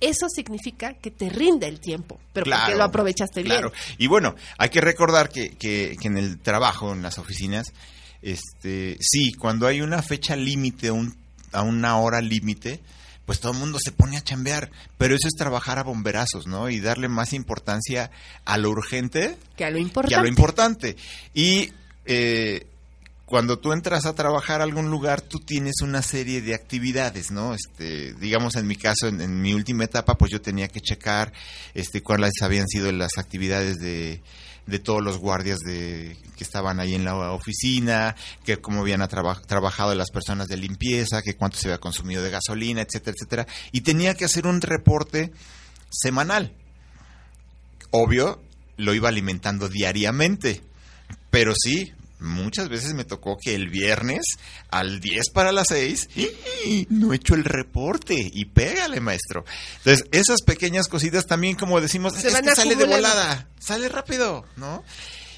eso 0.00 0.28
significa 0.28 0.94
que 0.94 1.12
te 1.12 1.28
rinde 1.28 1.68
el 1.68 1.78
tiempo, 1.78 2.18
pero 2.32 2.44
porque 2.50 2.74
lo 2.74 2.82
aprovechaste 2.82 3.42
bien. 3.44 3.54
Claro. 3.58 3.72
Y 3.98 4.08
bueno, 4.08 4.34
hay 4.58 4.68
que 4.68 4.80
recordar 4.80 5.28
que, 5.28 5.50
que, 5.56 5.96
que 6.00 6.08
en 6.08 6.18
el 6.18 6.40
trabajo, 6.40 6.92
en 6.92 7.02
las 7.02 7.18
oficinas, 7.18 7.72
este, 8.22 8.96
sí, 9.00 9.32
cuando 9.32 9.66
hay 9.66 9.80
una 9.80 10.00
fecha 10.02 10.36
límite, 10.36 10.90
un, 10.90 11.16
a 11.52 11.62
una 11.62 11.98
hora 11.98 12.20
límite, 12.20 12.80
pues 13.26 13.40
todo 13.40 13.52
el 13.52 13.58
mundo 13.58 13.78
se 13.82 13.92
pone 13.92 14.16
a 14.16 14.24
chambear. 14.24 14.70
Pero 14.98 15.14
eso 15.14 15.28
es 15.28 15.34
trabajar 15.34 15.78
a 15.78 15.82
bomberazos, 15.82 16.46
¿no? 16.46 16.70
Y 16.70 16.80
darle 16.80 17.08
más 17.08 17.32
importancia 17.32 18.10
a 18.44 18.58
lo 18.58 18.70
urgente 18.70 19.36
Que 19.56 19.64
a 19.64 19.70
lo 19.70 19.76
que 19.76 19.82
importante. 19.82 20.14
a 20.16 20.22
lo 20.22 20.28
importante. 20.28 20.96
Y 21.34 21.72
eh, 22.04 22.66
cuando 23.26 23.58
tú 23.58 23.72
entras 23.72 24.06
a 24.06 24.14
trabajar 24.14 24.60
a 24.60 24.64
algún 24.64 24.90
lugar, 24.90 25.20
tú 25.22 25.38
tienes 25.38 25.76
una 25.82 26.02
serie 26.02 26.42
de 26.42 26.54
actividades, 26.54 27.30
¿no? 27.30 27.54
Este, 27.54 28.12
digamos 28.14 28.56
en 28.56 28.66
mi 28.66 28.76
caso, 28.76 29.08
en, 29.08 29.20
en 29.20 29.40
mi 29.40 29.54
última 29.54 29.84
etapa, 29.84 30.16
pues 30.16 30.30
yo 30.30 30.40
tenía 30.40 30.68
que 30.68 30.80
checar 30.80 31.32
este, 31.74 32.02
cuáles 32.02 32.32
habían 32.42 32.68
sido 32.68 32.92
las 32.92 33.16
actividades 33.16 33.78
de, 33.78 34.20
de 34.66 34.78
todos 34.78 35.02
los 35.02 35.18
guardias 35.18 35.58
de, 35.58 36.16
que 36.36 36.44
estaban 36.44 36.78
ahí 36.80 36.94
en 36.94 37.04
la 37.04 37.32
oficina, 37.32 38.14
que 38.44 38.58
cómo 38.58 38.80
habían 38.80 39.00
traba- 39.08 39.40
trabajado 39.42 39.94
las 39.94 40.10
personas 40.10 40.48
de 40.48 40.56
limpieza, 40.56 41.22
que 41.22 41.34
cuánto 41.36 41.56
se 41.58 41.68
había 41.68 41.78
consumido 41.80 42.22
de 42.22 42.30
gasolina, 42.30 42.80
etcétera, 42.82 43.14
etcétera. 43.16 43.46
Y 43.72 43.80
tenía 43.82 44.14
que 44.14 44.24
hacer 44.24 44.46
un 44.46 44.60
reporte 44.60 45.32
semanal. 45.90 46.54
Obvio, 47.90 48.40
lo 48.76 48.94
iba 48.94 49.08
alimentando 49.08 49.68
diariamente. 49.68 50.62
Pero 51.30 51.54
sí, 51.56 51.92
muchas 52.22 52.68
veces 52.68 52.94
me 52.94 53.04
tocó 53.04 53.36
que 53.36 53.54
el 53.54 53.68
viernes 53.68 54.22
al 54.70 55.00
10 55.00 55.30
para 55.30 55.52
las 55.52 55.66
6 55.68 56.08
¡ih! 56.16 56.86
no 56.90 57.12
he 57.12 57.16
hecho 57.16 57.34
el 57.34 57.44
reporte 57.44 58.14
y 58.16 58.44
pégale, 58.46 59.00
maestro. 59.00 59.44
Entonces, 59.78 60.06
esas 60.12 60.42
pequeñas 60.42 60.88
cositas 60.88 61.26
también, 61.26 61.56
como 61.56 61.80
decimos, 61.80 62.14
Se 62.14 62.28
es 62.28 62.34
van 62.34 62.44
que 62.44 62.54
sale 62.54 62.76
de 62.76 62.84
volada, 62.84 63.48
sale 63.58 63.88
rápido, 63.88 64.44
¿no? 64.56 64.84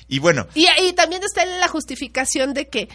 Y 0.08 0.18
bueno, 0.18 0.46
Y 0.54 0.66
ahí 0.66 0.92
también 0.92 1.22
está 1.24 1.44
la 1.46 1.68
justificación 1.68 2.52
de 2.54 2.68
que 2.68 2.88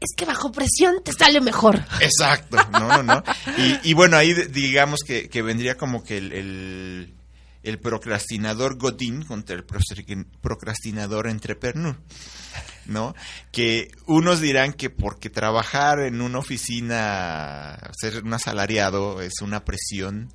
es 0.00 0.16
que 0.16 0.24
bajo 0.24 0.50
presión 0.50 0.96
te 1.04 1.12
sale 1.12 1.40
mejor. 1.40 1.84
Exacto, 2.00 2.56
no, 2.72 2.88
no, 2.88 3.02
no. 3.02 3.22
Y, 3.56 3.90
y 3.90 3.94
bueno, 3.94 4.16
ahí 4.16 4.34
digamos 4.50 5.00
que, 5.06 5.28
que 5.28 5.42
vendría 5.42 5.76
como 5.76 6.02
que 6.02 6.18
el, 6.18 6.32
el, 6.32 7.14
el 7.62 7.78
procrastinador 7.78 8.76
Godín 8.76 9.22
contra 9.22 9.56
el 9.56 9.64
procrastinador 9.64 11.28
entrepreneur, 11.28 11.96
¿no? 12.86 13.14
Que 13.50 13.88
unos 14.06 14.40
dirán 14.40 14.72
que 14.72 14.90
porque 14.90 15.30
trabajar 15.30 16.00
en 16.00 16.20
una 16.20 16.38
oficina, 16.38 17.78
ser 18.00 18.24
un 18.24 18.34
asalariado 18.34 19.20
es 19.22 19.40
una 19.40 19.64
presión 19.64 20.32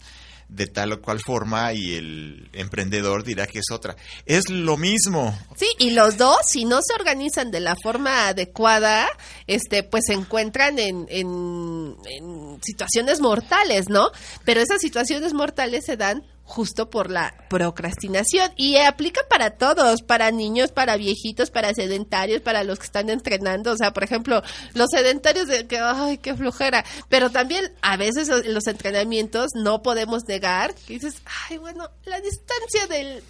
de 0.50 0.68
tal 0.68 0.94
o 0.94 1.02
cual 1.02 1.20
forma 1.20 1.74
y 1.74 1.96
el 1.96 2.50
emprendedor 2.54 3.24
dirá 3.24 3.48
que 3.48 3.60
es 3.60 3.66
otra. 3.72 3.96
Es 4.26 4.50
lo 4.50 4.78
mismo, 4.78 5.38
Sí, 5.58 5.68
y 5.80 5.92
los 5.92 6.18
dos, 6.18 6.38
si 6.48 6.66
no 6.66 6.80
se 6.82 6.94
organizan 6.94 7.52
de 7.52 7.60
la 7.60 7.76
forma 7.76 8.30
adecuada, 8.30 9.08
este, 9.48 9.84
pues 9.84 10.06
se 10.08 10.14
encuentran 10.14 10.80
en, 10.80 11.06
en, 11.10 11.96
en 12.06 12.60
situaciones 12.64 13.20
mortales, 13.20 13.90
¿no? 13.90 14.12
Pero 14.46 14.62
esas 14.62 14.80
situaciones 14.80 15.34
mortales 15.34 15.84
se 15.86 15.98
dan 15.98 16.24
justo 16.48 16.90
por 16.90 17.12
la 17.12 17.36
procrastinación. 17.50 18.52
Y 18.56 18.78
aplica 18.78 19.22
para 19.30 19.52
todos, 19.52 20.02
para 20.02 20.32
niños, 20.32 20.72
para 20.72 20.98
viejitos, 20.98 21.52
para 21.52 21.74
sedentarios, 21.74 22.42
para 22.42 22.64
los 22.64 22.80
que 22.80 22.86
están 22.86 23.10
entrenando, 23.10 23.74
o 23.74 23.78
sea, 23.78 23.94
por 23.94 24.04
ejemplo, 24.04 24.42
los 24.74 24.88
sedentarios 24.90 25.48
de 25.48 25.68
que 25.68 25.78
ay, 25.78 26.18
qué 26.18 26.36
flojera, 26.36 26.84
pero 27.10 27.30
también 27.30 27.72
a 27.82 27.98
veces 27.98 28.30
los 28.48 28.66
entrenamientos 28.68 29.50
no 29.56 29.84
podemos 29.84 30.24
negar 30.28 30.74
que 30.74 30.94
dices, 30.94 31.16
ay, 31.50 31.58
bueno, 31.58 31.90
la 32.06 32.20
distancia 32.22 32.88
del 32.88 33.22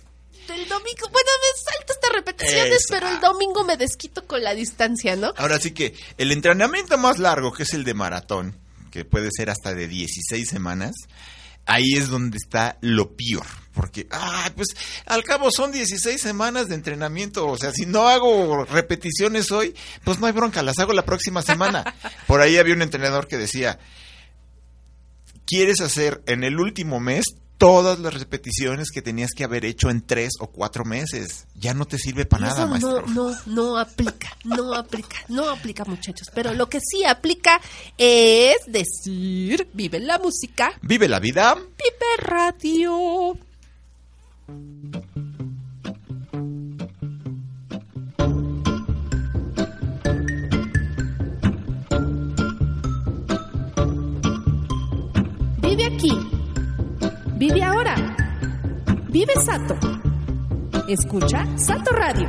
del 0.47 0.69
domingo, 0.69 1.09
bueno, 1.11 1.29
me 1.41 1.61
salto 1.61 1.91
estas 1.91 2.11
repeticiones, 2.13 2.85
pero 2.89 3.09
el 3.09 3.19
domingo 3.19 3.65
me 3.65 3.75
desquito 3.75 4.25
con 4.25 4.41
la 4.41 4.53
distancia, 4.53 5.17
¿no? 5.17 5.33
Ahora 5.35 5.59
sí 5.59 5.71
que 5.71 5.93
el 6.17 6.31
entrenamiento 6.31 6.97
más 6.97 7.19
largo, 7.19 7.51
que 7.51 7.63
es 7.63 7.73
el 7.73 7.83
de 7.83 7.93
maratón, 7.93 8.57
que 8.89 9.03
puede 9.03 9.29
ser 9.29 9.49
hasta 9.49 9.73
de 9.73 9.89
16 9.89 10.47
semanas, 10.47 10.95
ahí 11.67 11.93
es 11.93 12.07
donde 12.07 12.37
está 12.37 12.77
lo 12.81 13.15
peor. 13.15 13.45
Porque, 13.73 14.07
ah, 14.09 14.49
pues 14.55 14.69
al 15.05 15.23
cabo 15.23 15.51
son 15.51 15.71
16 15.71 16.19
semanas 16.19 16.67
de 16.67 16.73
entrenamiento. 16.73 17.45
O 17.45 17.57
sea, 17.57 17.71
si 17.71 17.85
no 17.85 18.07
hago 18.07 18.65
repeticiones 18.65 19.51
hoy, 19.51 19.75
pues 20.03 20.19
no 20.19 20.25
hay 20.25 20.33
bronca, 20.33 20.63
las 20.63 20.79
hago 20.79 20.93
la 20.93 21.05
próxima 21.05 21.43
semana. 21.43 21.93
Por 22.27 22.41
ahí 22.41 22.57
había 22.57 22.73
un 22.73 22.81
entrenador 22.81 23.27
que 23.27 23.37
decía, 23.37 23.77
quieres 25.45 25.79
hacer 25.81 26.23
en 26.25 26.43
el 26.43 26.59
último 26.59 26.99
mes 26.99 27.25
todas 27.57 27.99
las 27.99 28.13
repeticiones 28.13 28.91
que 28.91 29.01
tenías 29.01 29.31
que 29.35 29.43
haber 29.43 29.65
hecho 29.65 29.89
en 29.89 30.01
tres 30.01 30.33
o 30.39 30.47
cuatro 30.47 30.85
meses. 30.85 31.45
Ya 31.55 31.73
no 31.73 31.85
te 31.85 31.97
sirve 31.97 32.25
para 32.25 32.47
nada, 32.47 32.61
Eso 32.63 32.67
maestro. 32.69 33.07
no, 33.07 33.31
no, 33.31 33.37
no 33.47 33.77
aplica, 33.77 34.29
no 34.43 34.73
aplica, 34.73 35.17
no 35.27 35.49
aplica, 35.49 35.83
muchachos. 35.85 36.27
Pero 36.33 36.53
lo 36.53 36.69
que 36.69 36.79
sí 36.79 37.03
aplica 37.03 37.59
es 37.97 38.57
decir, 38.67 39.67
vive 39.73 39.99
la 39.99 40.19
música, 40.19 40.71
Vive 40.81 41.07
la 41.07 41.19
vida. 41.19 41.55
vive 41.55 42.17
radio. 42.19 43.37
Vive 55.61 55.85
aquí. 55.85 56.36
Vive 57.37 57.61
ahora. 57.63 57.95
Vive 59.09 59.33
Sato. 59.39 59.77
Escucha 60.87 61.45
Sato 61.57 61.91
Radio. 61.93 62.27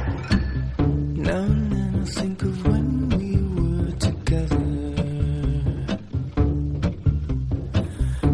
Then 0.77 2.01
I 2.03 2.05
think 2.05 2.43
of 2.43 2.67
when 2.67 3.09
we 3.09 3.37
were 3.55 3.93
together. 3.99 4.59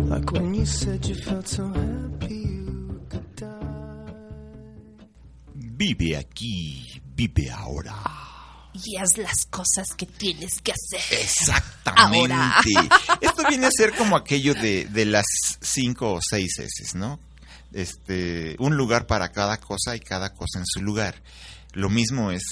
Like 0.09 0.33
when 0.33 0.55
you 0.55 0.67
said 0.67 1.07
you 1.07 1.15
felt 1.15 1.47
so 1.47 1.67
happy 1.69 2.35
you 2.35 3.01
could 3.09 3.37
die. 3.37 4.15
Vive 5.55 6.17
aquí, 6.17 7.01
vive 7.15 7.51
ahora. 7.51 8.14
Y 8.75 8.97
haz 8.97 9.17
las 9.17 9.45
cosas 9.49 9.89
que 9.97 10.07
tienes 10.07 10.61
que 10.61 10.73
hacer. 10.73 11.21
Exactamente. 11.21 12.35
Ahora. 12.35 12.61
Esto 13.21 13.45
viene 13.49 13.67
a 13.67 13.71
ser 13.71 13.95
como 13.95 14.17
aquello 14.17 14.55
de, 14.55 14.87
de 14.87 15.05
las 15.05 15.25
cinco 15.61 16.15
o 16.15 16.21
seis 16.21 16.59
S, 16.59 16.99
¿no? 16.99 17.21
Este, 17.73 18.57
un 18.59 18.77
lugar 18.77 19.07
para 19.07 19.31
cada 19.31 19.59
cosa 19.59 19.95
y 19.97 20.01
cada 20.01 20.35
cosa 20.35 20.59
en 20.59 20.67
su 20.67 20.81
lugar. 20.83 21.23
Lo 21.73 21.89
mismo 21.89 22.31
es, 22.31 22.43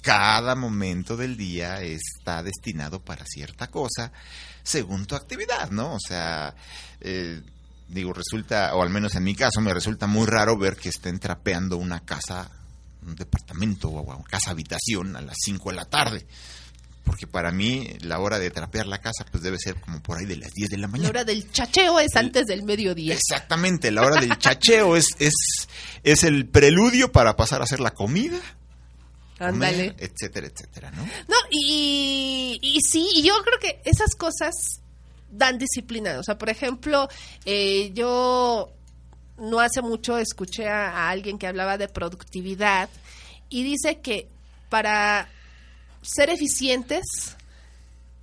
cada 0.00 0.54
momento 0.56 1.16
del 1.16 1.36
día 1.36 1.80
está 1.82 2.42
destinado 2.42 3.00
para 3.00 3.24
cierta 3.24 3.68
cosa 3.68 4.12
según 4.62 5.06
tu 5.06 5.14
actividad, 5.14 5.70
¿no? 5.70 5.94
O 5.94 6.00
sea, 6.00 6.54
eh, 7.00 7.40
digo, 7.88 8.12
resulta, 8.12 8.74
o 8.74 8.82
al 8.82 8.90
menos 8.90 9.14
en 9.14 9.24
mi 9.24 9.34
caso, 9.34 9.60
me 9.60 9.74
resulta 9.74 10.06
muy 10.06 10.26
raro 10.26 10.56
ver 10.56 10.76
que 10.76 10.88
estén 10.88 11.18
trapeando 11.18 11.76
una 11.76 12.00
casa, 12.00 12.50
un 13.06 13.14
departamento 13.16 13.88
o 13.88 14.02
una 14.02 14.22
casa 14.24 14.50
habitación 14.50 15.16
a 15.16 15.20
las 15.20 15.36
5 15.42 15.70
de 15.70 15.76
la 15.76 15.84
tarde. 15.84 16.26
Porque 17.04 17.26
para 17.26 17.50
mí 17.50 17.88
la 18.02 18.20
hora 18.20 18.38
de 18.38 18.50
trapear 18.50 18.86
la 18.86 19.00
casa 19.00 19.24
pues 19.30 19.42
debe 19.42 19.58
ser 19.58 19.80
como 19.80 20.00
por 20.00 20.18
ahí 20.18 20.24
de 20.24 20.36
las 20.36 20.52
10 20.52 20.70
de 20.70 20.78
la 20.78 20.86
mañana. 20.86 21.08
La 21.08 21.10
hora 21.10 21.24
del 21.24 21.50
chacheo 21.50 21.98
es 21.98 22.14
antes 22.14 22.46
del 22.46 22.62
mediodía. 22.62 23.14
Exactamente, 23.14 23.90
la 23.90 24.02
hora 24.06 24.20
del 24.20 24.38
chacheo 24.38 24.96
es, 24.96 25.08
es, 25.18 25.34
es 26.04 26.22
el 26.22 26.46
preludio 26.46 27.10
para 27.10 27.34
pasar 27.36 27.60
a 27.60 27.64
hacer 27.64 27.80
la 27.80 27.90
comida, 27.90 28.38
Ándale. 29.40 29.96
etcétera, 29.98 30.46
etcétera, 30.46 30.92
¿no? 30.92 31.02
No, 31.04 31.36
y, 31.50 32.60
y 32.62 32.78
sí, 32.88 33.08
y 33.16 33.22
yo 33.22 33.34
creo 33.42 33.58
que 33.58 33.80
esas 33.84 34.14
cosas 34.14 34.80
dan 35.28 35.58
disciplina. 35.58 36.18
O 36.20 36.22
sea, 36.22 36.38
por 36.38 36.50
ejemplo, 36.50 37.08
eh, 37.44 37.90
yo 37.94 38.72
no 39.42 39.58
hace 39.58 39.82
mucho 39.82 40.18
escuché 40.18 40.68
a, 40.68 41.10
alguien 41.10 41.36
que 41.36 41.48
hablaba 41.48 41.76
de 41.76 41.88
productividad 41.88 42.88
y 43.48 43.64
dice 43.64 44.00
que 44.00 44.28
para 44.68 45.28
ser 46.00 46.30
eficientes 46.30 47.04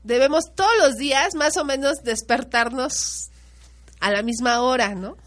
debemos 0.04 0.56
todos 0.56 0.72
los 0.80 0.96
días 0.96 1.36
más 1.36 1.58
o 1.58 1.66
menos 1.66 2.04
despertarnos 2.04 3.30
a 4.00 4.12
la 4.12 4.24
misma 4.24 4.62
hora, 4.62 4.96
¿no? 4.96 5.18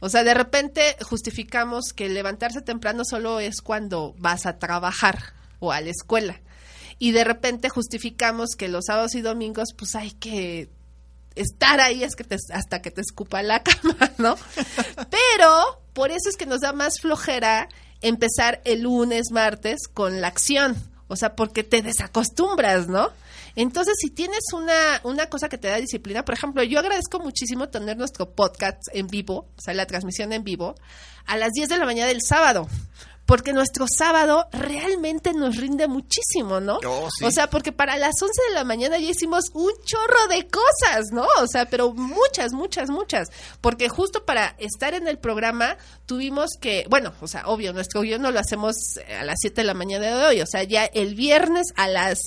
O 0.00 0.08
sea, 0.08 0.24
de 0.24 0.32
repente 0.32 0.96
justificamos 1.02 1.92
que 1.94 2.08
levantarse 2.08 2.62
temprano 2.62 3.04
solo 3.04 3.38
es 3.38 3.60
cuando 3.60 4.14
vas 4.18 4.46
a 4.46 4.58
trabajar 4.58 5.34
o 5.60 5.72
a 5.72 5.80
la 5.82 5.90
escuela. 5.90 6.40
Y 6.98 7.12
de 7.12 7.24
repente 7.24 7.68
justificamos 7.68 8.50
que 8.56 8.68
los 8.68 8.86
sábados 8.86 9.14
y 9.14 9.20
domingos 9.20 9.74
pues 9.76 9.94
hay 9.94 10.12
que 10.12 10.70
estar 11.34 11.80
ahí 11.80 12.04
es 12.04 12.14
que 12.16 12.24
te- 12.24 12.36
hasta 12.52 12.80
que 12.82 12.90
te 12.90 13.00
escupa 13.00 13.42
la 13.42 13.62
cama, 13.62 14.12
¿no? 14.18 14.36
Pero 15.10 15.82
por 15.92 16.10
eso 16.10 16.28
es 16.28 16.36
que 16.36 16.46
nos 16.46 16.60
da 16.60 16.72
más 16.72 17.00
flojera 17.00 17.68
empezar 18.00 18.60
el 18.64 18.82
lunes, 18.82 19.30
martes 19.30 19.88
con 19.92 20.20
la 20.20 20.28
acción. 20.28 20.76
O 21.08 21.16
sea, 21.16 21.36
porque 21.36 21.64
te 21.64 21.82
desacostumbras, 21.82 22.88
¿no? 22.88 23.10
Entonces, 23.56 23.94
si 24.00 24.10
tienes 24.10 24.40
una, 24.52 25.00
una 25.04 25.26
cosa 25.28 25.48
que 25.48 25.58
te 25.58 25.68
da 25.68 25.76
disciplina, 25.76 26.24
por 26.24 26.34
ejemplo, 26.34 26.62
yo 26.64 26.78
agradezco 26.80 27.20
muchísimo 27.20 27.68
tener 27.68 27.96
nuestro 27.96 28.30
podcast 28.32 28.80
en 28.92 29.06
vivo, 29.06 29.46
o 29.56 29.60
sea, 29.60 29.74
la 29.74 29.86
transmisión 29.86 30.32
en 30.32 30.42
vivo, 30.42 30.74
a 31.26 31.36
las 31.36 31.52
10 31.52 31.68
de 31.68 31.78
la 31.78 31.84
mañana 31.84 32.08
del 32.08 32.20
sábado. 32.22 32.68
Porque 33.26 33.52
nuestro 33.52 33.86
sábado 33.88 34.46
realmente 34.52 35.32
nos 35.32 35.56
rinde 35.56 35.88
muchísimo, 35.88 36.60
¿no? 36.60 36.78
Oh, 36.86 37.08
sí. 37.18 37.24
O 37.24 37.30
sea, 37.30 37.48
porque 37.48 37.72
para 37.72 37.96
las 37.96 38.20
11 38.20 38.32
de 38.48 38.54
la 38.54 38.64
mañana 38.64 38.98
ya 38.98 39.08
hicimos 39.08 39.44
un 39.54 39.72
chorro 39.84 40.28
de 40.28 40.46
cosas, 40.46 41.06
¿no? 41.12 41.26
O 41.40 41.46
sea, 41.46 41.66
pero 41.66 41.92
muchas, 41.92 42.52
muchas, 42.52 42.90
muchas. 42.90 43.28
Porque 43.60 43.88
justo 43.88 44.24
para 44.24 44.54
estar 44.58 44.94
en 44.94 45.08
el 45.08 45.18
programa 45.18 45.76
tuvimos 46.06 46.50
que, 46.60 46.86
bueno, 46.90 47.14
o 47.20 47.26
sea, 47.26 47.46
obvio, 47.46 47.72
nuestro 47.72 48.02
guion 48.02 48.22
no 48.22 48.30
lo 48.30 48.40
hacemos 48.40 48.76
eh, 48.98 49.16
a 49.16 49.24
las 49.24 49.36
7 49.40 49.60
de 49.62 49.66
la 49.66 49.74
mañana 49.74 50.06
de 50.06 50.24
hoy, 50.26 50.40
o 50.40 50.46
sea, 50.46 50.62
ya 50.64 50.84
el 50.84 51.14
viernes 51.14 51.68
a 51.76 51.88
las 51.88 52.18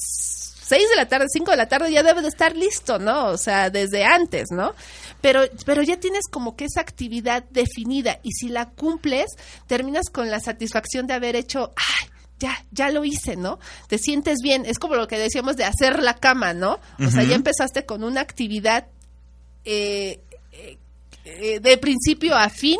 6 0.67 0.89
de 0.89 0.95
la 0.97 1.07
tarde, 1.07 1.27
5 1.31 1.51
de 1.51 1.57
la 1.57 1.67
tarde 1.67 1.91
ya 1.91 2.03
debe 2.03 2.21
de 2.21 2.27
estar 2.27 2.55
listo, 2.55 2.99
¿no? 2.99 3.27
O 3.27 3.37
sea, 3.37 3.69
desde 3.69 4.03
antes, 4.03 4.47
¿no? 4.51 4.73
Pero, 5.21 5.41
pero 5.65 5.81
ya 5.81 5.99
tienes 5.99 6.23
como 6.31 6.55
que 6.55 6.65
esa 6.65 6.81
actividad 6.81 7.43
definida 7.49 8.19
y 8.23 8.31
si 8.31 8.49
la 8.49 8.69
cumples, 8.69 9.27
terminas 9.67 10.09
con 10.11 10.29
la 10.29 10.39
satisfacción 10.39 11.07
de 11.07 11.13
haber 11.13 11.35
hecho, 11.35 11.73
¡ay! 11.75 12.09
Ya, 12.39 12.63
ya 12.71 12.91
lo 12.91 13.03
hice, 13.03 13.35
¿no? 13.35 13.57
Te 13.87 13.97
sientes 13.97 14.37
bien. 14.43 14.63
Es 14.67 14.77
como 14.77 14.93
lo 14.93 15.07
que 15.07 15.17
decíamos 15.17 15.57
de 15.57 15.65
hacer 15.65 16.03
la 16.03 16.13
cama, 16.13 16.53
¿no? 16.53 16.79
O 16.99 17.09
sea, 17.09 17.23
ya 17.23 17.33
empezaste 17.33 17.85
con 17.87 18.03
una 18.03 18.21
actividad 18.21 18.85
eh, 19.65 20.21
eh, 20.51 20.77
eh, 21.25 21.59
de 21.59 21.77
principio 21.77 22.35
a 22.35 22.49
fin 22.49 22.79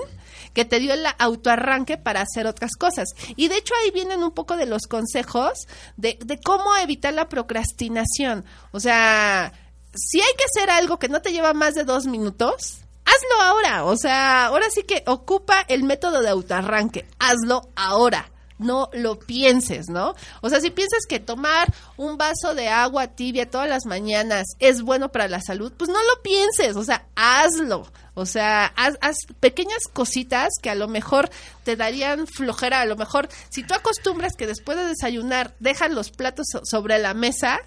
que 0.54 0.66
te 0.66 0.80
dio 0.80 0.94
el 0.94 1.06
autoarranque 1.20 1.98
para 1.98 2.22
hacer 2.22 2.48
otras 2.48 2.72
cosas. 2.80 3.10
Y 3.36 3.48
de 3.48 3.58
hecho 3.58 3.74
ahí 3.84 3.92
vienen 3.92 4.24
un 4.24 4.32
poco 4.32 4.58
de 4.58 4.66
los 4.66 4.84
consejos 4.84 5.68
de, 5.98 6.18
de 6.24 6.40
cómo 6.40 6.76
evitar 6.78 7.14
la 7.14 7.30
procrastinación. 7.30 8.46
O 8.72 8.80
sea, 8.80 9.54
si 9.98 10.20
hay 10.22 10.34
que 10.38 10.46
hacer 10.46 10.70
algo 10.70 11.00
que 11.00 11.10
no 11.10 11.22
te 11.22 11.32
lleva 11.32 11.54
más 11.54 11.74
de 11.74 11.84
dos 11.84 12.06
minutos, 12.06 12.80
hazlo 13.06 13.42
ahora. 13.42 13.86
O 13.86 13.98
sea, 13.98 14.46
ahora 14.48 14.68
sí 14.70 14.84
que 14.84 15.04
ocupa 15.08 15.62
el 15.68 15.84
método 15.84 16.22
de 16.22 16.30
autoarranque. 16.30 17.06
Hazlo 17.20 17.70
ahora. 17.76 18.32
No 18.60 18.90
lo 18.92 19.20
pienses, 19.20 19.88
¿no? 19.88 20.16
O 20.42 20.50
sea, 20.50 20.60
si 20.60 20.72
piensas 20.72 21.06
que 21.08 21.20
tomar 21.20 21.72
un 21.96 22.18
vaso 22.18 22.56
de 22.56 22.70
agua 22.70 23.06
tibia 23.06 23.48
todas 23.48 23.70
las 23.70 23.86
mañanas 23.86 24.48
es 24.58 24.82
bueno 24.82 25.10
para 25.12 25.28
la 25.28 25.42
salud, 25.42 25.72
pues 25.78 25.90
no 25.92 26.02
lo 26.02 26.24
pienses, 26.24 26.76
o 26.76 26.84
sea, 26.84 27.06
hazlo. 27.16 27.86
O 28.16 28.26
sea, 28.26 28.66
haz, 28.76 28.96
haz 29.02 29.16
pequeñas 29.40 29.84
cositas 29.94 30.50
que 30.64 30.72
a 30.72 30.76
lo 30.76 30.88
mejor 30.88 31.30
te 31.64 31.76
darían 31.76 32.26
flojera. 32.26 32.82
A 32.82 32.86
lo 32.88 32.96
mejor, 32.96 33.30
si 33.50 33.62
tú 33.62 33.76
acostumbras 33.76 34.34
que 34.36 34.48
después 34.48 34.76
de 34.76 34.86
desayunar 34.88 35.54
dejan 35.60 35.94
los 35.94 36.10
platos 36.10 36.48
so- 36.52 36.62
sobre 36.64 36.98
la 36.98 37.14
mesa, 37.14 37.60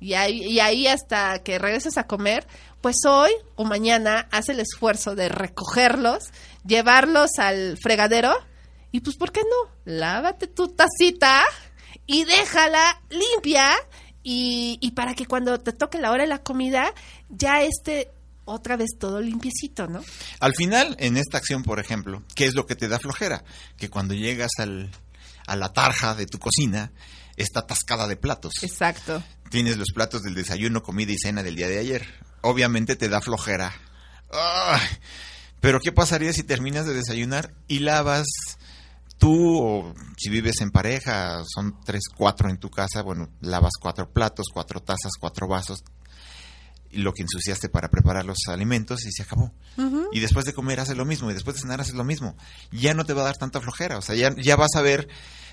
y 0.00 0.14
ahí, 0.14 0.42
y 0.42 0.60
ahí 0.60 0.86
hasta 0.86 1.42
que 1.42 1.58
regreses 1.58 1.98
a 1.98 2.06
comer, 2.06 2.46
pues 2.80 2.96
hoy 3.06 3.30
o 3.56 3.64
mañana 3.64 4.26
haz 4.30 4.48
el 4.48 4.60
esfuerzo 4.60 5.14
de 5.14 5.28
recogerlos, 5.28 6.24
llevarlos 6.64 7.38
al 7.38 7.76
fregadero 7.80 8.34
y 8.92 9.00
pues 9.00 9.16
¿por 9.16 9.30
qué 9.30 9.42
no? 9.42 9.70
Lávate 9.84 10.46
tu 10.46 10.68
tacita 10.68 11.44
y 12.06 12.24
déjala 12.24 13.02
limpia 13.10 13.70
y, 14.22 14.78
y 14.80 14.92
para 14.92 15.14
que 15.14 15.26
cuando 15.26 15.60
te 15.60 15.72
toque 15.72 15.98
la 15.98 16.10
hora 16.10 16.24
de 16.24 16.28
la 16.28 16.42
comida 16.42 16.92
ya 17.28 17.62
esté 17.62 18.10
otra 18.46 18.76
vez 18.76 18.90
todo 18.98 19.20
limpiecito, 19.20 19.86
¿no? 19.86 20.02
Al 20.40 20.54
final, 20.54 20.96
en 20.98 21.16
esta 21.16 21.38
acción, 21.38 21.62
por 21.62 21.78
ejemplo, 21.78 22.24
¿qué 22.34 22.46
es 22.46 22.54
lo 22.54 22.66
que 22.66 22.74
te 22.74 22.88
da 22.88 22.98
flojera? 22.98 23.44
Que 23.76 23.88
cuando 23.88 24.14
llegas 24.14 24.50
al, 24.58 24.90
a 25.46 25.56
la 25.56 25.72
tarja 25.72 26.14
de 26.14 26.26
tu 26.26 26.38
cocina, 26.38 26.90
está 27.40 27.60
atascada 27.60 28.06
de 28.06 28.16
platos. 28.16 28.54
Exacto. 28.62 29.22
Tienes 29.50 29.76
los 29.76 29.92
platos 29.92 30.22
del 30.22 30.34
desayuno, 30.34 30.82
comida 30.82 31.12
y 31.12 31.18
cena 31.18 31.42
del 31.42 31.56
día 31.56 31.68
de 31.68 31.78
ayer. 31.78 32.06
Obviamente 32.42 32.96
te 32.96 33.08
da 33.08 33.20
flojera. 33.20 33.72
¡Ay! 34.32 34.80
Pero 35.60 35.80
¿qué 35.80 35.92
pasaría 35.92 36.32
si 36.32 36.42
terminas 36.42 36.86
de 36.86 36.94
desayunar 36.94 37.52
y 37.68 37.80
lavas 37.80 38.26
tú 39.20 39.58
o 39.62 39.94
si 40.16 40.30
vives 40.30 40.60
en 40.62 40.70
pareja, 40.70 41.44
son 41.46 41.78
tres, 41.84 42.04
cuatro 42.16 42.48
en 42.48 42.58
tu 42.58 42.70
casa, 42.70 43.02
bueno, 43.02 43.28
lavas 43.40 43.72
cuatro 43.80 44.10
platos, 44.10 44.46
cuatro 44.52 44.80
tazas, 44.80 45.12
cuatro 45.20 45.46
vasos, 45.46 45.84
y 46.90 46.98
lo 46.98 47.12
que 47.12 47.22
ensuciaste 47.22 47.68
para 47.68 47.88
preparar 47.88 48.24
los 48.24 48.38
alimentos 48.48 49.04
y 49.04 49.12
se 49.12 49.22
acabó. 49.22 49.52
Y 50.12 50.20
después 50.20 50.46
de 50.46 50.54
comer 50.54 50.80
haces 50.80 50.96
lo 50.96 51.04
mismo 51.04 51.30
y 51.30 51.34
después 51.34 51.54
de 51.54 51.62
cenar 51.62 51.80
haces 51.80 51.94
lo 51.94 52.02
mismo. 52.02 52.36
Ya 52.72 52.94
no 52.94 53.04
te 53.04 53.12
va 53.12 53.22
a 53.22 53.26
dar 53.26 53.36
tanta 53.36 53.60
flojera, 53.60 53.98
o 53.98 54.02
sea, 54.02 54.16
ya, 54.16 54.34
ya 54.36 54.56
vas 54.56 54.74
a 54.74 54.80
ver, 54.80 55.06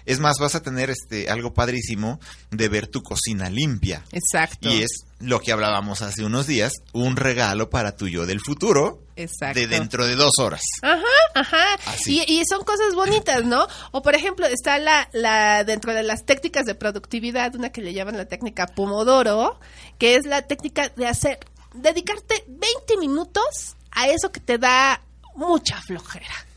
es 0.08 0.20
más, 0.20 0.38
vas 0.40 0.56
a 0.56 0.64
tener 0.64 0.90
este 0.90 1.30
algo 1.30 1.54
padrísimo 1.54 2.20
de 2.50 2.70
ver 2.70 2.88
tu 2.88 3.04
cocina 3.04 3.50
limpia. 3.50 4.04
Exacto. 4.14 4.70
Y 4.70 4.82
es 4.82 5.04
lo 5.20 5.42
que 5.42 5.52
hablábamos 5.52 6.02
hace 6.02 6.24
unos 6.24 6.48
días, 6.48 6.72
un 6.94 7.18
regalo 7.18 7.70
para 7.70 7.98
tu 7.98 8.08
yo 8.08 8.26
del 8.26 8.40
futuro 8.40 9.04
Exacto. 9.18 9.60
de 9.60 9.68
dentro 9.68 10.08
de 10.08 10.16
dos 10.16 10.32
horas. 10.40 10.62
Ajá, 10.82 11.02
ajá. 11.36 11.74
Así. 11.88 12.24
Y, 12.26 12.40
y 12.40 12.46
son 12.46 12.64
cosas 12.64 12.96
bonitas, 12.96 13.44
¿no? 13.44 13.68
O 13.92 14.02
por 14.02 14.16
ejemplo, 14.16 14.46
está 14.46 14.80
la, 14.80 15.10
la, 15.12 15.66
dentro 15.66 15.94
de 15.94 16.04
las 16.04 16.24
técnicas 16.26 16.66
de 16.66 16.76
productividad, 16.76 17.54
una 17.56 17.72
que 17.74 17.82
le 17.82 17.94
llaman 17.94 18.16
la 18.16 18.26
técnica 18.26 18.66
Pomodoro, 18.68 19.60
que 19.98 20.16
es 20.16 20.26
la 20.26 20.44
técnica 20.44 20.88
de 20.96 21.06
hacer, 21.06 21.40
dedicarte 21.74 22.46
20 22.48 22.96
minutos 22.98 23.76
a 23.92 24.08
eso 24.08 24.32
que 24.32 24.40
te 24.40 24.58
da 24.58 25.02
mucha 25.36 25.82
flojera. 25.82 26.48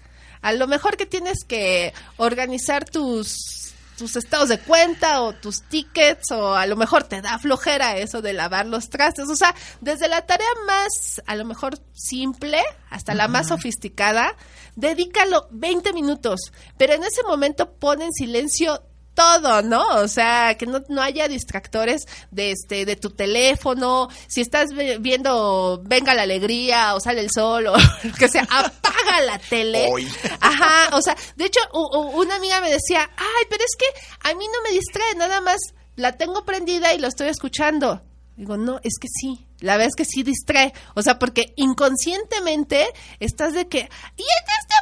A 0.43 0.53
lo 0.53 0.67
mejor 0.67 0.97
que 0.97 1.07
tienes 1.07 1.45
que 1.47 1.93
organizar 2.17 2.85
tus 2.85 3.61
tus 4.01 4.17
estados 4.17 4.49
de 4.49 4.59
cuenta 4.59 5.21
o 5.21 5.35
tus 5.35 5.61
tickets 5.69 6.31
o 6.33 6.55
a 6.55 6.65
lo 6.65 6.75
mejor 6.75 7.05
te 7.05 7.21
da 7.21 7.39
flojera 7.39 7.99
eso 7.99 8.23
de 8.23 8.33
lavar 8.33 8.65
los 8.65 8.89
trastes, 8.89 9.29
o 9.29 9.37
sea, 9.37 9.55
desde 9.83 10.09
la 10.09 10.25
tarea 10.25 10.49
más 10.67 11.21
a 11.27 11.37
lo 11.37 11.45
mejor 11.45 11.79
simple 11.93 12.63
hasta 12.89 13.13
la 13.13 13.29
más 13.29 13.49
sofisticada, 13.49 14.35
dedícalo 14.75 15.49
20 15.51 15.93
minutos, 15.93 16.41
pero 16.79 16.95
en 16.95 17.05
ese 17.05 17.23
momento 17.25 17.75
pon 17.75 18.01
en 18.01 18.11
silencio 18.13 18.83
todo, 19.21 19.63
¿no? 19.63 19.87
O 19.97 20.09
sea, 20.09 20.57
que 20.57 20.65
no, 20.67 20.83
no 20.89 21.03
haya 21.03 21.29
distractores 21.29 22.07
de 22.31 22.53
este 22.53 22.87
de 22.87 22.97
tu 22.97 23.11
teléfono, 23.11 24.09
si 24.27 24.41
estás 24.41 24.71
viendo 25.01 25.83
Venga 25.85 26.15
la 26.15 26.23
alegría 26.23 26.95
o 26.95 27.01
sale 27.01 27.21
el 27.21 27.31
sol 27.31 27.67
o 27.67 27.77
lo 28.05 28.15
que 28.15 28.29
sea, 28.29 28.43
apaga 28.43 29.21
la 29.27 29.39
tele. 29.39 29.89
Hoy. 29.93 30.09
Ajá, 30.41 30.97
o 30.97 31.03
sea, 31.03 31.17
de 31.37 31.45
hecho, 31.45 31.61
una 31.73 32.37
amiga 32.37 32.61
me 32.63 32.71
decía, 32.71 33.11
ay, 33.17 33.45
pero 33.51 33.63
es 33.63 33.77
que 33.77 34.29
a 34.31 34.35
mí 34.35 34.47
no 34.47 34.63
me 34.63 34.71
distrae, 34.71 35.15
nada 35.17 35.41
más 35.43 35.59
la 35.97 36.17
tengo 36.17 36.45
prendida 36.45 36.95
y 36.95 36.99
lo 36.99 37.09
estoy 37.09 37.29
escuchando. 37.29 38.03
Digo, 38.37 38.57
no, 38.57 38.81
es 38.83 38.95
que 38.99 39.09
sí, 39.09 39.47
la 39.59 39.75
verdad 39.77 39.89
es 39.89 39.97
que 39.97 40.11
sí 40.11 40.23
distrae. 40.23 40.73
O 40.95 41.03
sea, 41.03 41.19
porque 41.19 41.53
inconscientemente 41.57 42.87
estás 43.19 43.53
de 43.53 43.69
que, 43.69 43.81
y 43.81 43.83
en 43.83 43.87
este 44.61 44.75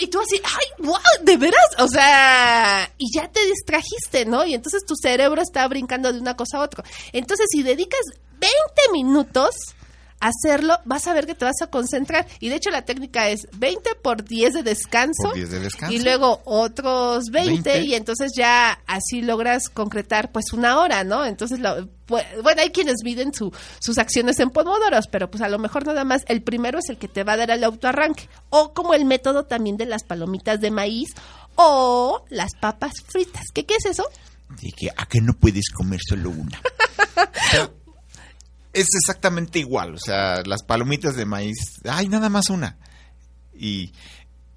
Y 0.00 0.08
tú 0.08 0.20
así, 0.20 0.40
ay, 0.44 0.86
wow, 0.86 0.96
de 1.22 1.36
veras. 1.36 1.68
O 1.78 1.88
sea, 1.88 2.90
y 2.98 3.06
ya 3.14 3.28
te 3.28 3.44
distrajiste, 3.46 4.24
¿no? 4.24 4.44
Y 4.44 4.54
entonces 4.54 4.84
tu 4.86 4.94
cerebro 4.94 5.42
está 5.42 5.66
brincando 5.68 6.12
de 6.12 6.20
una 6.20 6.36
cosa 6.36 6.58
a 6.58 6.62
otra. 6.62 6.84
Entonces, 7.12 7.46
si 7.50 7.62
dedicas 7.62 8.00
20 8.38 8.54
minutos 8.92 9.54
hacerlo, 10.20 10.78
vas 10.84 11.06
a 11.06 11.12
ver 11.12 11.26
que 11.26 11.34
te 11.34 11.44
vas 11.44 11.60
a 11.62 11.68
concentrar. 11.68 12.26
Y 12.40 12.48
de 12.48 12.56
hecho, 12.56 12.70
la 12.70 12.82
técnica 12.84 13.28
es 13.28 13.46
20 13.56 13.94
por 14.02 14.24
10 14.24 14.54
de 14.54 14.62
descanso. 14.62 15.22
Por 15.22 15.34
10 15.34 15.50
de 15.50 15.60
descanso. 15.60 15.94
Y 15.94 16.00
luego 16.00 16.40
otros 16.44 17.24
20, 17.30 17.70
20. 17.70 17.80
y 17.82 17.94
entonces 17.94 18.32
ya 18.36 18.80
así 18.86 19.20
logras 19.22 19.68
concretar 19.68 20.32
pues 20.32 20.52
una 20.52 20.78
hora, 20.80 21.04
¿no? 21.04 21.24
Entonces, 21.24 21.60
lo- 21.60 21.88
pu- 22.06 22.24
bueno, 22.42 22.62
hay 22.62 22.70
quienes 22.70 22.96
miden 23.04 23.32
su, 23.34 23.52
sus 23.80 23.98
acciones 23.98 24.38
en 24.40 24.50
pomodoros, 24.50 25.06
pero 25.10 25.30
pues 25.30 25.42
a 25.42 25.48
lo 25.48 25.58
mejor 25.58 25.86
nada 25.86 26.04
más 26.04 26.22
el 26.28 26.42
primero 26.42 26.78
es 26.78 26.88
el 26.88 26.98
que 26.98 27.08
te 27.08 27.24
va 27.24 27.34
a 27.34 27.36
dar 27.38 27.50
el 27.50 27.62
autoarranque. 27.64 28.28
O 28.50 28.72
como 28.74 28.94
el 28.94 29.04
método 29.04 29.44
también 29.44 29.76
de 29.76 29.86
las 29.86 30.02
palomitas 30.04 30.60
de 30.60 30.70
maíz 30.70 31.08
o 31.54 32.24
las 32.30 32.50
papas 32.60 32.92
fritas. 33.06 33.44
¿Qué, 33.54 33.64
qué 33.66 33.74
es 33.76 33.86
eso? 33.86 34.04
De 34.62 34.70
que 34.76 34.88
a 34.96 35.06
que 35.06 35.20
no 35.20 35.34
puedes 35.34 35.70
comer 35.70 36.00
solo 36.08 36.30
una. 36.30 36.60
es 38.72 38.86
exactamente 38.94 39.58
igual, 39.58 39.94
o 39.94 39.98
sea, 39.98 40.42
las 40.44 40.62
palomitas 40.62 41.16
de 41.16 41.24
maíz, 41.24 41.56
ay, 41.84 42.08
nada 42.08 42.28
más 42.28 42.50
una. 42.50 42.78
Y 43.54 43.92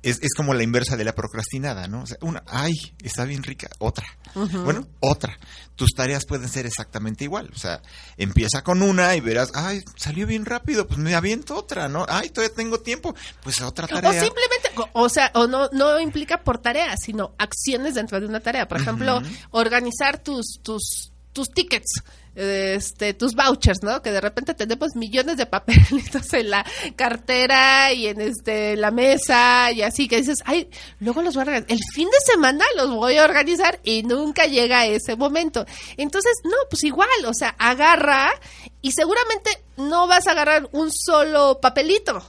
es, 0.03 0.19
es 0.21 0.33
como 0.35 0.53
la 0.53 0.63
inversa 0.63 0.97
de 0.97 1.03
la 1.03 1.13
procrastinada, 1.13 1.87
¿no? 1.87 2.03
O 2.03 2.07
sea, 2.07 2.17
una, 2.21 2.43
ay, 2.47 2.73
está 3.03 3.25
bien 3.25 3.43
rica, 3.43 3.69
otra. 3.79 4.05
Bueno, 4.33 4.87
otra. 4.99 5.37
Tus 5.75 5.91
tareas 5.95 6.25
pueden 6.25 6.47
ser 6.49 6.65
exactamente 6.65 7.23
igual, 7.23 7.49
o 7.53 7.57
sea, 7.57 7.81
empieza 8.17 8.63
con 8.63 8.81
una 8.81 9.15
y 9.15 9.19
verás, 9.19 9.51
ay, 9.53 9.83
salió 9.97 10.25
bien 10.25 10.45
rápido, 10.45 10.87
pues 10.87 10.99
me 10.99 11.15
aviento 11.15 11.55
otra, 11.55 11.87
¿no? 11.87 12.05
Ay, 12.07 12.29
todavía 12.29 12.55
tengo 12.55 12.79
tiempo, 12.79 13.15
pues 13.43 13.61
otra 13.61 13.85
O 13.85 13.89
tarea. 13.89 14.23
simplemente, 14.23 14.69
o 14.93 15.03
o 15.03 15.09
sea, 15.09 15.31
o 15.33 15.47
no, 15.47 15.69
no 15.71 15.99
implica 15.99 16.43
por 16.43 16.59
tareas, 16.59 16.99
sino 17.03 17.33
acciones 17.37 17.95
dentro 17.95 18.19
de 18.19 18.25
una 18.27 18.39
tarea. 18.39 18.67
Por 18.67 18.79
ejemplo, 18.81 19.21
organizar 19.51 20.19
tus, 20.19 20.59
tus, 20.63 21.11
tus 21.33 21.49
tickets, 21.49 22.01
este, 22.35 23.13
tus 23.13 23.35
vouchers, 23.35 23.83
¿no? 23.83 24.01
Que 24.01 24.11
de 24.11 24.21
repente 24.21 24.53
tenemos 24.53 24.95
millones 24.95 25.37
de 25.37 25.45
papelitos 25.45 26.33
en 26.33 26.49
la 26.49 26.65
cartera 26.95 27.91
y 27.93 28.07
en 28.07 28.21
este, 28.21 28.75
la 28.75 28.91
mesa 28.91 29.71
y 29.71 29.81
así, 29.81 30.07
que 30.07 30.17
dices, 30.17 30.39
ay, 30.45 30.69
luego 30.99 31.21
los 31.21 31.35
voy 31.35 31.41
a 31.41 31.47
organizar. 31.47 31.71
El 31.71 31.83
fin 31.93 32.07
de 32.09 32.31
semana 32.31 32.65
los 32.75 32.89
voy 32.91 33.17
a 33.17 33.25
organizar 33.25 33.79
y 33.83 34.03
nunca 34.03 34.45
llega 34.45 34.85
ese 34.85 35.15
momento. 35.15 35.65
Entonces, 35.97 36.33
no, 36.43 36.57
pues 36.69 36.83
igual, 36.83 37.09
o 37.25 37.33
sea, 37.33 37.55
agarra 37.57 38.31
y 38.81 38.91
seguramente 38.91 39.49
no 39.77 40.07
vas 40.07 40.27
a 40.27 40.31
agarrar 40.31 40.69
un 40.71 40.91
solo 40.91 41.59
papelito 41.61 42.21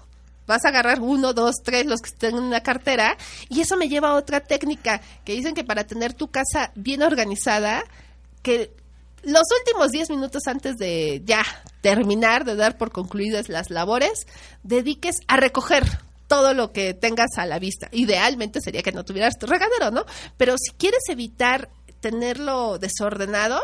Vas 0.47 0.65
a 0.65 0.69
agarrar 0.69 1.01
uno, 1.01 1.33
dos, 1.33 1.57
tres, 1.63 1.87
los 1.87 2.01
que 2.01 2.11
estén 2.11 2.37
en 2.37 2.43
una 2.43 2.63
cartera. 2.63 3.17
Y 3.49 3.61
eso 3.61 3.77
me 3.77 3.89
lleva 3.89 4.11
a 4.11 4.15
otra 4.15 4.41
técnica 4.41 5.01
que 5.25 5.33
dicen 5.33 5.55
que 5.55 5.65
para 5.65 5.87
tener 5.87 6.15
tu 6.15 6.29
casa 6.29 6.73
bien 6.75 7.03
organizada, 7.03 7.85
que 8.43 8.73
los 9.23 9.43
últimos 9.61 9.91
10 9.91 10.11
minutos 10.11 10.43
antes 10.47 10.77
de 10.77 11.23
ya 11.25 11.45
terminar 11.81 12.45
de 12.45 12.57
dar 12.57 12.79
por 12.79 12.93
concluidas 12.93 13.49
las 13.49 13.71
labores, 13.71 14.27
dediques 14.63 15.17
a 15.29 15.37
recoger 15.37 15.85
todo 16.29 16.55
lo 16.55 16.73
que 16.73 16.95
tengas 16.95 17.37
a 17.37 17.47
la 17.47 17.59
vista. 17.59 17.89
Idealmente 17.93 18.61
sería 18.61 18.83
que 18.83 18.93
no 18.93 19.05
tuvieras 19.05 19.39
tu 19.39 19.47
regadero, 19.47 19.91
¿no? 19.91 20.07
Pero 20.37 20.55
si 20.57 20.73
quieres 20.73 21.03
evitar 21.09 21.69
tenerlo 22.01 22.79
desordenado, 22.79 23.61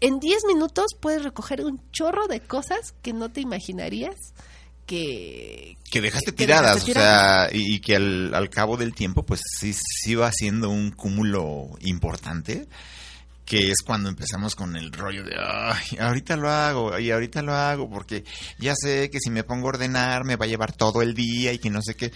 en 0.00 0.20
10 0.20 0.44
minutos 0.46 0.92
puedes 1.00 1.24
recoger 1.24 1.64
un 1.64 1.80
chorro 1.90 2.28
de 2.28 2.40
cosas 2.40 2.94
que 3.02 3.12
no 3.12 3.30
te 3.30 3.40
imaginarías 3.40 4.14
que... 4.86 5.76
que 5.90 6.00
dejaste 6.00 6.30
que 6.30 6.36
tiradas, 6.36 6.86
dejaste 6.86 6.92
o 6.92 6.94
sea, 6.94 7.48
y, 7.52 7.74
y 7.74 7.80
que 7.80 7.96
al, 7.96 8.34
al 8.34 8.50
cabo 8.50 8.76
del 8.76 8.94
tiempo, 8.94 9.24
pues 9.24 9.40
sí, 9.58 9.74
sí 9.74 10.14
va 10.14 10.30
siendo 10.32 10.70
un 10.70 10.92
cúmulo 10.92 11.70
importante, 11.80 12.68
que 13.46 13.70
es 13.70 13.76
cuando 13.86 14.08
empezamos 14.08 14.56
con 14.56 14.76
el 14.76 14.92
rollo 14.92 15.22
de, 15.22 15.36
ay, 15.38 15.98
ahorita 16.00 16.36
lo 16.36 16.50
hago, 16.50 16.98
y 16.98 17.12
ahorita 17.12 17.42
lo 17.42 17.54
hago, 17.54 17.88
porque 17.88 18.24
ya 18.58 18.74
sé 18.74 19.08
que 19.08 19.20
si 19.20 19.30
me 19.30 19.44
pongo 19.44 19.66
a 19.66 19.70
ordenar 19.70 20.24
me 20.24 20.34
va 20.34 20.44
a 20.44 20.48
llevar 20.48 20.72
todo 20.72 21.00
el 21.00 21.14
día 21.14 21.52
y 21.52 21.58
que 21.58 21.70
no 21.70 21.80
sé 21.80 21.94
qué. 21.94 22.12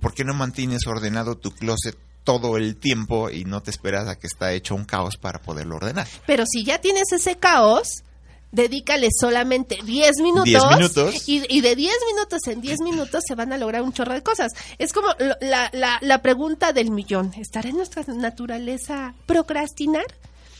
¿Por 0.00 0.12
qué 0.12 0.24
no 0.24 0.34
mantienes 0.34 0.86
ordenado 0.88 1.38
tu 1.38 1.52
closet 1.52 1.96
todo 2.24 2.56
el 2.56 2.76
tiempo 2.76 3.30
y 3.30 3.44
no 3.44 3.62
te 3.62 3.70
esperas 3.70 4.08
a 4.08 4.18
que 4.18 4.26
está 4.26 4.52
hecho 4.52 4.74
un 4.74 4.84
caos 4.84 5.16
para 5.16 5.40
poderlo 5.40 5.76
ordenar? 5.76 6.08
Pero 6.26 6.44
si 6.46 6.64
ya 6.64 6.80
tienes 6.80 7.12
ese 7.12 7.36
caos, 7.36 8.02
dedícale 8.50 9.08
solamente 9.16 9.78
10 9.84 10.16
minutos. 10.18 10.44
10 10.44 10.64
minutos. 10.76 11.28
Y, 11.28 11.44
y 11.48 11.60
de 11.60 11.76
10 11.76 11.94
minutos 12.12 12.40
en 12.48 12.60
10 12.60 12.80
minutos 12.80 13.22
se 13.24 13.36
van 13.36 13.52
a 13.52 13.56
lograr 13.56 13.82
un 13.82 13.92
chorro 13.92 14.14
de 14.14 14.24
cosas. 14.24 14.50
Es 14.78 14.92
como 14.92 15.08
la, 15.40 15.70
la, 15.72 15.98
la 16.00 16.22
pregunta 16.22 16.72
del 16.72 16.90
millón. 16.90 17.32
¿Estará 17.38 17.68
en 17.68 17.76
nuestra 17.76 18.02
naturaleza 18.12 19.14
procrastinar? 19.26 20.06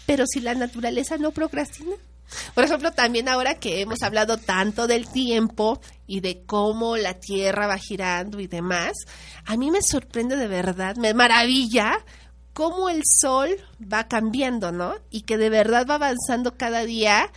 Pero 0.07 0.25
si 0.27 0.41
la 0.41 0.55
naturaleza 0.55 1.17
no 1.17 1.31
procrastina. 1.33 1.95
Por 2.55 2.65
ejemplo, 2.65 2.93
también 2.93 3.29
ahora 3.29 3.59
que 3.59 3.81
hemos 3.81 4.03
hablado 4.03 4.39
tanto 4.39 4.87
del 4.87 5.07
tiempo 5.07 5.81
y 6.07 6.21
de 6.21 6.43
cómo 6.45 6.97
la 6.97 7.15
Tierra 7.15 7.67
va 7.67 7.77
girando 7.77 8.41
y 8.41 8.47
demás, 8.47 8.93
a 9.45 9.57
mí 9.57 9.71
me 9.71 9.83
sorprende 9.83 10.37
de 10.37 10.49
verdad, 10.49 10.97
me 10.97 11.13
maravilla 11.13 11.99
cómo 12.55 12.89
el 12.89 13.03
Sol 13.05 13.51
va 13.81 14.09
cambiando, 14.09 14.73
¿no? 14.73 14.95
Y 15.11 15.23
que 15.23 15.37
de 15.37 15.51
verdad 15.51 15.87
va 15.89 15.97
avanzando 15.97 16.57
cada 16.57 16.85
día, 16.85 17.31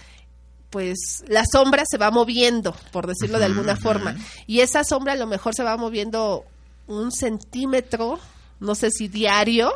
pues 0.70 1.24
la 1.28 1.44
sombra 1.50 1.84
se 1.90 1.98
va 1.98 2.12
moviendo, 2.12 2.76
por 2.92 3.08
decirlo 3.08 3.40
de 3.40 3.46
alguna 3.46 3.76
forma. 3.76 4.16
Y 4.46 4.60
esa 4.60 4.84
sombra 4.84 5.14
a 5.14 5.18
lo 5.18 5.28
mejor 5.28 5.56
se 5.56 5.64
va 5.64 5.78
moviendo 5.78 6.46
un 6.88 7.12
centímetro, 7.12 8.20
no 8.60 8.76
sé 8.76 8.92
si 8.92 9.08
diario. 9.08 9.74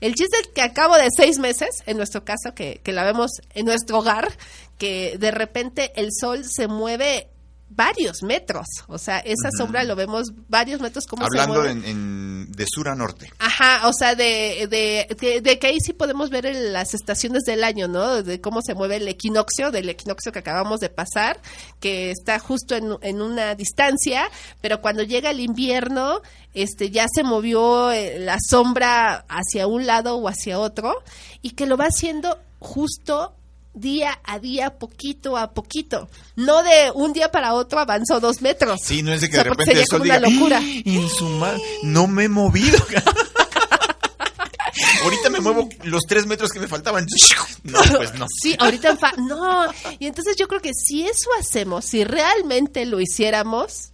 El 0.00 0.14
chiste 0.14 0.38
es 0.40 0.48
que 0.48 0.62
a 0.62 0.72
cabo 0.72 0.96
de 0.96 1.08
seis 1.14 1.38
meses, 1.38 1.70
en 1.86 1.96
nuestro 1.96 2.24
caso, 2.24 2.54
que, 2.54 2.80
que 2.82 2.92
la 2.92 3.04
vemos 3.04 3.30
en 3.54 3.66
nuestro 3.66 3.98
hogar, 3.98 4.32
que 4.78 5.16
de 5.18 5.30
repente 5.30 5.92
el 5.96 6.08
sol 6.18 6.44
se 6.44 6.68
mueve 6.68 7.28
varios 7.72 8.22
metros. 8.22 8.66
O 8.88 8.98
sea, 8.98 9.18
esa 9.20 9.48
sombra 9.56 9.84
lo 9.84 9.94
vemos 9.96 10.32
varios 10.48 10.80
metros 10.80 11.06
como 11.06 11.24
Hablando 11.24 11.64
en, 11.64 11.84
en- 11.84 12.52
de 12.52 12.66
sur 12.68 12.88
a 12.88 12.94
norte. 12.94 13.32
Ajá, 13.38 13.86
o 13.88 13.92
sea, 13.92 14.14
de, 14.14 14.66
de, 14.68 15.06
de, 15.18 15.40
de 15.40 15.58
que 15.58 15.68
ahí 15.68 15.78
sí 15.80 15.92
podemos 15.92 16.30
ver 16.30 16.46
en 16.46 16.72
las 16.72 16.94
estaciones 16.94 17.44
del 17.44 17.62
año, 17.64 17.86
¿no? 17.88 18.22
De 18.22 18.40
cómo 18.40 18.60
se 18.60 18.74
mueve 18.74 18.96
el 18.96 19.08
equinoccio, 19.08 19.70
del 19.70 19.88
equinoccio 19.88 20.32
que 20.32 20.40
acabamos 20.40 20.80
de 20.80 20.90
pasar, 20.90 21.40
que 21.78 22.10
está 22.10 22.38
justo 22.40 22.74
en, 22.74 22.96
en 23.02 23.22
una 23.22 23.54
distancia, 23.54 24.28
pero 24.60 24.80
cuando 24.80 25.02
llega 25.04 25.30
el 25.30 25.40
invierno, 25.40 26.20
este, 26.52 26.90
ya 26.90 27.06
se 27.14 27.22
movió 27.22 27.92
eh, 27.92 28.18
la 28.18 28.38
sombra 28.46 29.24
hacia 29.28 29.66
un 29.68 29.86
lado 29.86 30.16
o 30.16 30.28
hacia 30.28 30.58
otro, 30.58 31.02
y 31.40 31.50
que 31.52 31.66
lo 31.66 31.76
va 31.76 31.84
haciendo 31.86 32.36
justo 32.58 33.34
día 33.74 34.20
a 34.24 34.38
día, 34.38 34.78
poquito 34.78 35.36
a 35.36 35.52
poquito. 35.52 36.08
No 36.36 36.62
de 36.62 36.90
un 36.94 37.12
día 37.12 37.30
para 37.30 37.54
otro 37.54 37.78
avanzó 37.80 38.20
dos 38.20 38.42
metros. 38.42 38.80
Sí, 38.84 39.02
no 39.02 39.12
es 39.12 39.20
de 39.20 39.28
que 39.28 39.36
O 39.38 39.42
sea, 39.42 39.44
de 39.44 39.50
repente 39.50 39.72
sería 39.72 39.86
como 39.90 40.04
una 40.04 40.18
diga, 40.18 40.28
locura. 40.30 40.58
"¡Ah! 40.58 40.82
en 40.84 41.08
su 41.08 41.28
no 41.84 42.06
me 42.06 42.24
he 42.24 42.28
movido. 42.28 42.78
Ahorita 45.02 45.30
me 45.30 45.40
muevo 45.40 45.68
los 45.84 46.02
tres 46.02 46.26
metros 46.26 46.50
que 46.50 46.60
me 46.60 46.68
faltaban. 46.68 47.06
No, 47.64 47.80
pues 47.96 48.14
no. 48.14 48.26
Sí, 48.40 48.54
ahorita 48.58 48.96
no. 49.18 49.66
Y 49.98 50.06
entonces 50.06 50.36
yo 50.38 50.46
creo 50.48 50.60
que 50.60 50.72
si 50.74 51.02
eso 51.06 51.28
hacemos, 51.38 51.84
si 51.84 52.04
realmente 52.04 52.84
lo 52.86 53.00
hiciéramos, 53.00 53.89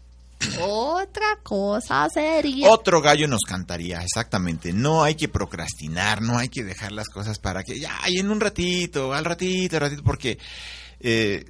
otra 0.61 1.39
cosa 1.43 2.09
sería. 2.09 2.69
Otro 2.71 3.01
gallo 3.01 3.29
nos 3.29 3.43
cantaría, 3.43 4.03
exactamente. 4.03 4.73
No 4.73 5.03
hay 5.03 5.15
que 5.15 5.29
procrastinar, 5.29 6.23
no 6.23 6.39
hay 6.39 6.49
que 6.49 6.65
dejar 6.65 6.93
las 6.93 7.09
cosas 7.09 7.39
para 7.39 7.63
que 7.63 7.79
ya, 7.79 7.99
en 8.07 8.31
un 8.31 8.41
ratito, 8.41 9.13
al 9.13 9.25
ratito, 9.25 9.77
al 9.77 9.83
ratito, 9.83 10.03
porque 10.03 10.39
eh, 11.01 11.45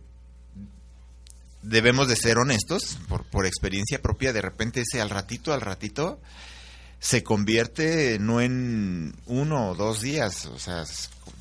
debemos 1.62 2.08
de 2.08 2.16
ser 2.16 2.38
honestos, 2.38 2.98
por, 3.08 3.24
por 3.24 3.46
experiencia 3.46 4.00
propia, 4.00 4.32
de 4.32 4.42
repente 4.42 4.82
ese 4.82 5.00
al 5.00 5.10
ratito, 5.10 5.52
al 5.52 5.60
ratito, 5.60 6.20
se 6.98 7.22
convierte 7.22 8.18
no 8.18 8.40
en 8.40 9.14
uno 9.26 9.70
o 9.70 9.74
dos 9.74 10.00
días, 10.00 10.46
o 10.46 10.58
sea, 10.58 10.84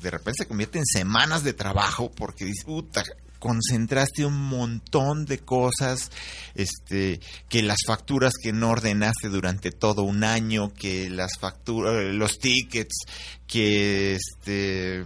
de 0.02 0.10
repente 0.10 0.42
se 0.42 0.48
convierte 0.48 0.78
en 0.78 0.86
semanas 0.86 1.42
de 1.44 1.54
trabajo 1.54 2.10
porque 2.10 2.44
dices, 2.44 2.64
puta, 2.64 3.04
concentraste 3.46 4.26
un 4.26 4.42
montón 4.42 5.24
de 5.24 5.38
cosas, 5.38 6.10
este, 6.56 7.20
que 7.48 7.62
las 7.62 7.78
facturas 7.86 8.32
que 8.42 8.52
no 8.52 8.70
ordenaste 8.70 9.28
durante 9.28 9.70
todo 9.70 10.02
un 10.02 10.24
año, 10.24 10.74
que 10.74 11.08
las 11.10 11.38
facturas, 11.38 12.12
los 12.12 12.40
tickets, 12.40 13.04
que 13.46 14.16
este, 14.16 15.04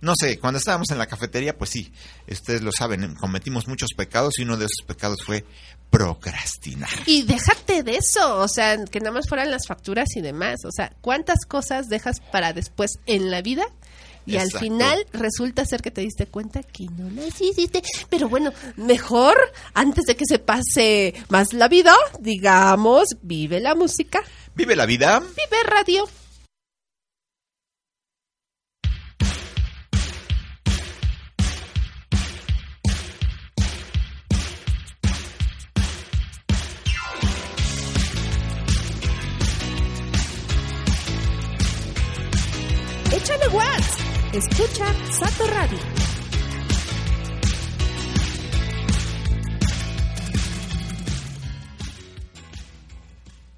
no 0.00 0.12
sé, 0.16 0.38
cuando 0.38 0.58
estábamos 0.58 0.88
en 0.92 0.98
la 0.98 1.08
cafetería, 1.08 1.58
pues 1.58 1.70
sí, 1.70 1.92
ustedes 2.28 2.62
lo 2.62 2.70
saben, 2.70 3.16
cometimos 3.16 3.66
muchos 3.66 3.88
pecados 3.96 4.38
y 4.38 4.42
uno 4.42 4.56
de 4.56 4.66
esos 4.66 4.86
pecados 4.86 5.24
fue 5.26 5.44
procrastinar. 5.90 6.90
Y 7.06 7.22
déjate 7.22 7.82
de 7.82 7.96
eso, 7.96 8.38
o 8.38 8.46
sea, 8.46 8.84
que 8.84 9.00
nada 9.00 9.10
más 9.10 9.28
fueran 9.28 9.50
las 9.50 9.66
facturas 9.66 10.08
y 10.14 10.20
demás. 10.20 10.60
O 10.64 10.70
sea, 10.70 10.92
¿cuántas 11.00 11.44
cosas 11.44 11.88
dejas 11.88 12.20
para 12.30 12.52
después 12.52 13.00
en 13.06 13.32
la 13.32 13.42
vida? 13.42 13.64
Y 14.30 14.36
Exacto. 14.36 14.58
al 14.58 14.62
final 14.62 15.06
resulta 15.12 15.64
ser 15.64 15.82
que 15.82 15.90
te 15.90 16.00
diste 16.02 16.26
cuenta 16.26 16.62
que 16.62 16.84
no 16.96 17.10
las 17.10 17.40
hiciste. 17.40 17.82
Pero 18.08 18.28
bueno, 18.28 18.52
mejor, 18.76 19.36
antes 19.74 20.04
de 20.04 20.14
que 20.16 20.24
se 20.26 20.38
pase 20.38 21.14
más 21.28 21.52
la 21.52 21.68
vida, 21.68 21.94
digamos, 22.20 23.08
vive 23.22 23.60
la 23.60 23.74
música, 23.74 24.20
Vive 24.54 24.76
la 24.76 24.86
vida. 24.86 25.20
vive 25.20 25.62
radio. 25.64 26.08
Échale 43.12 43.48
watts. 43.52 44.09
Escucha 44.32 44.86
Sato 45.10 45.44
Radio. 45.48 46.10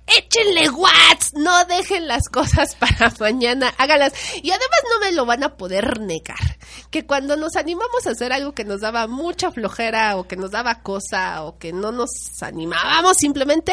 échenle 0.06 0.70
watts, 0.70 1.34
no 1.34 1.64
dejen 1.66 2.06
las 2.08 2.28
cosas 2.28 2.74
para 2.80 3.12
mañana, 3.20 3.74
hágalas. 3.78 4.12
Y 4.42 4.50
además 4.50 4.80
no 4.90 5.00
me 5.00 5.12
lo 5.12 5.26
van 5.26 5.44
a 5.44 5.56
poder 5.56 6.00
negar, 6.00 6.58
que 6.92 7.06
cuando 7.06 7.36
nos 7.36 7.56
animamos 7.56 8.06
a 8.06 8.10
hacer 8.10 8.34
algo 8.34 8.52
que 8.52 8.64
nos 8.64 8.82
daba 8.82 9.06
mucha 9.06 9.50
flojera 9.50 10.18
o 10.18 10.28
que 10.28 10.36
nos 10.36 10.50
daba 10.50 10.82
cosa 10.82 11.42
o 11.42 11.58
que 11.58 11.72
no 11.72 11.90
nos 11.90 12.10
animábamos 12.42 13.16
simplemente, 13.16 13.72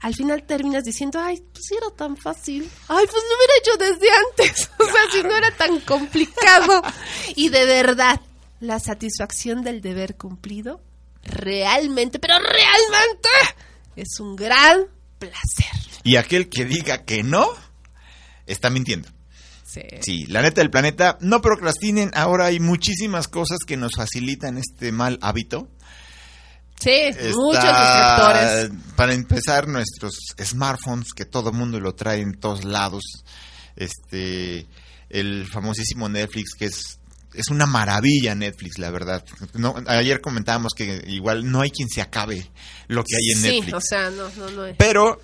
al 0.00 0.14
final 0.14 0.44
terminas 0.44 0.84
diciendo, 0.84 1.18
ay, 1.20 1.42
pues 1.52 1.72
era 1.72 1.90
tan 1.90 2.16
fácil, 2.16 2.70
ay, 2.86 3.04
pues 3.10 3.24
lo 3.28 3.36
hubiera 3.36 3.58
hecho 3.58 3.76
desde 3.76 4.10
antes, 4.12 4.70
o 4.78 4.84
sea, 4.84 5.10
si 5.10 5.22
no 5.24 5.36
era 5.36 5.50
tan 5.56 5.80
complicado. 5.80 6.82
Y 7.34 7.48
de 7.48 7.64
verdad, 7.64 8.20
la 8.60 8.78
satisfacción 8.78 9.62
del 9.62 9.80
deber 9.80 10.16
cumplido, 10.16 10.80
realmente, 11.24 12.20
pero 12.20 12.34
realmente, 12.38 13.28
es 13.96 14.20
un 14.20 14.36
gran 14.36 14.86
placer. 15.18 16.00
Y 16.04 16.16
aquel 16.16 16.48
que 16.48 16.64
diga 16.64 17.04
que 17.04 17.24
no, 17.24 17.48
está 18.46 18.70
mintiendo. 18.70 19.08
Sí. 19.72 19.82
Sí, 20.02 20.26
la 20.26 20.42
neta 20.42 20.60
del 20.60 20.70
planeta, 20.70 21.16
no 21.20 21.40
procrastinen. 21.40 22.10
Ahora 22.14 22.46
hay 22.46 22.60
muchísimas 22.60 23.28
cosas 23.28 23.58
que 23.66 23.76
nos 23.76 23.92
facilitan 23.96 24.58
este 24.58 24.92
mal 24.92 25.18
hábito. 25.22 25.68
Sí, 26.78 26.90
Está, 26.90 27.34
muchos 27.34 27.62
distractores. 27.62 28.70
Para 28.96 29.14
empezar, 29.14 29.68
nuestros 29.68 30.14
smartphones, 30.42 31.12
que 31.14 31.24
todo 31.24 31.52
mundo 31.52 31.80
lo 31.80 31.94
trae 31.94 32.20
en 32.20 32.34
todos 32.38 32.64
lados. 32.64 33.04
Este, 33.76 34.66
el 35.08 35.46
famosísimo 35.50 36.08
Netflix, 36.08 36.54
que 36.58 36.66
es 36.66 36.98
es 37.34 37.48
una 37.48 37.66
maravilla 37.66 38.34
Netflix, 38.34 38.78
la 38.78 38.90
verdad. 38.90 39.24
No, 39.54 39.74
ayer 39.86 40.20
comentábamos 40.20 40.72
que 40.74 41.02
igual 41.06 41.50
no 41.50 41.60
hay 41.60 41.70
quien 41.70 41.88
se 41.88 42.02
acabe 42.02 42.50
lo 42.88 43.04
que 43.04 43.16
hay 43.16 43.32
en 43.32 43.38
sí, 43.38 43.48
Netflix. 43.48 43.74
o 43.74 43.80
sea, 43.80 44.10
no, 44.10 44.28
no, 44.36 44.50
no 44.50 44.66
es. 44.66 44.76
Pero 44.76 45.20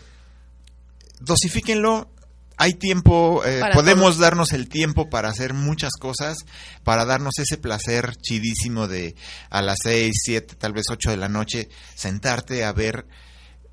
dosifíquenlo. 1.20 2.10
Hay 2.58 2.74
tiempo, 2.74 3.42
eh, 3.44 3.62
podemos 3.72 4.14
todo. 4.14 4.22
darnos 4.22 4.52
el 4.52 4.68
tiempo 4.68 5.08
para 5.08 5.28
hacer 5.28 5.54
muchas 5.54 5.92
cosas, 5.98 6.38
para 6.82 7.04
darnos 7.04 7.38
ese 7.38 7.56
placer 7.56 8.16
chidísimo 8.16 8.88
de 8.88 9.14
a 9.48 9.62
las 9.62 9.78
seis, 9.82 10.12
siete, 10.24 10.56
tal 10.56 10.72
vez 10.72 10.86
ocho 10.90 11.10
de 11.10 11.16
la 11.16 11.28
noche, 11.28 11.68
sentarte 11.94 12.64
a 12.64 12.72
ver 12.72 13.06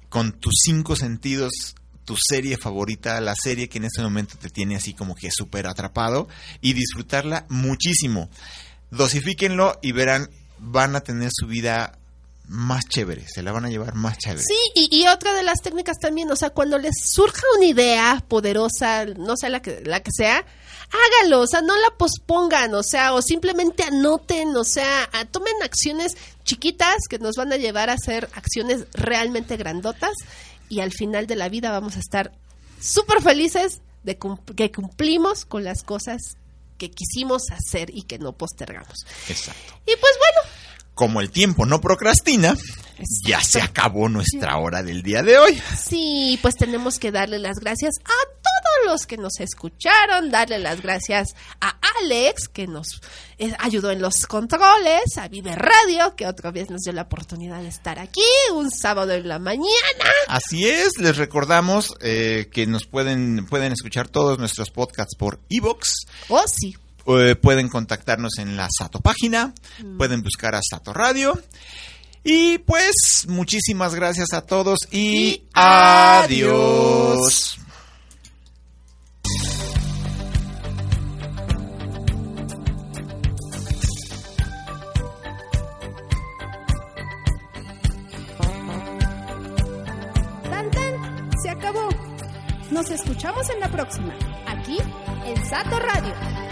con 0.10 0.34
tus 0.34 0.54
cinco 0.64 0.96
sentidos 0.96 1.76
tu 2.06 2.16
serie 2.16 2.58
favorita, 2.58 3.20
la 3.20 3.34
serie 3.36 3.68
que 3.68 3.80
en 3.80 3.86
este 3.86 4.04
momento 4.04 4.38
te 4.38 4.50
tiene 4.50 4.76
así 4.76 4.94
como 4.94 5.16
que 5.16 5.30
súper 5.32 5.66
atrapado 5.68 6.28
y 6.62 6.74
disfrutarla 6.74 7.46
muchísimo. 7.50 8.30
Dosifíquenlo 8.92 9.80
y 9.82 9.92
verán, 9.92 10.30
van 10.60 10.96
a 10.96 11.02
tener 11.02 11.32
su 11.34 11.48
vida 11.48 11.98
más 12.48 12.86
chévere, 12.88 13.26
se 13.28 13.42
la 13.42 13.52
van 13.52 13.66
a 13.66 13.70
llevar 13.70 13.96
más 13.96 14.18
chévere. 14.18 14.44
Sí, 14.44 14.58
y, 14.76 14.96
y 15.02 15.08
otra 15.08 15.34
de 15.34 15.44
las 15.44 15.62
técnicas 15.62 15.98
también, 16.00 16.32
o 16.32 16.36
sea, 16.36 16.50
cuando 16.52 16.78
les 16.78 16.96
surja 17.04 17.42
una 17.58 17.66
idea 17.66 18.24
poderosa, 18.28 19.06
no 19.06 19.36
sé 19.38 19.50
la 19.50 19.62
que, 19.62 19.82
la 19.86 20.02
que 20.02 20.12
sea, 20.16 20.46
hágalo, 20.92 21.42
o 21.42 21.48
sea, 21.48 21.62
no 21.62 21.76
la 21.76 21.90
pospongan, 21.98 22.74
o 22.76 22.84
sea, 22.84 23.14
o 23.14 23.22
simplemente 23.22 23.84
anoten, 23.84 24.56
o 24.56 24.64
sea, 24.64 25.10
a- 25.14 25.26
tomen 25.26 25.54
acciones 25.64 26.16
chiquitas 26.44 26.98
que 27.10 27.18
nos 27.20 27.36
van 27.36 27.52
a 27.52 27.58
llevar 27.58 27.90
a 27.90 27.94
hacer 27.94 28.30
acciones 28.34 28.86
realmente 28.94 29.58
grandotas 29.58 30.14
y 30.70 30.80
al 30.82 30.92
final 30.92 31.26
de 31.28 31.36
la 31.36 31.50
vida 31.50 31.72
vamos 31.72 31.96
a 31.96 32.00
estar 32.00 32.32
súper 32.80 33.22
felices 33.22 33.82
de 34.04 34.18
cum- 34.20 34.38
que 34.56 34.72
cumplimos 34.72 35.46
con 35.46 35.64
las 35.64 35.82
cosas 35.84 36.22
que 36.78 36.92
quisimos 36.92 37.44
hacer 37.52 37.90
y 37.92 38.04
que 38.04 38.20
no 38.20 38.34
postergamos. 38.34 39.06
Exacto. 39.30 39.74
Y 39.88 39.96
pues 39.96 40.14
bueno, 40.20 40.50
Como 40.96 41.22
el 41.22 41.30
tiempo 41.30 41.66
no 41.66 41.82
procrastina, 41.82 42.56
ya 43.26 43.42
se 43.42 43.62
acabó 43.62 44.08
nuestra 44.10 44.58
hora 44.58 44.82
del 44.82 45.04
día 45.04 45.22
de 45.24 45.38
hoy. 45.38 45.62
Sí, 45.78 46.40
pues 46.42 46.56
tenemos 46.56 47.00
que 47.00 47.12
darle 47.12 47.40
las 47.40 47.60
gracias 47.60 47.96
a 48.04 48.28
todos 48.42 48.92
los 48.94 49.06
que 49.06 49.18
nos 49.18 49.40
escucharon, 49.40 50.32
darle 50.32 50.60
las 50.60 50.82
gracias 50.82 51.36
a 51.60 51.78
Alex, 52.00 52.48
que 52.48 52.68
nos 52.68 53.02
eh, 53.38 53.54
ayudó 53.60 53.92
en 53.92 54.02
los 54.02 54.26
controles, 54.26 55.18
a 55.18 55.28
Vive 55.28 55.56
Radio, 55.56 56.16
que 56.16 56.28
otra 56.28 56.52
vez 56.52 56.70
nos 56.70 56.82
dio 56.82 56.94
la 56.94 57.04
oportunidad 57.04 57.62
de 57.62 57.68
estar 57.68 58.00
aquí 58.00 58.22
un 58.54 58.72
sábado 58.72 59.14
en 59.14 59.28
la 59.28 59.40
mañana. 59.40 59.66
Así 60.28 60.68
es, 60.68 60.98
les 60.98 61.18
recordamos 61.18 61.94
eh, 62.02 62.50
que 62.52 62.68
nos 62.68 62.86
pueden, 62.86 63.46
pueden 63.48 63.74
escuchar 63.74 64.08
todos 64.08 64.40
nuestros 64.40 64.72
podcasts 64.72 65.16
por 65.16 65.40
iVoox. 65.50 65.90
Oh, 66.30 66.44
sí. 66.48 66.76
Eh, 67.08 67.36
pueden 67.36 67.70
contactarnos 67.70 68.40
en 68.40 68.58
la 68.58 68.68
Sato 68.76 69.00
página, 69.00 69.54
pueden 69.98 70.24
buscar 70.24 70.56
a 70.56 70.62
Sato 70.68 70.94
Radio. 70.94 71.40
Y 72.24 72.58
pues 72.58 73.26
muchísimas 73.28 73.94
gracias 73.94 74.34
a 74.34 74.42
todos 74.42 74.80
y, 74.92 74.98
Y 74.98 75.44
adiós. 75.54 77.60
Tan 90.50 90.72
tan, 90.72 91.32
se 91.44 91.50
acabó. 91.52 91.88
Nos 92.72 92.90
escuchamos 92.90 93.48
en 93.52 93.60
la 93.60 93.70
próxima, 93.70 94.16
aquí 94.48 94.80
en 95.28 95.46
Sato 95.46 95.80
Radio. 95.80 96.45